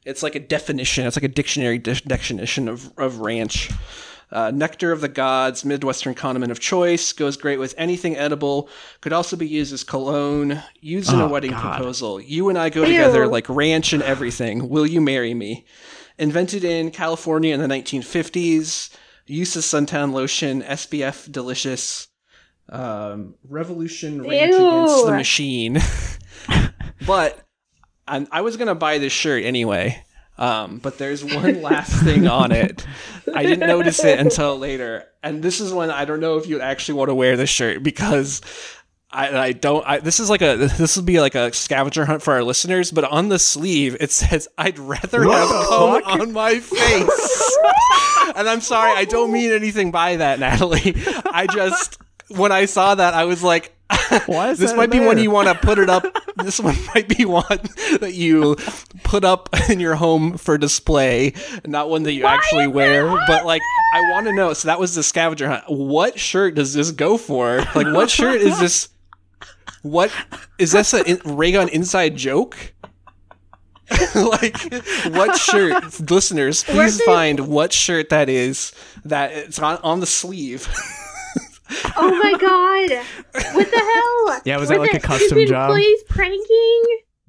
it's 0.06 0.22
like 0.22 0.34
a 0.34 0.40
definition. 0.40 1.06
It's 1.06 1.16
like 1.16 1.22
a 1.24 1.28
dictionary 1.28 1.76
de- 1.76 2.00
definition 2.00 2.68
of 2.68 2.90
of 2.96 3.18
ranch. 3.20 3.70
Uh, 4.30 4.50
nectar 4.50 4.92
of 4.92 5.00
the 5.00 5.08
gods, 5.08 5.64
Midwestern 5.64 6.14
condiment 6.14 6.52
of 6.52 6.60
choice, 6.60 7.12
goes 7.14 7.36
great 7.38 7.58
with 7.58 7.74
anything 7.78 8.16
edible. 8.16 8.68
Could 9.00 9.12
also 9.14 9.36
be 9.36 9.48
used 9.48 9.72
as 9.72 9.84
cologne, 9.84 10.62
used 10.80 11.10
in 11.12 11.18
a 11.18 11.24
Oh, 11.24 11.28
wedding 11.28 11.52
God. 11.52 11.76
proposal. 11.76 12.20
You 12.20 12.50
and 12.50 12.58
I 12.58 12.68
go 12.68 12.84
together 12.84 13.26
like 13.26 13.48
ranch 13.48 13.92
and 13.94 14.02
everything. 14.02 14.68
Will 14.68 14.86
you 14.86 15.00
marry 15.00 15.32
me? 15.32 15.64
Invented 16.18 16.62
in 16.64 16.90
California 16.90 17.54
in 17.54 17.60
the 17.60 17.68
1950s. 17.68 18.90
Use 19.26 19.56
as 19.56 19.64
suntan 19.64 20.12
lotion, 20.12 20.62
SPF 20.62 21.30
delicious. 21.30 22.08
Um, 22.70 23.34
Revolution 23.48 24.20
Rage 24.22 24.54
Against 24.54 25.06
the 25.06 25.12
Machine. 25.12 25.78
but 27.06 27.46
I, 28.06 28.26
I 28.30 28.40
was 28.42 28.56
gonna 28.58 28.74
buy 28.74 28.98
this 28.98 29.12
shirt 29.12 29.44
anyway. 29.44 30.02
Um, 30.38 30.78
but 30.78 30.98
there's 30.98 31.24
one 31.24 31.62
last 31.62 31.92
thing 32.04 32.28
on 32.28 32.52
it. 32.52 32.86
I 33.34 33.42
didn't 33.42 33.66
notice 33.66 34.04
it 34.04 34.20
until 34.20 34.56
later, 34.56 35.04
and 35.22 35.42
this 35.42 35.60
is 35.60 35.72
when 35.72 35.90
I 35.90 36.04
don't 36.04 36.20
know 36.20 36.36
if 36.36 36.46
you 36.46 36.60
actually 36.60 36.94
want 36.94 37.08
to 37.08 37.14
wear 37.14 37.36
this 37.36 37.50
shirt 37.50 37.82
because 37.82 38.40
I, 39.10 39.36
I 39.36 39.52
don't. 39.52 39.84
I, 39.86 39.98
this 39.98 40.20
is 40.20 40.30
like 40.30 40.42
a 40.42 40.56
this 40.56 40.96
would 40.96 41.06
be 41.06 41.20
like 41.20 41.34
a 41.34 41.52
scavenger 41.52 42.04
hunt 42.04 42.22
for 42.22 42.34
our 42.34 42.44
listeners. 42.44 42.92
But 42.92 43.04
on 43.04 43.28
the 43.28 43.38
sleeve 43.38 43.96
it 44.00 44.12
says, 44.12 44.48
"I'd 44.56 44.78
rather 44.78 45.24
have 45.24 45.48
cum 45.48 46.02
on 46.04 46.32
my 46.32 46.60
face." 46.60 47.58
and 48.36 48.48
I'm 48.48 48.60
sorry, 48.60 48.92
I 48.92 49.04
don't 49.06 49.32
mean 49.32 49.50
anything 49.50 49.90
by 49.90 50.16
that, 50.16 50.38
Natalie. 50.38 50.94
I 51.32 51.46
just 51.50 51.98
when 52.28 52.52
I 52.52 52.66
saw 52.66 52.94
that, 52.94 53.14
I 53.14 53.24
was 53.24 53.42
like, 53.42 53.74
Why 54.26 54.50
is 54.50 54.58
this 54.58 54.70
that 54.70 54.76
might 54.76 54.90
be 54.90 54.98
there? 54.98 55.06
one 55.06 55.18
you 55.18 55.30
want 55.30 55.48
to 55.48 55.54
put 55.54 55.78
it 55.78 55.88
up. 55.88 56.04
this 56.36 56.60
one 56.60 56.76
might 56.94 57.08
be 57.08 57.24
one 57.24 57.44
that 58.00 58.12
you 58.14 58.56
put 59.02 59.24
up 59.24 59.48
in 59.70 59.80
your 59.80 59.94
home 59.94 60.36
for 60.36 60.58
display, 60.58 61.32
not 61.66 61.88
one 61.88 62.02
that 62.02 62.12
you 62.12 62.26
actually 62.26 62.66
wear. 62.66 63.08
But 63.26 63.46
like, 63.46 63.62
I 63.94 64.10
want 64.10 64.26
to 64.26 64.32
know. 64.32 64.52
So 64.52 64.68
that 64.68 64.78
was 64.78 64.94
the 64.94 65.02
scavenger 65.02 65.48
hunt. 65.48 65.64
What 65.68 66.18
shirt 66.18 66.54
does 66.54 66.74
this 66.74 66.90
go 66.90 67.16
for? 67.16 67.58
Like, 67.74 67.86
what 67.94 68.10
shirt 68.10 68.42
is 68.42 68.58
this? 68.60 68.88
What 69.82 70.12
is 70.58 70.72
this 70.72 70.92
a 70.92 71.04
in, 71.04 71.20
Raygun 71.24 71.68
inside 71.70 72.16
joke? 72.16 72.74
like, 74.14 74.60
what 75.06 75.38
shirt, 75.38 76.10
listeners? 76.10 76.62
Please 76.62 77.00
find 77.02 77.48
what 77.48 77.72
shirt 77.72 78.10
that 78.10 78.28
is. 78.28 78.72
That 79.06 79.32
it's 79.32 79.58
on 79.58 79.78
on 79.78 80.00
the 80.00 80.06
sleeve. 80.06 80.68
Oh 81.96 82.18
my 82.22 82.32
god! 82.38 82.90
What 83.54 83.70
the 83.70 83.78
hell? 83.78 84.40
Yeah, 84.44 84.58
was 84.58 84.68
Were 84.68 84.76
that 84.76 84.80
like 84.80 84.94
a 84.94 85.00
custom 85.00 85.46
job? 85.46 85.70
Employees 85.70 86.02
pranking? 86.08 86.82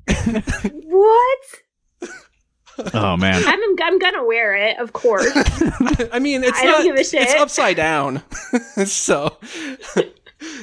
what? 0.85 1.39
Oh 2.93 3.17
man. 3.17 3.43
I'm 3.45 3.59
I'm 3.81 3.99
gonna 3.99 4.23
wear 4.23 4.55
it, 4.55 4.77
of 4.79 4.93
course. 4.93 5.29
I 6.13 6.19
mean, 6.19 6.43
it's 6.43 6.59
I 6.59 6.65
don't 6.65 6.79
not. 6.79 6.83
give 6.83 6.95
a 6.95 7.03
shit. 7.03 7.23
It's 7.23 7.33
upside 7.33 7.75
down, 7.75 8.23
so 8.85 9.37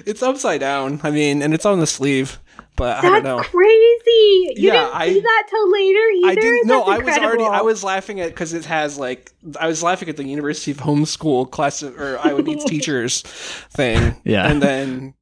it's 0.06 0.22
upside 0.22 0.60
down. 0.60 1.00
I 1.02 1.10
mean, 1.10 1.42
and 1.42 1.52
it's 1.52 1.66
on 1.66 1.80
the 1.80 1.86
sleeve, 1.86 2.40
but 2.76 2.98
I 2.98 3.02
don't 3.02 3.12
That's 3.12 3.24
know. 3.24 3.38
crazy. 3.42 4.52
You 4.56 4.68
Yeah, 4.68 4.72
didn't 4.84 4.94
I- 4.94 5.08
see 5.08 5.20
that 5.20 5.46
till 5.50 5.72
later 5.72 5.98
either. 6.16 6.28
I 6.28 6.34
didn't 6.34 6.66
know. 6.66 6.84
That's 6.86 7.00
I 7.00 7.04
was 7.04 7.18
already. 7.18 7.44
I 7.44 7.60
was 7.62 7.82
laughing 7.84 8.20
at 8.20 8.28
because 8.28 8.52
it 8.52 8.64
has 8.66 8.98
like. 8.98 9.32
I 9.58 9.66
was 9.66 9.82
laughing 9.82 10.08
at 10.08 10.16
the 10.16 10.24
University 10.24 10.70
of 10.72 10.78
Homeschool 10.78 11.50
class 11.50 11.82
of, 11.82 11.98
or 12.00 12.18
Iowa 12.18 12.42
Needs 12.42 12.64
Teachers 12.66 13.22
thing. 13.22 14.16
Yeah. 14.24 14.46
and 14.50 14.62
then. 14.62 15.14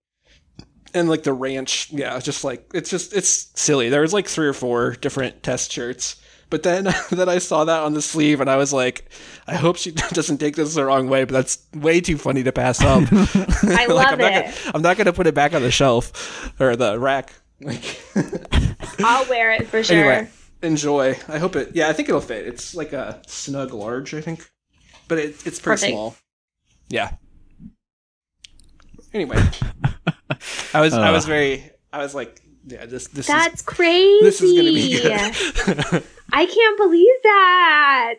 And 0.97 1.09
like 1.09 1.25
the 1.25 1.33
ranch, 1.33 1.89
yeah, 1.91 2.21
just 2.21 2.45
like 2.45 2.71
it's 2.73 2.89
just 2.89 3.13
it's 3.17 3.51
silly. 3.61 3.89
There 3.89 4.03
was 4.03 4.13
like 4.13 4.29
three 4.29 4.47
or 4.47 4.53
four 4.53 4.93
different 4.93 5.43
test 5.43 5.73
shirts, 5.73 6.15
but 6.51 6.63
then 6.63 6.85
then 7.11 7.29
I 7.29 7.39
saw 7.39 7.65
that 7.65 7.81
on 7.83 7.95
the 7.95 8.01
sleeve, 8.03 8.41
and 8.41 8.49
I 8.49 8.55
was 8.57 8.73
like, 8.73 9.11
I 9.49 9.57
hope 9.57 9.77
she 9.77 9.91
doesn't 10.13 10.39
take 10.39 10.55
this 10.55 10.73
the 10.77 10.85
wrong 10.85 11.09
way. 11.09 11.25
But 11.25 11.33
that's 11.33 11.59
way 11.75 12.01
too 12.01 12.17
funny 12.17 12.45
to 12.45 12.53
pass 12.53 12.81
up. 12.81 13.03
I 13.13 13.87
Like, 13.87 13.89
love 13.89 14.07
I'm 14.07 14.19
not 14.19 14.33
it. 14.33 14.45
Gonna, 14.45 14.73
I'm 14.77 14.83
not 14.83 14.97
gonna 14.97 15.13
put 15.13 15.27
it 15.27 15.35
back 15.35 15.53
on 15.53 15.63
the 15.63 15.73
shelf 15.73 16.53
or 16.61 16.77
the 16.77 16.97
rack. 16.97 17.33
Like, 17.65 18.01
I'll 19.01 19.29
wear 19.29 19.53
it 19.53 19.67
for 19.69 19.83
sure. 19.83 19.97
anyway, 19.97 20.29
enjoy. 20.63 21.17
I 21.29 21.39
hope 21.39 21.57
it. 21.57 21.71
Yeah, 21.75 21.89
I 21.89 21.93
think 21.93 22.09
it'll 22.09 22.21
fit. 22.21 22.47
It's 22.47 22.75
like 22.75 22.93
a 22.93 23.21
snug 23.27 23.73
large, 23.73 24.13
I 24.15 24.21
think, 24.21 24.49
but 25.09 25.19
it, 25.19 25.31
it's 25.47 25.59
pretty 25.59 25.81
Perfect. 25.81 25.91
small. 25.93 26.17
Yeah. 26.89 27.13
Anyway, 29.13 29.37
I 30.75 30.81
was 30.81 30.93
I 30.95 31.11
was 31.13 31.25
Uh. 31.25 31.29
very 31.29 31.71
I 31.93 31.99
was 31.99 32.15
like, 32.15 32.41
yeah, 32.67 32.87
this 32.87 33.07
this 33.09 33.27
That's 33.29 33.55
is 33.57 33.63
crazy. 33.63 34.25
this 34.25 34.41
is 34.43 34.53
gonna 34.53 34.73
be 34.73 35.01
good. 35.01 36.05
I 36.33 36.47
can't 36.47 36.77
believe 36.77 37.15
that. 37.23 38.15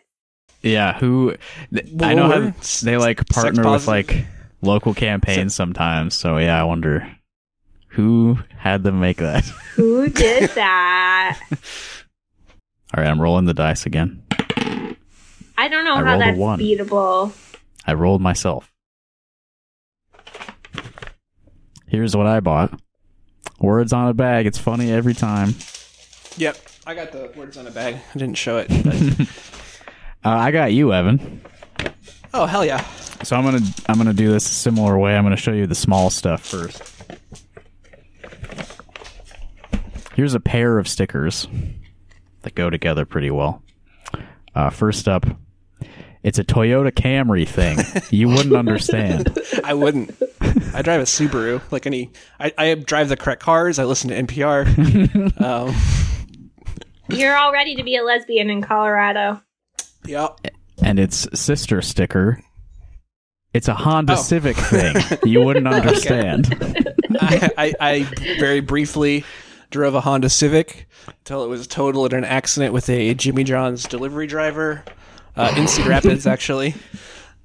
Yeah, 0.62 0.98
who 0.98 1.36
th- 1.72 1.86
I 2.02 2.14
know 2.14 2.28
how 2.30 2.52
they 2.82 2.96
like 2.96 3.26
partner 3.28 3.70
with 3.70 3.86
like 3.86 4.24
local 4.62 4.94
campaigns 4.94 5.54
sometimes. 5.54 6.14
So 6.14 6.38
yeah, 6.38 6.58
I 6.58 6.64
wonder 6.64 7.06
who 7.96 8.38
had 8.58 8.82
them 8.82 9.00
make 9.00 9.16
that. 9.16 9.42
Who 9.76 10.10
did 10.10 10.50
that? 10.50 11.40
All 11.50 13.02
right, 13.02 13.08
I'm 13.08 13.20
rolling 13.20 13.46
the 13.46 13.54
dice 13.54 13.86
again. 13.86 14.22
I 15.58 15.68
don't 15.68 15.86
know 15.86 15.94
I 15.94 16.04
how 16.04 16.18
that's 16.18 16.36
one. 16.36 16.58
beatable. 16.58 17.32
I 17.86 17.94
rolled 17.94 18.20
myself. 18.20 18.70
Here's 21.86 22.14
what 22.14 22.26
I 22.26 22.40
bought. 22.40 22.78
Words 23.60 23.94
on 23.94 24.08
a 24.08 24.14
bag. 24.14 24.46
It's 24.46 24.58
funny 24.58 24.92
every 24.92 25.14
time. 25.14 25.54
yep, 26.36 26.58
I 26.86 26.94
got 26.94 27.12
the 27.12 27.32
words 27.34 27.56
on 27.56 27.66
a 27.66 27.70
bag. 27.70 27.94
I 28.14 28.18
didn't 28.18 28.36
show 28.36 28.58
it. 28.58 28.68
But... 28.68 29.26
Uh, 30.24 30.30
I 30.30 30.50
got 30.50 30.72
you, 30.72 30.92
Evan. 30.92 31.40
oh 32.34 32.46
hell 32.46 32.64
yeah! 32.64 32.84
So 33.22 33.36
I'm 33.36 33.44
gonna 33.44 33.60
I'm 33.88 33.96
gonna 33.96 34.12
do 34.12 34.32
this 34.32 34.44
a 34.44 34.54
similar 34.54 34.98
way. 34.98 35.16
I'm 35.16 35.22
gonna 35.22 35.36
show 35.36 35.52
you 35.52 35.68
the 35.68 35.76
small 35.76 36.10
stuff 36.10 36.44
first. 36.44 36.95
Here's 40.16 40.32
a 40.34 40.40
pair 40.40 40.78
of 40.78 40.88
stickers 40.88 41.46
that 42.40 42.54
go 42.54 42.70
together 42.70 43.04
pretty 43.04 43.30
well. 43.30 43.62
Uh, 44.54 44.70
first 44.70 45.08
up, 45.08 45.26
it's 46.22 46.38
a 46.38 46.44
Toyota 46.44 46.90
Camry 46.90 47.46
thing. 47.46 47.78
You 48.10 48.28
wouldn't 48.28 48.54
understand. 48.56 49.36
I 49.62 49.74
wouldn't. 49.74 50.10
I 50.72 50.80
drive 50.80 51.00
a 51.00 51.04
Subaru 51.04 51.60
like 51.70 51.86
any. 51.86 52.12
I, 52.40 52.52
I 52.56 52.74
drive 52.74 53.08
the 53.10 53.16
correct 53.16 53.42
cars. 53.42 53.78
I 53.78 53.84
listen 53.84 54.08
to 54.10 54.22
NPR. 54.22 55.40
um, 55.42 55.74
You're 57.08 57.36
all 57.36 57.52
ready 57.52 57.74
to 57.76 57.82
be 57.82 57.96
a 57.96 58.02
lesbian 58.02 58.48
in 58.48 58.62
Colorado. 58.62 59.42
yeah. 60.06 60.28
And 60.82 60.98
its 60.98 61.26
sister 61.38 61.82
sticker. 61.82 62.40
It's 63.52 63.68
a 63.68 63.74
Honda 63.74 64.14
Oh. 64.14 64.16
Civic 64.16 64.56
thing. 64.56 64.96
You 65.24 65.42
wouldn't 65.42 65.66
understand. 65.68 66.46
I, 67.20 67.50
I, 67.58 67.74
I 67.80 68.02
very 68.38 68.60
briefly 68.60 69.24
drove 69.76 69.94
a 69.94 70.00
Honda 70.00 70.30
Civic 70.30 70.88
until 71.06 71.44
it 71.44 71.48
was 71.48 71.66
totaled 71.66 72.14
in 72.14 72.20
an 72.20 72.24
accident 72.24 72.72
with 72.72 72.88
a 72.88 73.12
Jimmy 73.12 73.44
John's 73.44 73.84
delivery 73.84 74.26
driver 74.26 74.82
uh, 75.36 75.52
in 75.54 75.68
Cedar 75.68 75.90
Rapids, 75.90 76.26
actually. 76.26 76.74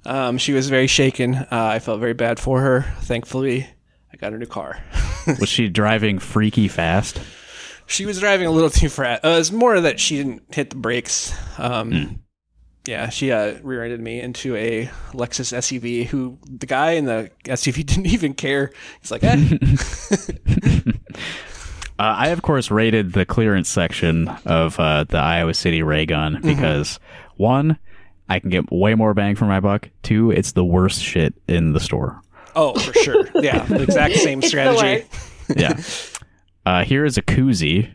Um, 0.06 0.38
she 0.38 0.54
was 0.54 0.70
very 0.70 0.86
shaken. 0.86 1.34
Uh, 1.34 1.46
I 1.50 1.78
felt 1.78 2.00
very 2.00 2.14
bad 2.14 2.40
for 2.40 2.62
her. 2.62 2.86
Thankfully, 3.00 3.68
I 4.10 4.16
got 4.16 4.32
a 4.32 4.38
new 4.38 4.46
car. 4.46 4.82
Was 5.40 5.50
she 5.50 5.68
driving 5.68 6.18
freaky 6.18 6.68
fast? 6.68 7.20
She 7.86 8.06
was 8.06 8.18
driving 8.18 8.46
a 8.46 8.50
little 8.50 8.70
too 8.70 8.88
fast. 8.88 9.22
Uh, 9.22 9.28
it 9.28 9.36
was 9.36 9.52
more 9.52 9.78
that 9.78 10.00
she 10.00 10.16
didn't 10.16 10.54
hit 10.54 10.70
the 10.70 10.76
brakes. 10.76 11.34
Um, 11.58 12.20
Yeah, 12.86 13.10
she 13.10 13.30
uh, 13.30 13.58
rear-ended 13.62 14.00
me 14.00 14.20
into 14.22 14.56
a 14.56 14.86
Lexus 15.12 15.52
SUV. 15.52 16.06
Who 16.06 16.38
the 16.48 16.66
guy 16.66 16.92
in 16.92 17.04
the 17.04 17.30
SUV 17.44 17.84
didn't 17.86 18.06
even 18.06 18.32
care. 18.32 18.72
He's 19.02 19.10
like, 19.10 19.22
eh. 19.22 19.36
Uh, 22.02 22.16
I, 22.18 22.28
of 22.30 22.42
course, 22.42 22.68
rated 22.68 23.12
the 23.12 23.24
clearance 23.24 23.68
section 23.68 24.26
of 24.44 24.80
uh, 24.80 25.04
the 25.04 25.18
Iowa 25.18 25.54
City 25.54 25.84
Raygun 25.84 26.40
because, 26.42 26.98
one, 27.36 27.78
I 28.28 28.40
can 28.40 28.50
get 28.50 28.72
way 28.72 28.96
more 28.96 29.14
bang 29.14 29.36
for 29.36 29.44
my 29.44 29.60
buck. 29.60 29.88
Two, 30.02 30.32
it's 30.32 30.50
the 30.50 30.64
worst 30.64 31.00
shit 31.00 31.32
in 31.46 31.74
the 31.74 31.78
store. 31.78 32.20
Oh, 32.56 32.76
for 32.76 32.92
sure. 32.94 33.24
Yeah, 33.36 33.64
the 33.66 33.82
exact 33.84 34.16
same 34.16 34.42
strategy. 34.42 35.06
yeah. 35.56 35.80
Uh, 36.66 36.82
here 36.82 37.04
is 37.04 37.18
a 37.18 37.22
koozie 37.22 37.92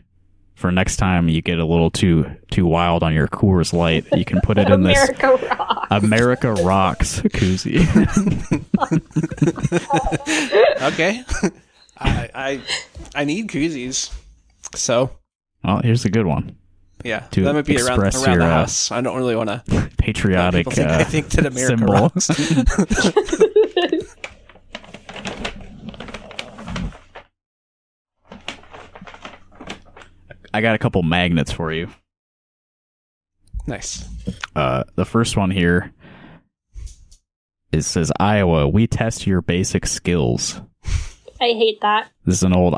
for 0.54 0.72
next 0.72 0.96
time 0.96 1.28
you 1.28 1.42
get 1.42 1.58
a 1.58 1.66
little 1.66 1.90
too 1.90 2.34
too 2.50 2.64
wild 2.64 3.02
on 3.02 3.12
your 3.12 3.28
Coors 3.28 3.74
Light. 3.74 4.06
You 4.16 4.24
can 4.24 4.40
put 4.40 4.56
it 4.56 4.70
in 4.70 4.84
this 4.84 5.06
America 5.06 5.46
rock. 5.46 5.86
America 5.90 6.54
Rocks 6.54 7.20
koozie. 7.20 7.84
Okay. 10.80 11.22
I, 11.98 12.30
I 12.34 12.62
I 13.14 13.24
need 13.24 13.48
koozies. 13.48 14.12
So 14.74 15.10
well, 15.64 15.80
here's 15.82 16.04
a 16.04 16.10
good 16.10 16.26
one. 16.26 16.56
yeah, 17.04 17.20
To 17.32 17.42
that 17.44 17.54
might 17.54 17.64
be 17.66 17.80
around 17.80 17.98
around 17.98 18.12
your, 18.14 18.36
the 18.38 18.44
uh, 18.44 18.50
house. 18.50 18.90
I 18.90 19.00
don't 19.00 19.16
really 19.16 19.36
want 19.36 19.48
to. 19.50 19.62
Patriotic 19.98 20.70
think, 20.70 20.88
uh, 20.88 20.94
I 20.94 21.04
think 21.04 21.28
that 21.30 21.46
America 21.46 21.76
symbol. 21.78 21.92
rocks. 21.94 22.30
I 30.54 30.60
got 30.62 30.74
a 30.74 30.78
couple 30.78 31.02
magnets 31.02 31.52
for 31.52 31.72
you. 31.72 31.88
nice. 33.66 34.04
Uh, 34.56 34.84
the 34.94 35.04
first 35.04 35.36
one 35.36 35.50
here 35.50 35.92
it 37.70 37.82
says 37.82 38.10
Iowa. 38.18 38.66
We 38.66 38.86
test 38.86 39.26
your 39.26 39.42
basic 39.42 39.86
skills. 39.86 40.60
I 41.40 41.46
hate 41.52 41.80
that. 41.82 42.10
This 42.24 42.36
is 42.36 42.42
an 42.42 42.52
old 42.54 42.76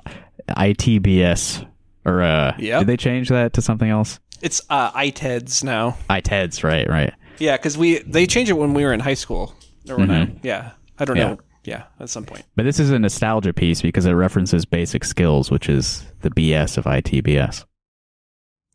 ITBS 0.49 1.67
or 2.05 2.23
uh, 2.23 2.55
Yep. 2.59 2.81
did 2.81 2.87
they 2.89 2.97
change 2.97 3.29
that 3.29 3.53
to 3.55 3.63
something 3.63 3.89
else? 3.89 4.21
It's 4.43 4.61
uh, 4.71 4.91
ITEDs 4.93 5.63
now. 5.65 5.97
ITEDs, 6.09 6.65
right? 6.65 6.89
Right. 6.89 7.13
Yeah, 7.39 7.57
because 7.57 7.77
we 7.77 7.99
they 8.01 8.27
changed 8.27 8.51
it 8.51 8.55
when 8.55 8.75
we 8.75 8.85
were 8.85 8.93
in 8.93 9.01
high 9.01 9.15
school. 9.15 9.55
Or 9.89 9.97
when 9.97 10.11
I, 10.11 10.31
yeah, 10.43 10.73
I 10.99 11.05
don't 11.05 11.17
Yeah. 11.17 11.29
know. 11.29 11.39
Yeah, 11.65 11.85
at 12.01 12.09
some 12.09 12.25
point. 12.25 12.45
But 12.57 12.63
this 12.65 12.81
is 12.81 12.91
a 12.91 12.99
nostalgia 12.99 13.53
piece 13.53 13.83
because 13.83 14.07
it 14.07 14.13
references 14.13 14.65
basic 14.65 15.05
skills, 15.05 15.51
which 15.51 15.69
is 15.69 16.05
the 16.23 16.31
BS 16.31 16.79
of 16.79 16.85
ITBS. 16.87 17.65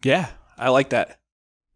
Yeah, 0.03 0.27
I 0.57 0.69
like 0.69 0.89
that. 0.89 1.17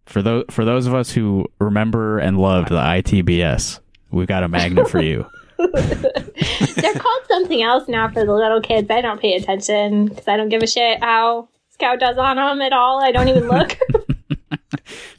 For 0.05 0.21
those 0.21 0.45
for 0.51 0.65
those 0.65 0.85
of 0.87 0.93
us 0.93 1.11
who 1.11 1.45
remember 1.59 2.19
and 2.19 2.37
loved 2.37 2.69
the 2.69 2.75
ITBS, 2.79 3.79
we've 4.11 4.27
got 4.27 4.43
a 4.43 4.47
magnet 4.47 4.87
for 4.89 5.01
you. 5.09 5.25
They're 5.59 6.93
called 6.93 7.23
something 7.27 7.61
else 7.61 7.87
now 7.87 8.09
for 8.09 8.25
the 8.25 8.33
little 8.33 8.61
kids. 8.61 8.89
I 8.89 9.01
don't 9.01 9.19
pay 9.19 9.35
attention 9.35 10.07
because 10.07 10.27
I 10.27 10.37
don't 10.37 10.49
give 10.49 10.63
a 10.63 10.67
shit 10.67 11.03
how 11.03 11.49
Scout 11.69 11.99
does 11.99 12.17
on 12.17 12.37
them 12.37 12.61
at 12.61 12.73
all. 12.73 13.03
I 13.03 13.11
don't 13.11 13.27
even 13.27 13.47
look. 13.47 13.77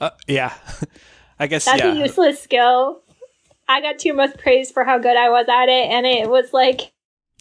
Uh, 0.01 0.11
yeah, 0.27 0.55
I 1.39 1.47
guess. 1.47 1.67
That's 1.67 1.79
yeah. 1.79 1.93
a 1.93 1.95
useless 1.95 2.43
skill. 2.43 3.03
I 3.69 3.81
got 3.81 3.99
too 3.99 4.15
much 4.15 4.37
praise 4.39 4.71
for 4.71 4.83
how 4.85 4.99
good 4.99 5.17
I 5.17 5.29
was 5.29 5.47
at 5.49 5.69
it, 5.69 5.91
and 5.91 6.07
it 6.07 6.29
was 6.29 6.53
like, 6.53 6.93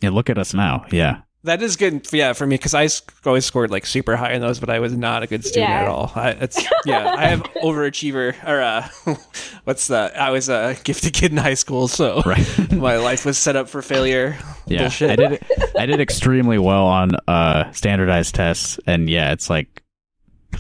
Yeah, 0.01 0.09
look 0.09 0.29
at 0.29 0.37
us 0.37 0.53
now. 0.53 0.85
Yeah. 0.91 1.21
That 1.49 1.63
is 1.63 1.75
good, 1.77 2.07
yeah, 2.13 2.33
for 2.33 2.45
me 2.45 2.55
because 2.57 2.75
I 2.75 2.87
always 3.25 3.43
scored 3.43 3.71
like 3.71 3.85
super 3.87 4.15
high 4.15 4.33
in 4.33 4.41
those, 4.41 4.59
but 4.59 4.69
I 4.69 4.77
was 4.79 4.95
not 4.95 5.23
a 5.23 5.27
good 5.27 5.43
student 5.43 5.69
Yeah. 5.69 5.81
at 5.81 5.87
all. 5.87 6.11
I, 6.15 6.29
it's 6.31 6.63
yeah, 6.85 7.15
I 7.17 7.25
have 7.25 7.41
overachiever 7.63 8.35
or 8.47 8.61
uh, 8.61 9.15
what's 9.63 9.87
that? 9.87 10.15
I 10.15 10.29
was 10.29 10.47
a 10.49 10.77
gifted 10.83 11.13
kid 11.13 11.31
in 11.31 11.37
high 11.37 11.55
school, 11.55 11.87
so 11.87 12.21
Right. 12.25 12.71
my 12.71 12.97
life 12.97 13.25
was 13.25 13.37
set 13.37 13.55
up 13.55 13.67
for 13.67 13.81
failure. 13.81 14.37
Yeah. 14.67 14.81
Bullshit. 14.81 15.09
I 15.11 15.15
did 15.15 15.43
I 15.77 15.85
did 15.87 15.99
extremely 15.99 16.59
well 16.59 16.85
on 16.85 17.11
uh 17.27 17.71
standardized 17.71 18.35
tests 18.35 18.79
and 18.85 19.09
yeah, 19.09 19.31
it's 19.31 19.49
like 19.49 19.81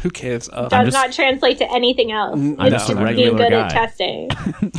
Who 0.01 0.09
cares? 0.09 0.49
Uh, 0.51 0.69
does 0.69 0.85
just- 0.87 0.93
not 0.95 1.11
translate 1.13 1.59
to 1.59 1.71
anything 1.71 2.11
else. 2.11 2.33
I'm 2.39 2.53
it's 2.53 2.71
just 2.71 2.87
just 2.87 2.89
a 2.89 2.93
being 2.95 3.05
regular 3.05 3.37
good 3.37 3.51
guy. 3.51 3.65
at 3.67 3.71
testing. 3.71 4.29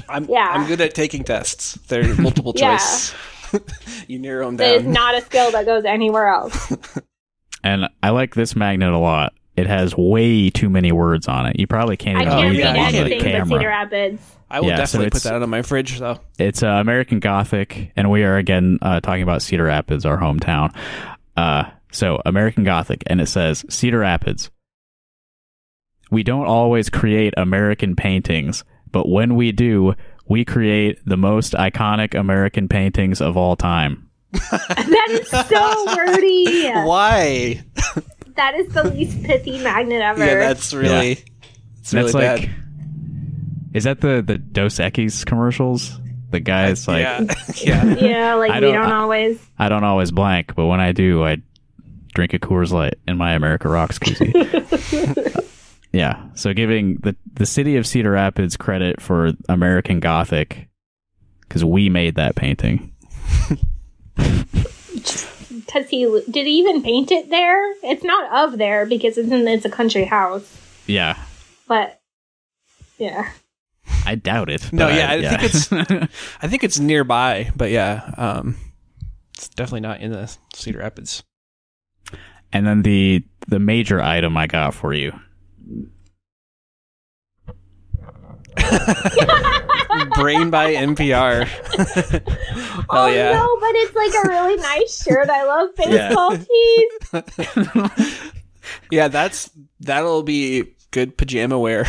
I'm 0.08 0.24
yeah. 0.28 0.48
I'm 0.50 0.66
good 0.66 0.80
at 0.80 0.94
taking 0.94 1.22
tests. 1.22 1.74
They're 1.86 2.14
multiple 2.16 2.52
Yeah. 2.56 2.76
Choice. 3.50 4.04
you 4.08 4.18
narrow 4.18 4.46
them 4.46 4.56
That 4.56 4.76
is 4.76 4.82
down. 4.82 4.92
not 4.92 5.14
a 5.14 5.20
skill 5.22 5.50
that 5.52 5.64
goes 5.66 5.84
anywhere 5.84 6.28
else. 6.28 6.72
and 7.64 7.88
I 8.02 8.10
like 8.10 8.34
this 8.34 8.54
magnet 8.56 8.92
a 8.92 8.98
lot. 8.98 9.32
It 9.56 9.66
has 9.66 9.94
way 9.96 10.48
too 10.50 10.70
many 10.70 10.92
words 10.92 11.28
on 11.28 11.46
it. 11.46 11.58
You 11.58 11.66
probably 11.66 11.96
can't 11.96 12.18
I 12.18 12.22
even 12.22 12.32
can't 12.32 12.42
read 12.42 12.48
read 12.50 12.58
yeah, 12.58 12.68
on 12.68 12.74
the 12.92 12.98
anything 12.98 13.48
but 13.48 13.48
Cedar. 13.58 13.68
Rapids. 13.68 14.36
I 14.52 14.60
will 14.60 14.68
Yeah, 14.68 14.76
so 14.76 14.82
definitely 14.82 15.10
put 15.10 15.16
it's- 15.18 15.22
that 15.24 15.42
on 15.42 15.50
my 15.50 15.62
fridge 15.62 15.98
though. 15.98 16.18
It's 16.38 16.62
uh, 16.62 16.66
American 16.68 17.20
Gothic, 17.20 17.92
and 17.96 18.10
we 18.10 18.24
are 18.24 18.36
again 18.36 18.78
uh, 18.82 19.00
talking 19.00 19.22
about 19.22 19.42
Cedar 19.42 19.64
Rapids, 19.64 20.06
our 20.06 20.16
hometown. 20.18 20.74
Uh, 21.36 21.64
so 21.92 22.20
American 22.24 22.64
Gothic, 22.64 23.02
and 23.06 23.20
it 23.20 23.26
says 23.26 23.64
Cedar 23.68 23.98
Rapids. 23.98 24.50
We 26.10 26.22
don't 26.22 26.46
always 26.46 26.88
create 26.90 27.34
American 27.36 27.94
paintings, 27.94 28.64
but 28.90 29.08
when 29.08 29.36
we 29.36 29.52
do, 29.52 29.94
we 30.30 30.44
create 30.46 30.98
the 31.04 31.16
most 31.18 31.52
iconic 31.52 32.18
American 32.18 32.68
paintings 32.68 33.20
of 33.20 33.36
all 33.36 33.56
time. 33.56 34.08
That 34.32 35.08
is 35.10 35.28
so 35.28 35.96
wordy. 35.96 36.70
Why? 36.86 37.62
That 38.36 38.54
is 38.54 38.72
the 38.72 38.84
least 38.84 39.22
pithy 39.24 39.58
magnet 39.62 40.00
ever. 40.00 40.24
Yeah, 40.24 40.34
that's 40.36 40.72
really. 40.72 41.18
It's 41.80 41.92
really 41.92 42.12
That's 42.12 42.14
like, 42.14 42.40
bad. 42.46 42.50
is 43.74 43.84
that 43.84 44.00
the 44.00 44.22
the 44.26 44.38
Dos 44.38 44.76
Equis 44.78 45.26
commercials? 45.26 45.98
The 46.30 46.38
guy's 46.40 46.86
like, 46.86 47.00
yeah, 47.02 47.20
yeah. 47.56 47.84
yeah, 47.96 48.34
like 48.34 48.52
I 48.52 48.56
we 48.56 48.60
don't- 48.66 48.74
don't 48.74 48.92
I- 48.92 49.00
always. 49.00 49.44
I 49.58 49.68
don't 49.68 49.82
always 49.84 50.12
blank, 50.12 50.54
but 50.54 50.66
when 50.66 50.78
I 50.80 50.92
do, 50.92 51.24
I 51.24 51.38
drink 52.14 52.32
a 52.34 52.38
Coors 52.38 52.70
Light 52.70 52.94
in 53.08 53.16
my 53.18 53.32
America 53.32 53.68
Rocks 53.68 53.98
koozie. 53.98 54.30
yeah, 55.92 56.22
so 56.34 56.52
giving 56.54 56.96
the 56.96 57.16
the 57.34 57.46
city 57.46 57.76
of 57.76 57.86
Cedar 57.86 58.12
Rapids 58.12 58.56
credit 58.56 59.00
for 59.00 59.32
American 59.48 60.00
Gothic 60.00 60.68
because 61.42 61.64
we 61.64 61.88
made 61.88 62.14
that 62.16 62.36
painting. 62.36 62.92
Because 64.16 65.88
he 65.88 66.04
did 66.30 66.46
he 66.46 66.58
even 66.58 66.82
paint 66.82 67.10
it 67.12 67.30
there? 67.30 67.72
It's 67.84 68.02
not 68.02 68.44
of 68.50 68.58
there 68.58 68.86
because 68.86 69.16
it's 69.16 69.30
in 69.30 69.46
it's 69.46 69.64
a 69.64 69.70
country 69.70 70.04
house. 70.04 70.56
Yeah, 70.86 71.16
But 71.68 72.00
yeah, 72.98 73.30
I 74.04 74.16
doubt 74.16 74.50
it. 74.50 74.72
No, 74.72 74.88
yeah, 74.88 75.10
I 75.12 75.20
think 75.38 75.42
it's- 75.44 76.08
I 76.42 76.48
think 76.48 76.64
it's 76.64 76.80
nearby, 76.80 77.50
but 77.54 77.70
yeah, 77.70 78.12
um, 78.16 78.56
it's 79.36 79.48
definitely 79.48 79.80
not 79.80 80.00
in 80.00 80.10
the 80.10 80.34
Cedar 80.54 80.80
Rapids. 80.80 81.22
and 82.52 82.66
then 82.66 82.82
the 82.82 83.24
the 83.46 83.60
major 83.60 84.00
item 84.02 84.36
I 84.36 84.46
got 84.48 84.74
for 84.74 84.92
you. 84.92 85.12
Brain 90.14 90.50
by 90.50 90.74
NPR. 90.74 91.48
oh 92.90 93.06
yeah. 93.06 93.32
no, 93.32 93.56
but 93.60 93.70
it's 93.74 93.94
like 93.94 94.24
a 94.24 94.28
really 94.28 94.56
nice 94.56 95.02
shirt. 95.02 95.28
I 95.28 95.44
love 95.44 95.74
baseball 95.76 96.36
tees. 98.06 98.20
yeah, 98.90 99.08
that's 99.08 99.50
that'll 99.80 100.22
be 100.22 100.74
good 100.90 101.16
pajama 101.16 101.58
wear. 101.58 101.84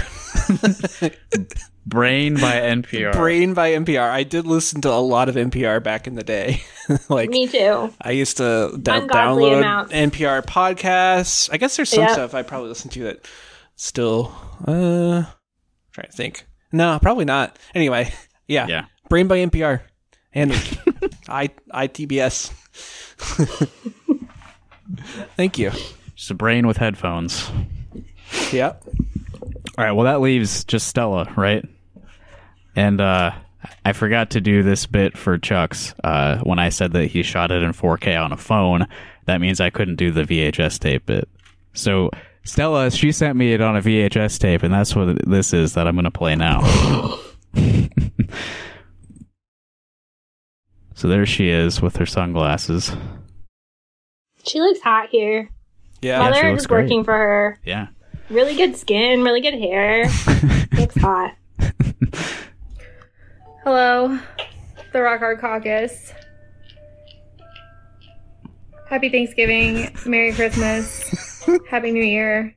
Brain 1.86 2.36
by 2.36 2.54
NPR. 2.54 3.12
Brain 3.14 3.54
by 3.54 3.72
NPR. 3.72 4.08
I 4.10 4.24
did 4.24 4.46
listen 4.46 4.82
to 4.82 4.90
a 4.90 5.02
lot 5.02 5.30
of 5.30 5.36
NPR 5.36 5.84
back 5.84 6.06
in 6.08 6.16
the 6.16 6.24
day. 6.24 6.62
like 7.10 7.30
Me 7.30 7.48
too. 7.48 7.92
I 8.02 8.12
used 8.12 8.38
to 8.38 8.72
d- 8.76 8.82
download 8.92 9.58
amounts. 9.60 9.92
NPR 9.94 10.44
podcasts. 10.46 11.50
I 11.52 11.58
guess 11.58 11.76
there's 11.76 11.90
some 11.90 12.04
Yeah. 12.04 12.14
stuff 12.14 12.34
I 12.36 12.44
probably 12.44 12.70
listen 12.70 12.92
to 12.92 13.04
that 13.06 13.26
still. 13.76 14.32
Uh, 14.66 15.24
trying 15.92 16.08
to 16.10 16.16
think. 16.16 16.46
No, 16.72 16.98
probably 17.02 17.26
not. 17.26 17.58
Anyway, 17.76 18.14
yeah. 18.48 18.68
Yeah. 18.68 18.86
Brain 19.10 19.28
by 19.28 19.38
NPR 19.40 19.82
and 20.34 20.52
I 21.28 21.50
ITBS. 21.74 22.52
Thank 25.36 25.58
you. 25.60 25.72
Just 26.16 26.32
a 26.32 26.34
brain 26.34 26.68
with 26.68 26.78
headphones. 26.78 27.50
Yeah. 28.52 28.74
All 29.78 29.86
right, 29.86 29.92
well 29.92 30.06
that 30.06 30.22
leaves 30.22 30.64
just 30.64 30.88
Stella, 30.88 31.32
right? 31.36 31.66
And 32.76 33.02
uh 33.02 33.32
I 33.86 33.94
forgot 33.94 34.32
to 34.32 34.42
do 34.42 34.64
this 34.64 34.86
bit 34.86 35.18
for 35.18 35.38
Chuck's. 35.38 35.94
Uh 36.04 36.38
when 36.40 36.60
I 36.60 36.70
said 36.70 36.94
that 36.94 37.08
he 37.08 37.24
shot 37.24 37.52
it 37.52 37.64
in 37.64 37.72
4K 37.74 38.22
on 38.24 38.32
a 38.32 38.38
phone, 38.38 38.88
that 39.26 39.42
means 39.42 39.60
I 39.60 39.70
couldn't 39.70 39.96
do 39.96 40.12
the 40.12 40.24
VHS 40.24 40.80
tape 40.80 41.06
bit. 41.06 41.28
So 41.74 42.12
Stella, 42.44 42.90
she 42.92 43.12
sent 43.12 43.36
me 43.38 43.54
it 43.54 43.62
on 43.62 43.76
a 43.78 43.82
VHS 43.82 44.40
tape, 44.40 44.64
and 44.64 44.74
that's 44.74 44.96
what 44.96 45.18
this 45.30 45.54
is 45.54 45.74
that 45.76 45.88
I'm 45.88 45.96
going 45.96 46.06
to 46.06 46.12
play 46.12 46.36
now. 46.36 46.62
so 50.96 51.08
there 51.08 51.26
she 51.26 51.50
is 51.50 51.82
with 51.82 51.98
her 51.98 52.06
sunglasses. 52.06 52.92
She 54.44 54.60
looks 54.60 54.82
hot 54.82 55.10
here. 55.10 55.50
Yeah. 56.02 56.18
she 56.18 56.30
Mother 56.32 56.50
looks 56.52 56.64
is 56.64 56.68
great. 56.68 56.84
working 56.84 57.04
for 57.04 57.14
her. 57.14 57.60
Yeah. 57.64 57.88
Really 58.30 58.56
good 58.56 58.76
skin, 58.76 59.24
really 59.24 59.42
good 59.42 59.54
hair. 59.56 60.06
looks 60.74 60.98
hot. 60.98 61.36
Hello, 63.64 64.18
the 64.94 65.02
Rock 65.02 65.20
Hard 65.20 65.40
Caucus. 65.40 66.14
Happy 68.90 69.10
Thanksgiving, 69.10 69.96
Merry 70.06 70.34
Christmas, 70.34 71.31
Happy 71.70 71.92
New 71.92 72.04
Year, 72.04 72.56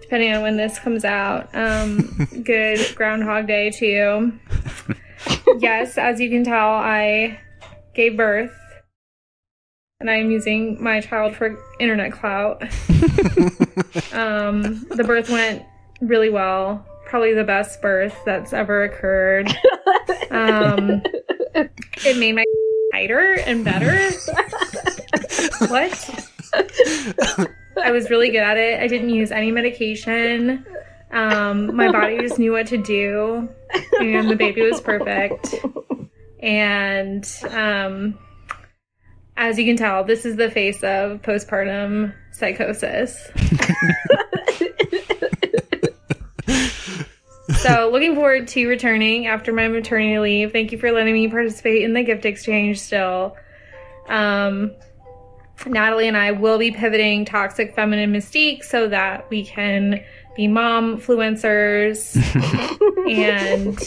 depending 0.00 0.32
on 0.32 0.42
when 0.42 0.56
this 0.56 0.78
comes 0.78 1.04
out. 1.04 1.52
Um, 1.54 2.28
good 2.44 2.80
Groundhog 2.94 3.46
Day 3.46 3.70
to 3.70 3.86
you. 3.86 4.38
Yes, 5.58 5.98
as 5.98 6.20
you 6.20 6.30
can 6.30 6.44
tell, 6.44 6.70
I 6.70 7.40
gave 7.94 8.16
birth, 8.16 8.54
and 10.00 10.10
I'm 10.10 10.30
using 10.30 10.82
my 10.82 11.00
child 11.00 11.34
for 11.34 11.58
internet 11.80 12.12
clout. 12.12 12.62
um, 14.12 14.84
the 14.90 15.04
birth 15.04 15.28
went 15.28 15.64
really 16.00 16.30
well. 16.30 16.86
Probably 17.06 17.34
the 17.34 17.44
best 17.44 17.80
birth 17.82 18.16
that's 18.24 18.52
ever 18.52 18.84
occurred. 18.84 19.48
Um, 20.30 21.02
it 21.54 22.18
made 22.18 22.34
my 22.34 22.44
tighter 22.92 23.34
and 23.46 23.64
better. 23.64 24.10
what? 25.68 27.56
I 27.82 27.90
was 27.90 28.10
really 28.10 28.30
good 28.30 28.42
at 28.42 28.56
it. 28.56 28.80
I 28.80 28.86
didn't 28.86 29.10
use 29.10 29.30
any 29.30 29.52
medication. 29.52 30.64
Um, 31.10 31.74
my 31.76 31.90
body 31.92 32.18
just 32.18 32.38
knew 32.38 32.52
what 32.52 32.66
to 32.68 32.78
do, 32.78 33.48
and 34.00 34.30
the 34.30 34.36
baby 34.36 34.62
was 34.62 34.80
perfect. 34.80 35.54
And 36.40 37.28
um, 37.50 38.18
as 39.36 39.58
you 39.58 39.64
can 39.64 39.76
tell, 39.76 40.04
this 40.04 40.24
is 40.24 40.36
the 40.36 40.50
face 40.50 40.82
of 40.82 41.22
postpartum 41.22 42.14
psychosis. 42.32 43.30
so, 47.58 47.90
looking 47.92 48.14
forward 48.14 48.48
to 48.48 48.66
returning 48.66 49.26
after 49.26 49.52
my 49.52 49.68
maternity 49.68 50.18
leave. 50.18 50.52
Thank 50.52 50.72
you 50.72 50.78
for 50.78 50.92
letting 50.92 51.14
me 51.14 51.28
participate 51.28 51.82
in 51.82 51.92
the 51.92 52.02
gift 52.02 52.24
exchange 52.24 52.78
still. 52.78 53.36
Um, 54.08 54.72
Natalie 55.64 56.08
and 56.08 56.16
I 56.16 56.32
will 56.32 56.58
be 56.58 56.70
pivoting 56.70 57.24
toxic 57.24 57.74
feminine 57.74 58.12
mystique 58.12 58.62
so 58.62 58.88
that 58.88 59.28
we 59.30 59.44
can 59.44 60.04
be 60.36 60.48
mom 60.48 60.98
influencers 60.98 62.14
and 63.10 63.78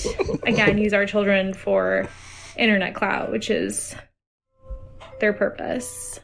again 0.48 0.78
use 0.78 0.94
our 0.94 1.06
children 1.06 1.54
for 1.54 2.10
internet 2.58 2.96
clout, 2.96 3.32
which 3.32 3.50
is 3.50 3.96
their 5.20 5.34
purpose. 5.34 6.20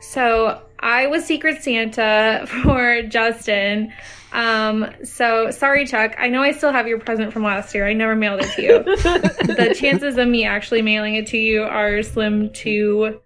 So 0.00 0.62
I 0.78 1.06
was 1.06 1.24
Secret 1.24 1.62
Santa 1.62 2.46
for 2.62 3.02
Justin. 3.02 3.92
Um, 4.32 4.90
so 5.02 5.50
sorry, 5.50 5.86
Chuck. 5.86 6.14
I 6.18 6.28
know 6.28 6.42
I 6.42 6.52
still 6.52 6.72
have 6.72 6.86
your 6.86 6.98
present 6.98 7.32
from 7.32 7.42
last 7.42 7.74
year. 7.74 7.86
I 7.86 7.94
never 7.94 8.14
mailed 8.14 8.40
it 8.42 8.50
to 8.52 8.62
you. 8.62 8.82
the 9.54 9.74
chances 9.78 10.18
of 10.18 10.28
me 10.28 10.44
actually 10.44 10.82
mailing 10.82 11.14
it 11.14 11.26
to 11.28 11.38
you 11.38 11.62
are 11.62 12.02
slim 12.02 12.52
to 12.54 13.20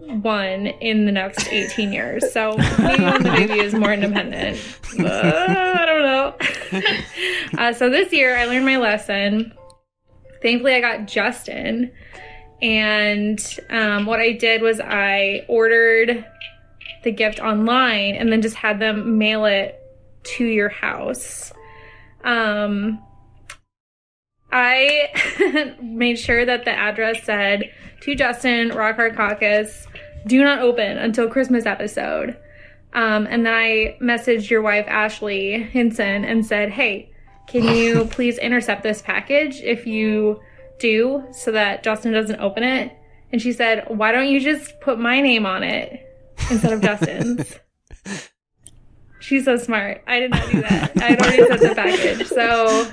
one 0.00 0.66
in 0.66 1.06
the 1.06 1.12
next 1.12 1.48
18 1.48 1.92
years. 1.92 2.32
So 2.32 2.56
maybe 2.78 3.02
when 3.04 3.22
the 3.22 3.30
baby 3.30 3.60
is 3.60 3.74
more 3.74 3.92
independent. 3.92 4.58
Uh, 4.98 5.74
I 5.78 5.86
don't 5.86 6.02
know. 6.02 6.34
uh, 7.58 7.72
so 7.72 7.88
this 7.88 8.12
year 8.12 8.36
I 8.36 8.46
learned 8.46 8.64
my 8.64 8.78
lesson. 8.78 9.52
Thankfully, 10.42 10.74
I 10.74 10.80
got 10.80 11.06
Justin. 11.06 11.92
And 12.60 13.38
um, 13.70 14.06
what 14.06 14.18
I 14.18 14.32
did 14.32 14.60
was 14.60 14.80
I 14.80 15.44
ordered 15.46 16.24
the 17.04 17.12
gift 17.12 17.38
online 17.38 18.16
and 18.16 18.32
then 18.32 18.42
just 18.42 18.56
had 18.56 18.80
them 18.80 19.18
mail 19.18 19.44
it 19.44 19.80
to 20.24 20.44
your 20.44 20.68
house. 20.68 21.52
Um, 22.24 23.00
I 24.50 25.74
made 25.82 26.18
sure 26.18 26.44
that 26.44 26.64
the 26.64 26.70
address 26.70 27.22
said 27.24 27.70
to 28.00 28.14
Justin, 28.14 28.70
Rock 28.70 28.96
Hard 28.96 29.16
Caucus, 29.16 29.86
do 30.26 30.42
not 30.42 30.60
open 30.60 30.98
until 30.98 31.28
Christmas 31.28 31.66
episode. 31.66 32.36
Um, 32.94 33.26
and 33.28 33.44
then 33.44 33.54
I 33.54 33.98
messaged 34.00 34.48
your 34.48 34.62
wife, 34.62 34.86
Ashley 34.88 35.62
Hinson, 35.62 36.24
and 36.24 36.44
said, 36.44 36.70
hey, 36.70 37.10
can 37.46 37.64
you 37.64 38.04
please 38.10 38.38
intercept 38.38 38.82
this 38.82 39.02
package 39.02 39.60
if 39.60 39.86
you 39.86 40.40
do 40.78 41.24
so 41.32 41.52
that 41.52 41.82
Justin 41.82 42.12
doesn't 42.12 42.40
open 42.40 42.62
it? 42.62 42.92
And 43.30 43.42
she 43.42 43.52
said, 43.52 43.84
why 43.88 44.12
don't 44.12 44.28
you 44.28 44.40
just 44.40 44.80
put 44.80 44.98
my 44.98 45.20
name 45.20 45.44
on 45.44 45.62
it 45.62 46.00
instead 46.50 46.72
of 46.72 46.80
Justin's? 46.80 47.58
She's 49.20 49.44
so 49.44 49.56
smart. 49.56 50.02
I 50.06 50.20
did 50.20 50.30
not 50.30 50.50
do 50.50 50.62
that. 50.62 51.02
I 51.02 51.10
had 51.10 51.20
already 51.20 51.46
sent 51.46 51.60
the 51.60 51.74
package. 51.74 52.26
So 52.28 52.90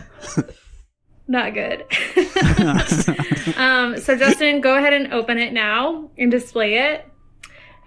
not 1.28 1.54
good. 1.54 1.86
um, 3.58 3.98
so 3.98 4.16
Justin, 4.18 4.62
go 4.62 4.78
ahead 4.78 4.94
and 4.94 5.14
open 5.14 5.38
it 5.38 5.54
now 5.54 6.10
and 6.18 6.32
display 6.32 6.76
it. 6.76 7.08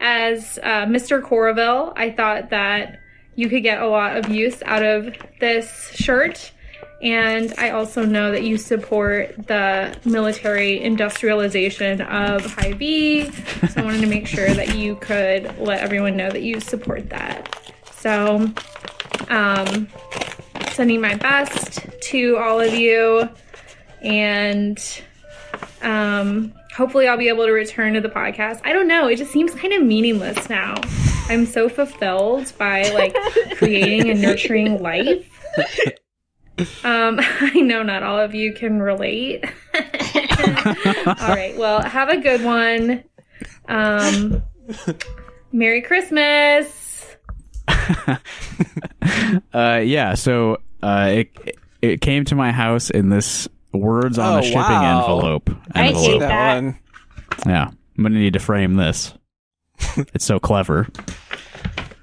As 0.00 0.58
uh, 0.62 0.86
Mr. 0.86 1.20
Coralville, 1.20 1.92
I 1.96 2.10
thought 2.10 2.50
that 2.50 3.00
you 3.34 3.48
could 3.48 3.62
get 3.62 3.80
a 3.80 3.86
lot 3.86 4.16
of 4.16 4.28
use 4.28 4.62
out 4.64 4.84
of 4.84 5.16
this 5.40 5.90
shirt. 5.94 6.52
And 7.00 7.54
I 7.58 7.70
also 7.70 8.04
know 8.04 8.32
that 8.32 8.42
you 8.42 8.58
support 8.58 9.46
the 9.46 9.96
military 10.04 10.82
industrialization 10.82 12.00
of 12.00 12.44
Hy-Vee. 12.44 13.30
So 13.30 13.80
I 13.80 13.84
wanted 13.84 14.00
to 14.00 14.08
make 14.08 14.26
sure 14.26 14.48
that 14.48 14.74
you 14.74 14.96
could 14.96 15.56
let 15.58 15.80
everyone 15.80 16.16
know 16.16 16.30
that 16.30 16.42
you 16.42 16.58
support 16.58 17.08
that. 17.10 17.72
So, 17.92 18.52
um, 19.28 19.88
sending 20.72 21.00
my 21.00 21.14
best 21.14 21.86
to 22.00 22.36
all 22.38 22.60
of 22.60 22.74
you. 22.74 23.28
And 24.02 24.78
um, 25.82 26.52
hopefully, 26.76 27.08
I'll 27.08 27.18
be 27.18 27.28
able 27.28 27.46
to 27.46 27.52
return 27.52 27.94
to 27.94 28.00
the 28.00 28.08
podcast. 28.08 28.60
I 28.64 28.72
don't 28.72 28.88
know. 28.88 29.08
It 29.08 29.16
just 29.16 29.32
seems 29.32 29.54
kind 29.54 29.72
of 29.72 29.82
meaningless 29.82 30.48
now. 30.48 30.74
I'm 31.28 31.44
so 31.44 31.68
fulfilled 31.68 32.52
by 32.58 32.88
like 32.90 33.14
creating 33.56 34.10
and 34.10 34.22
nurturing 34.22 34.82
life. 34.82 35.28
Um, 36.84 37.18
I 37.40 37.60
know 37.60 37.82
not 37.82 38.02
all 38.02 38.18
of 38.18 38.34
you 38.34 38.52
can 38.52 38.80
relate. 38.80 39.44
all 39.74 39.84
right. 41.28 41.54
Well, 41.56 41.82
have 41.82 42.08
a 42.08 42.16
good 42.16 42.42
one. 42.44 43.04
Um, 43.68 44.42
Merry 45.52 45.82
Christmas. 45.82 47.16
uh, 49.54 49.80
yeah, 49.84 50.14
so 50.14 50.58
uh, 50.82 51.08
it 51.12 51.58
it 51.82 52.00
came 52.00 52.24
to 52.26 52.34
my 52.34 52.50
house 52.52 52.90
in 52.90 53.08
this 53.08 53.48
words 53.72 54.18
on 54.18 54.36
Oh, 54.36 54.38
a 54.38 54.42
shipping 54.42 54.60
wow. 54.60 55.00
envelope. 55.00 55.50
I 55.74 55.92
hate 55.92 56.18
that. 56.20 56.28
that 56.28 56.54
one. 56.62 56.78
Yeah, 57.46 57.68
I'm 57.96 58.02
gonna 58.02 58.18
need 58.18 58.32
to 58.32 58.38
frame 58.40 58.74
this. 58.74 59.14
it's 59.96 60.24
so 60.24 60.38
clever. 60.40 60.88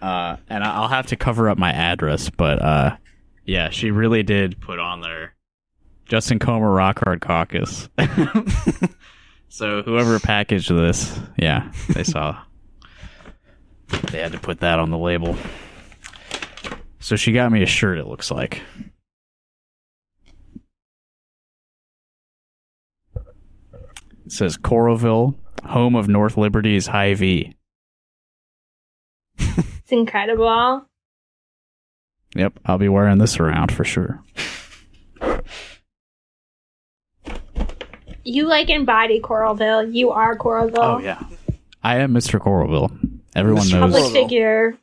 Uh, 0.01 0.37
and 0.49 0.63
I- 0.63 0.75
I'll 0.75 0.87
have 0.87 1.07
to 1.07 1.15
cover 1.15 1.49
up 1.49 1.57
my 1.57 1.71
address, 1.71 2.29
but 2.29 2.61
uh, 2.61 2.95
yeah, 3.45 3.69
she 3.69 3.91
really 3.91 4.23
did 4.23 4.61
put 4.61 4.79
on 4.79 5.01
there 5.01 5.33
Justin 6.05 6.39
Comer 6.39 6.71
Rock 6.71 6.99
Hard 7.03 7.19
Caucus. 7.21 7.89
so 9.49 9.81
whoever 9.83 10.19
packaged 10.19 10.69
this, 10.69 11.19
yeah, 11.37 11.71
they 11.89 12.03
saw. 12.03 12.37
they 14.11 14.19
had 14.19 14.31
to 14.31 14.39
put 14.39 14.59
that 14.61 14.79
on 14.79 14.91
the 14.91 14.97
label. 14.97 15.35
So 17.05 17.15
she 17.15 17.33
got 17.33 17.51
me 17.51 17.61
a 17.61 17.67
shirt. 17.67 17.99
It 17.99 18.07
looks 18.07 18.31
like. 18.31 18.63
It 24.25 24.31
says 24.31 24.57
Coralville, 24.57 25.35
home 25.63 25.95
of 25.95 26.07
North 26.07 26.35
Liberty's 26.35 26.87
Hy-Vee. 26.87 27.55
It's 29.37 29.91
incredible. 29.91 30.87
Yep, 32.35 32.59
I'll 32.65 32.79
be 32.79 32.89
wearing 32.89 33.19
this 33.19 33.39
around 33.39 33.71
for 33.71 33.83
sure. 33.83 34.23
You 38.23 38.47
like 38.47 38.71
embody 38.71 39.21
Coralville. 39.21 39.93
You 39.93 40.09
are 40.09 40.35
Coralville. 40.35 40.79
Oh 40.79 40.97
yeah, 40.97 41.23
I 41.83 41.97
am 41.97 42.15
Mr. 42.15 42.39
Coralville. 42.39 43.21
Everyone 43.35 43.61
Mr. 43.61 43.79
knows. 43.79 43.93
Public 43.93 44.11
figure. 44.11 44.75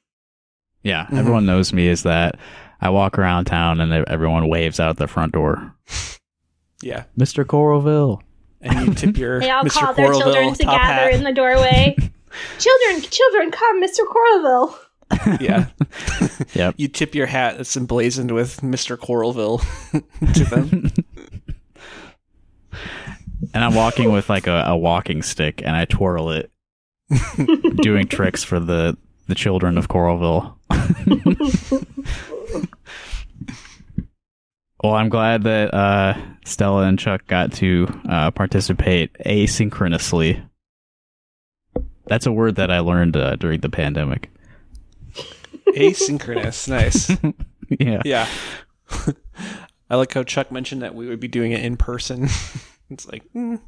Yeah, 0.83 1.05
mm-hmm. 1.05 1.18
everyone 1.18 1.47
knows 1.47 1.72
me 1.72 1.89
as 1.89 2.03
that. 2.03 2.39
I 2.80 2.91
walk 2.91 3.18
around 3.18 3.45
town 3.45 3.80
and 3.80 3.93
everyone 4.09 4.49
waves 4.49 4.80
out 4.80 4.97
the 4.97 5.07
front 5.07 5.33
door. 5.33 5.74
Yeah. 6.85 7.05
Mr. 7.16 7.45
Coralville. 7.45 8.20
And 8.61 8.89
you 8.89 8.95
tip 8.95 9.16
your 9.16 9.39
They 9.41 9.51
all 9.51 9.62
Mr. 9.62 9.70
call 9.70 9.95
their 9.95 10.12
children 10.12 10.49
Coralville 10.49 10.57
to 10.57 10.64
gather 10.64 11.11
hat. 11.11 11.14
in 11.14 11.22
the 11.22 11.33
doorway. 11.33 11.97
children, 12.59 13.03
children, 13.03 13.51
come, 13.53 13.80
Mr. 13.80 14.01
Coralville. 14.01 15.41
yeah. 15.41 15.66
Yep. 16.55 16.74
You 16.78 16.89
tip 16.89 17.14
your 17.14 17.26
hat 17.26 17.57
that's 17.57 17.76
emblazoned 17.76 18.33
with 18.33 18.62
Mr. 18.62 18.97
Coralville 18.97 19.62
to 20.35 20.45
them. 20.45 20.91
And 23.55 23.64
I'm 23.64 23.74
walking 23.74 24.11
with 24.11 24.28
like 24.28 24.47
a, 24.47 24.64
a 24.66 24.76
walking 24.76 25.22
stick 25.22 25.62
and 25.62 25.76
I 25.76 25.85
twirl 25.85 26.30
it, 26.30 26.51
doing 27.76 28.09
tricks 28.09 28.43
for 28.43 28.59
the 28.59 28.97
the 29.28 29.35
children 29.35 29.78
of 29.78 29.89
Coralville. 29.89 30.55
well, 34.82 34.94
I'm 34.94 35.08
glad 35.08 35.44
that 35.44 35.72
uh, 35.74 36.14
Stella 36.44 36.82
and 36.84 36.98
Chuck 36.98 37.26
got 37.26 37.52
to 37.54 37.88
uh, 38.08 38.30
participate 38.30 39.12
asynchronously. 39.24 40.46
That's 42.06 42.26
a 42.26 42.32
word 42.32 42.56
that 42.56 42.70
I 42.70 42.80
learned 42.80 43.16
uh, 43.16 43.36
during 43.36 43.60
the 43.60 43.70
pandemic. 43.70 44.30
Asynchronous. 45.68 46.68
Nice. 46.68 47.10
Yeah. 47.80 48.02
Yeah. 48.04 48.28
I 49.88 49.96
like 49.96 50.12
how 50.12 50.24
Chuck 50.24 50.52
mentioned 50.52 50.82
that 50.82 50.94
we 50.94 51.08
would 51.08 51.20
be 51.20 51.28
doing 51.28 51.52
it 51.52 51.64
in 51.64 51.78
person 51.78 52.28
It's 52.92 53.08
like, 53.08 53.24
mm. 53.34 53.58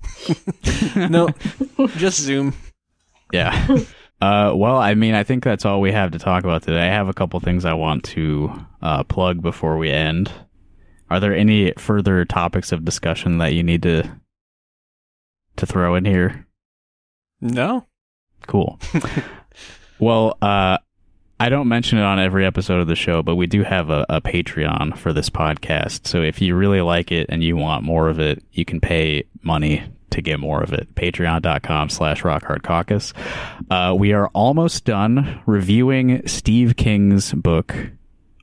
no, 1.11 1.31
just 1.97 2.21
Zoom. 2.21 2.55
Yeah. 3.33 3.79
Uh, 4.21 4.53
well, 4.55 4.77
I 4.77 4.95
mean, 4.95 5.15
I 5.15 5.25
think 5.25 5.45
that's 5.45 5.65
all 5.65 5.81
we 5.81 5.93
have 5.93 6.13
to 6.13 6.19
talk 6.19 6.45
about 6.45 6.63
today. 6.63 6.81
I 6.83 6.93
have 6.93 7.09
a 7.09 7.15
couple 7.15 7.39
things 7.41 7.65
I 7.65 7.75
want 7.75 8.05
to 8.05 8.67
uh, 8.81 9.05
plug 9.05 9.43
before 9.43 9.77
we 9.77 9.91
end. 9.91 10.33
Are 11.11 11.21
there 11.21 11.35
any 11.35 11.73
further 11.77 12.25
topics 12.25 12.73
of 12.73 12.85
discussion 12.85 13.39
that 13.39 13.53
you 13.53 13.63
need 13.63 13.83
to 13.83 14.11
to 15.57 15.67
throw 15.67 15.95
in 15.95 16.05
here? 16.05 16.47
No. 17.41 17.87
Cool. 18.47 18.81
well, 19.99 20.37
uh, 20.43 20.79
I 21.39 21.49
don't 21.49 21.69
mention 21.69 21.99
it 21.99 22.05
on 22.05 22.19
every 22.19 22.47
episode 22.47 22.81
of 22.81 22.87
the 22.87 22.97
show, 22.97 23.23
but 23.23 23.37
we 23.37 23.47
do 23.47 23.63
have 23.63 23.91
a, 23.91 24.07
a 24.09 24.21
Patreon 24.21 24.97
for 24.97 25.13
this 25.13 25.29
podcast. 25.29 26.07
So 26.07 26.23
if 26.23 26.41
you 26.41 26.55
really 26.57 26.81
like 26.81 27.13
it 27.13 27.27
and 27.29 27.43
you 27.43 27.57
want 27.57 27.85
more 27.85 28.09
of 28.09 28.19
it, 28.19 28.43
you 28.53 28.65
can 28.65 28.81
pay 28.81 29.25
money 29.43 29.85
to 30.15 30.23
get 30.23 30.41
more 30.41 30.63
of 30.63 30.73
it. 30.73 30.95
Patreon.com 30.95 31.89
slash 31.91 32.23
rockhardcaucus. 32.23 33.13
Uh, 33.71 33.95
we 33.95 34.13
are 34.13 34.29
almost 34.29 34.85
done 34.85 35.43
reviewing 35.47 36.27
Steve 36.27 36.77
King's 36.77 37.33
book, 37.33 37.75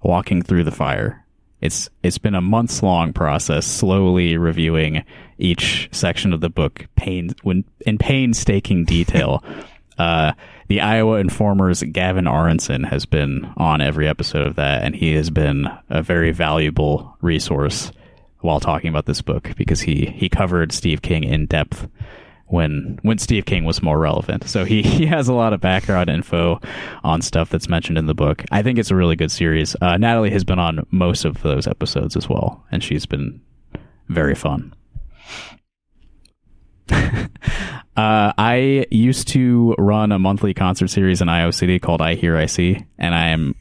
Walking 0.04 0.42
Through 0.42 0.66
the 0.66 0.72
Fire. 0.72 1.26
It's 1.62 1.90
it's 2.02 2.18
been 2.18 2.36
a 2.36 2.42
months 2.42 2.82
long 2.82 3.14
process, 3.14 3.66
slowly 3.66 4.36
reviewing 4.36 5.04
each 5.38 5.90
section 5.92 6.34
of 6.34 6.42
the 6.42 6.50
book 6.50 6.88
pain 6.96 7.36
when 7.44 7.64
in 7.82 7.98
painstaking 7.98 8.86
detail. 8.86 9.44
uh, 9.98 10.34
the 10.68 10.82
Iowa 10.82 11.22
Informer's 11.22 11.84
Gavin 11.84 12.28
Aronson 12.28 12.84
has 12.84 13.06
been 13.06 13.52
on 13.58 13.82
every 13.82 14.08
episode 14.08 14.48
of 14.48 14.56
that, 14.56 14.84
and 14.84 14.96
he 14.96 15.14
has 15.16 15.30
been 15.30 15.68
a 15.90 16.02
very 16.02 16.32
valuable 16.32 17.16
resource 17.22 17.92
while 18.42 18.60
talking 18.60 18.90
about 18.90 19.06
this 19.06 19.22
book 19.22 19.52
because 19.56 19.82
he 19.82 20.06
he 20.16 20.30
covered 20.30 20.72
Steve 20.72 21.02
King 21.02 21.24
in 21.24 21.46
depth 21.46 21.88
when 22.52 23.00
when 23.02 23.18
Steve 23.18 23.46
King 23.46 23.66
was 23.66 23.82
more 23.82 23.98
relevant. 23.98 24.48
So 24.48 24.66
he, 24.66 24.82
he 24.84 25.06
has 25.06 25.28
a 25.28 25.34
lot 25.34 25.54
of 25.54 25.62
background 25.62 26.10
info 26.10 26.60
on 27.04 27.22
stuff 27.22 27.50
that's 27.50 27.70
mentioned 27.70 27.98
in 27.98 28.06
the 28.06 28.14
book. 28.14 28.44
I 28.52 28.62
think 28.62 28.78
it's 28.78 28.92
a 28.92 28.96
really 28.96 29.16
good 29.16 29.32
series. 29.32 29.76
Uh, 29.82 29.98
Natalie 29.98 30.32
has 30.32 30.44
been 30.44 30.60
on 30.60 30.86
most 30.92 31.26
of 31.26 31.42
those 31.42 31.68
episodes 31.68 32.16
as 32.16 32.30
well, 32.30 32.64
and 32.72 32.84
she's 32.84 33.06
been 33.06 33.42
very 34.10 34.36
fun. 34.36 34.74
uh, 36.92 37.26
I 37.96 38.86
used 38.92 39.30
to 39.30 39.76
run 39.78 40.12
a 40.12 40.20
monthly 40.20 40.54
concert 40.54 40.90
series 40.90 41.22
in 41.22 41.30
Iowa 41.30 41.54
City 41.54 41.80
called 41.80 42.02
I 42.02 42.16
Hear 42.16 42.36
I 42.38 42.48
See, 42.48 42.86
and 42.98 43.16
I 43.16 43.30
am 43.30 43.56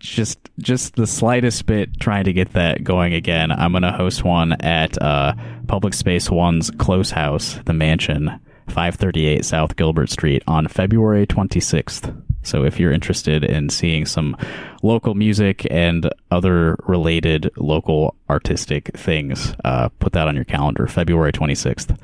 just 0.00 0.38
just 0.58 0.96
the 0.96 1.06
slightest 1.06 1.66
bit 1.66 2.00
trying 2.00 2.24
to 2.24 2.32
get 2.32 2.52
that 2.54 2.82
going 2.82 3.14
again. 3.14 3.52
I'm 3.52 3.72
to 3.82 3.92
host 3.92 4.24
one 4.24 4.52
at 4.60 5.00
uh, 5.00 5.34
Public 5.68 5.94
Space 5.94 6.28
One's 6.28 6.70
Close 6.72 7.10
House, 7.12 7.58
the 7.66 7.72
Mansion, 7.72 8.40
538 8.68 9.44
South 9.44 9.76
Gilbert 9.76 10.10
Street, 10.10 10.42
on 10.46 10.66
February 10.66 11.26
26th. 11.26 12.14
So 12.42 12.64
if 12.64 12.80
you're 12.80 12.92
interested 12.92 13.44
in 13.44 13.68
seeing 13.68 14.06
some 14.06 14.36
local 14.82 15.14
music 15.14 15.66
and 15.70 16.10
other 16.30 16.76
related 16.86 17.50
local 17.56 18.16
artistic 18.30 18.96
things, 18.96 19.54
uh, 19.64 19.90
put 19.98 20.14
that 20.14 20.26
on 20.26 20.34
your 20.34 20.46
calendar, 20.46 20.86
February 20.86 21.32
26th. 21.32 21.96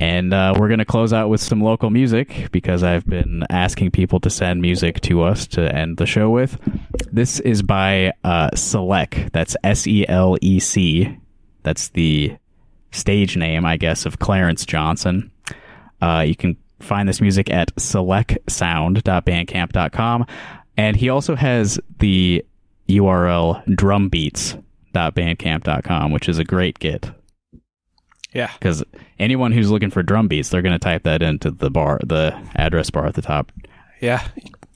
And 0.00 0.32
uh, 0.32 0.54
we're 0.58 0.68
going 0.68 0.78
to 0.78 0.86
close 0.86 1.12
out 1.12 1.28
with 1.28 1.42
some 1.42 1.62
local 1.62 1.90
music 1.90 2.48
because 2.52 2.82
I've 2.82 3.06
been 3.06 3.44
asking 3.50 3.90
people 3.90 4.18
to 4.20 4.30
send 4.30 4.62
music 4.62 5.02
to 5.02 5.22
us 5.22 5.46
to 5.48 5.74
end 5.74 5.98
the 5.98 6.06
show 6.06 6.30
with. 6.30 6.58
This 7.12 7.38
is 7.40 7.60
by 7.62 8.14
uh, 8.24 8.48
Selec. 8.54 9.30
That's 9.32 9.56
S 9.62 9.86
E 9.86 10.08
L 10.08 10.38
E 10.40 10.58
C. 10.58 11.18
That's 11.64 11.88
the 11.88 12.34
stage 12.92 13.36
name, 13.36 13.66
I 13.66 13.76
guess, 13.76 14.06
of 14.06 14.18
Clarence 14.18 14.64
Johnson. 14.64 15.30
Uh, 16.00 16.24
you 16.26 16.34
can 16.34 16.56
find 16.80 17.06
this 17.06 17.20
music 17.20 17.50
at 17.50 17.74
selectsound.bandcamp.com. 17.76 20.26
And 20.78 20.96
he 20.96 21.10
also 21.10 21.36
has 21.36 21.78
the 21.98 22.42
URL 22.88 23.62
drumbeats.bandcamp.com, 23.66 26.12
which 26.12 26.28
is 26.28 26.38
a 26.38 26.44
great 26.44 26.78
git. 26.78 27.10
Yeah. 28.32 28.50
Because 28.58 28.82
anyone 29.18 29.52
who's 29.52 29.70
looking 29.70 29.90
for 29.90 30.02
drum 30.02 30.28
beats, 30.28 30.50
they're 30.50 30.62
going 30.62 30.72
to 30.72 30.78
type 30.78 31.02
that 31.04 31.22
into 31.22 31.50
the 31.50 31.70
bar, 31.70 32.00
the 32.04 32.38
address 32.54 32.90
bar 32.90 33.06
at 33.06 33.14
the 33.14 33.22
top. 33.22 33.50
Yeah. 34.00 34.26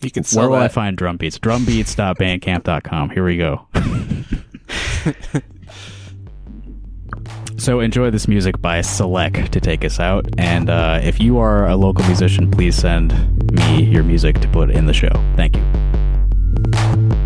You 0.01 0.11
can 0.11 0.25
Where 0.33 0.51
will 0.51 0.57
I 0.57 0.69
find 0.69 0.97
drum 0.97 1.17
beats? 1.17 1.39
Drumbeats.bandcamp.com. 1.39 3.11
Here 3.11 3.25
we 3.25 3.39
go. 3.39 3.67
so 7.57 7.81
enjoy 7.81 8.11
this 8.11 8.29
music 8.29 8.61
by 8.61 8.83
Select 8.83 9.51
to 9.53 9.61
take 9.61 9.85
us 9.85 9.99
out. 9.99 10.27
And 10.37 10.69
uh, 10.69 11.01
if 11.03 11.21
you 11.21 11.39
are 11.39 11.67
a 11.67 11.77
local 11.77 12.05
musician, 12.05 12.51
please 12.51 12.77
send 12.77 13.15
me 13.53 13.85
your 13.85 14.03
music 14.03 14.41
to 14.41 14.49
put 14.49 14.71
in 14.71 14.87
the 14.87 14.93
show. 14.93 15.13
Thank 15.37 15.57
you. 15.57 17.24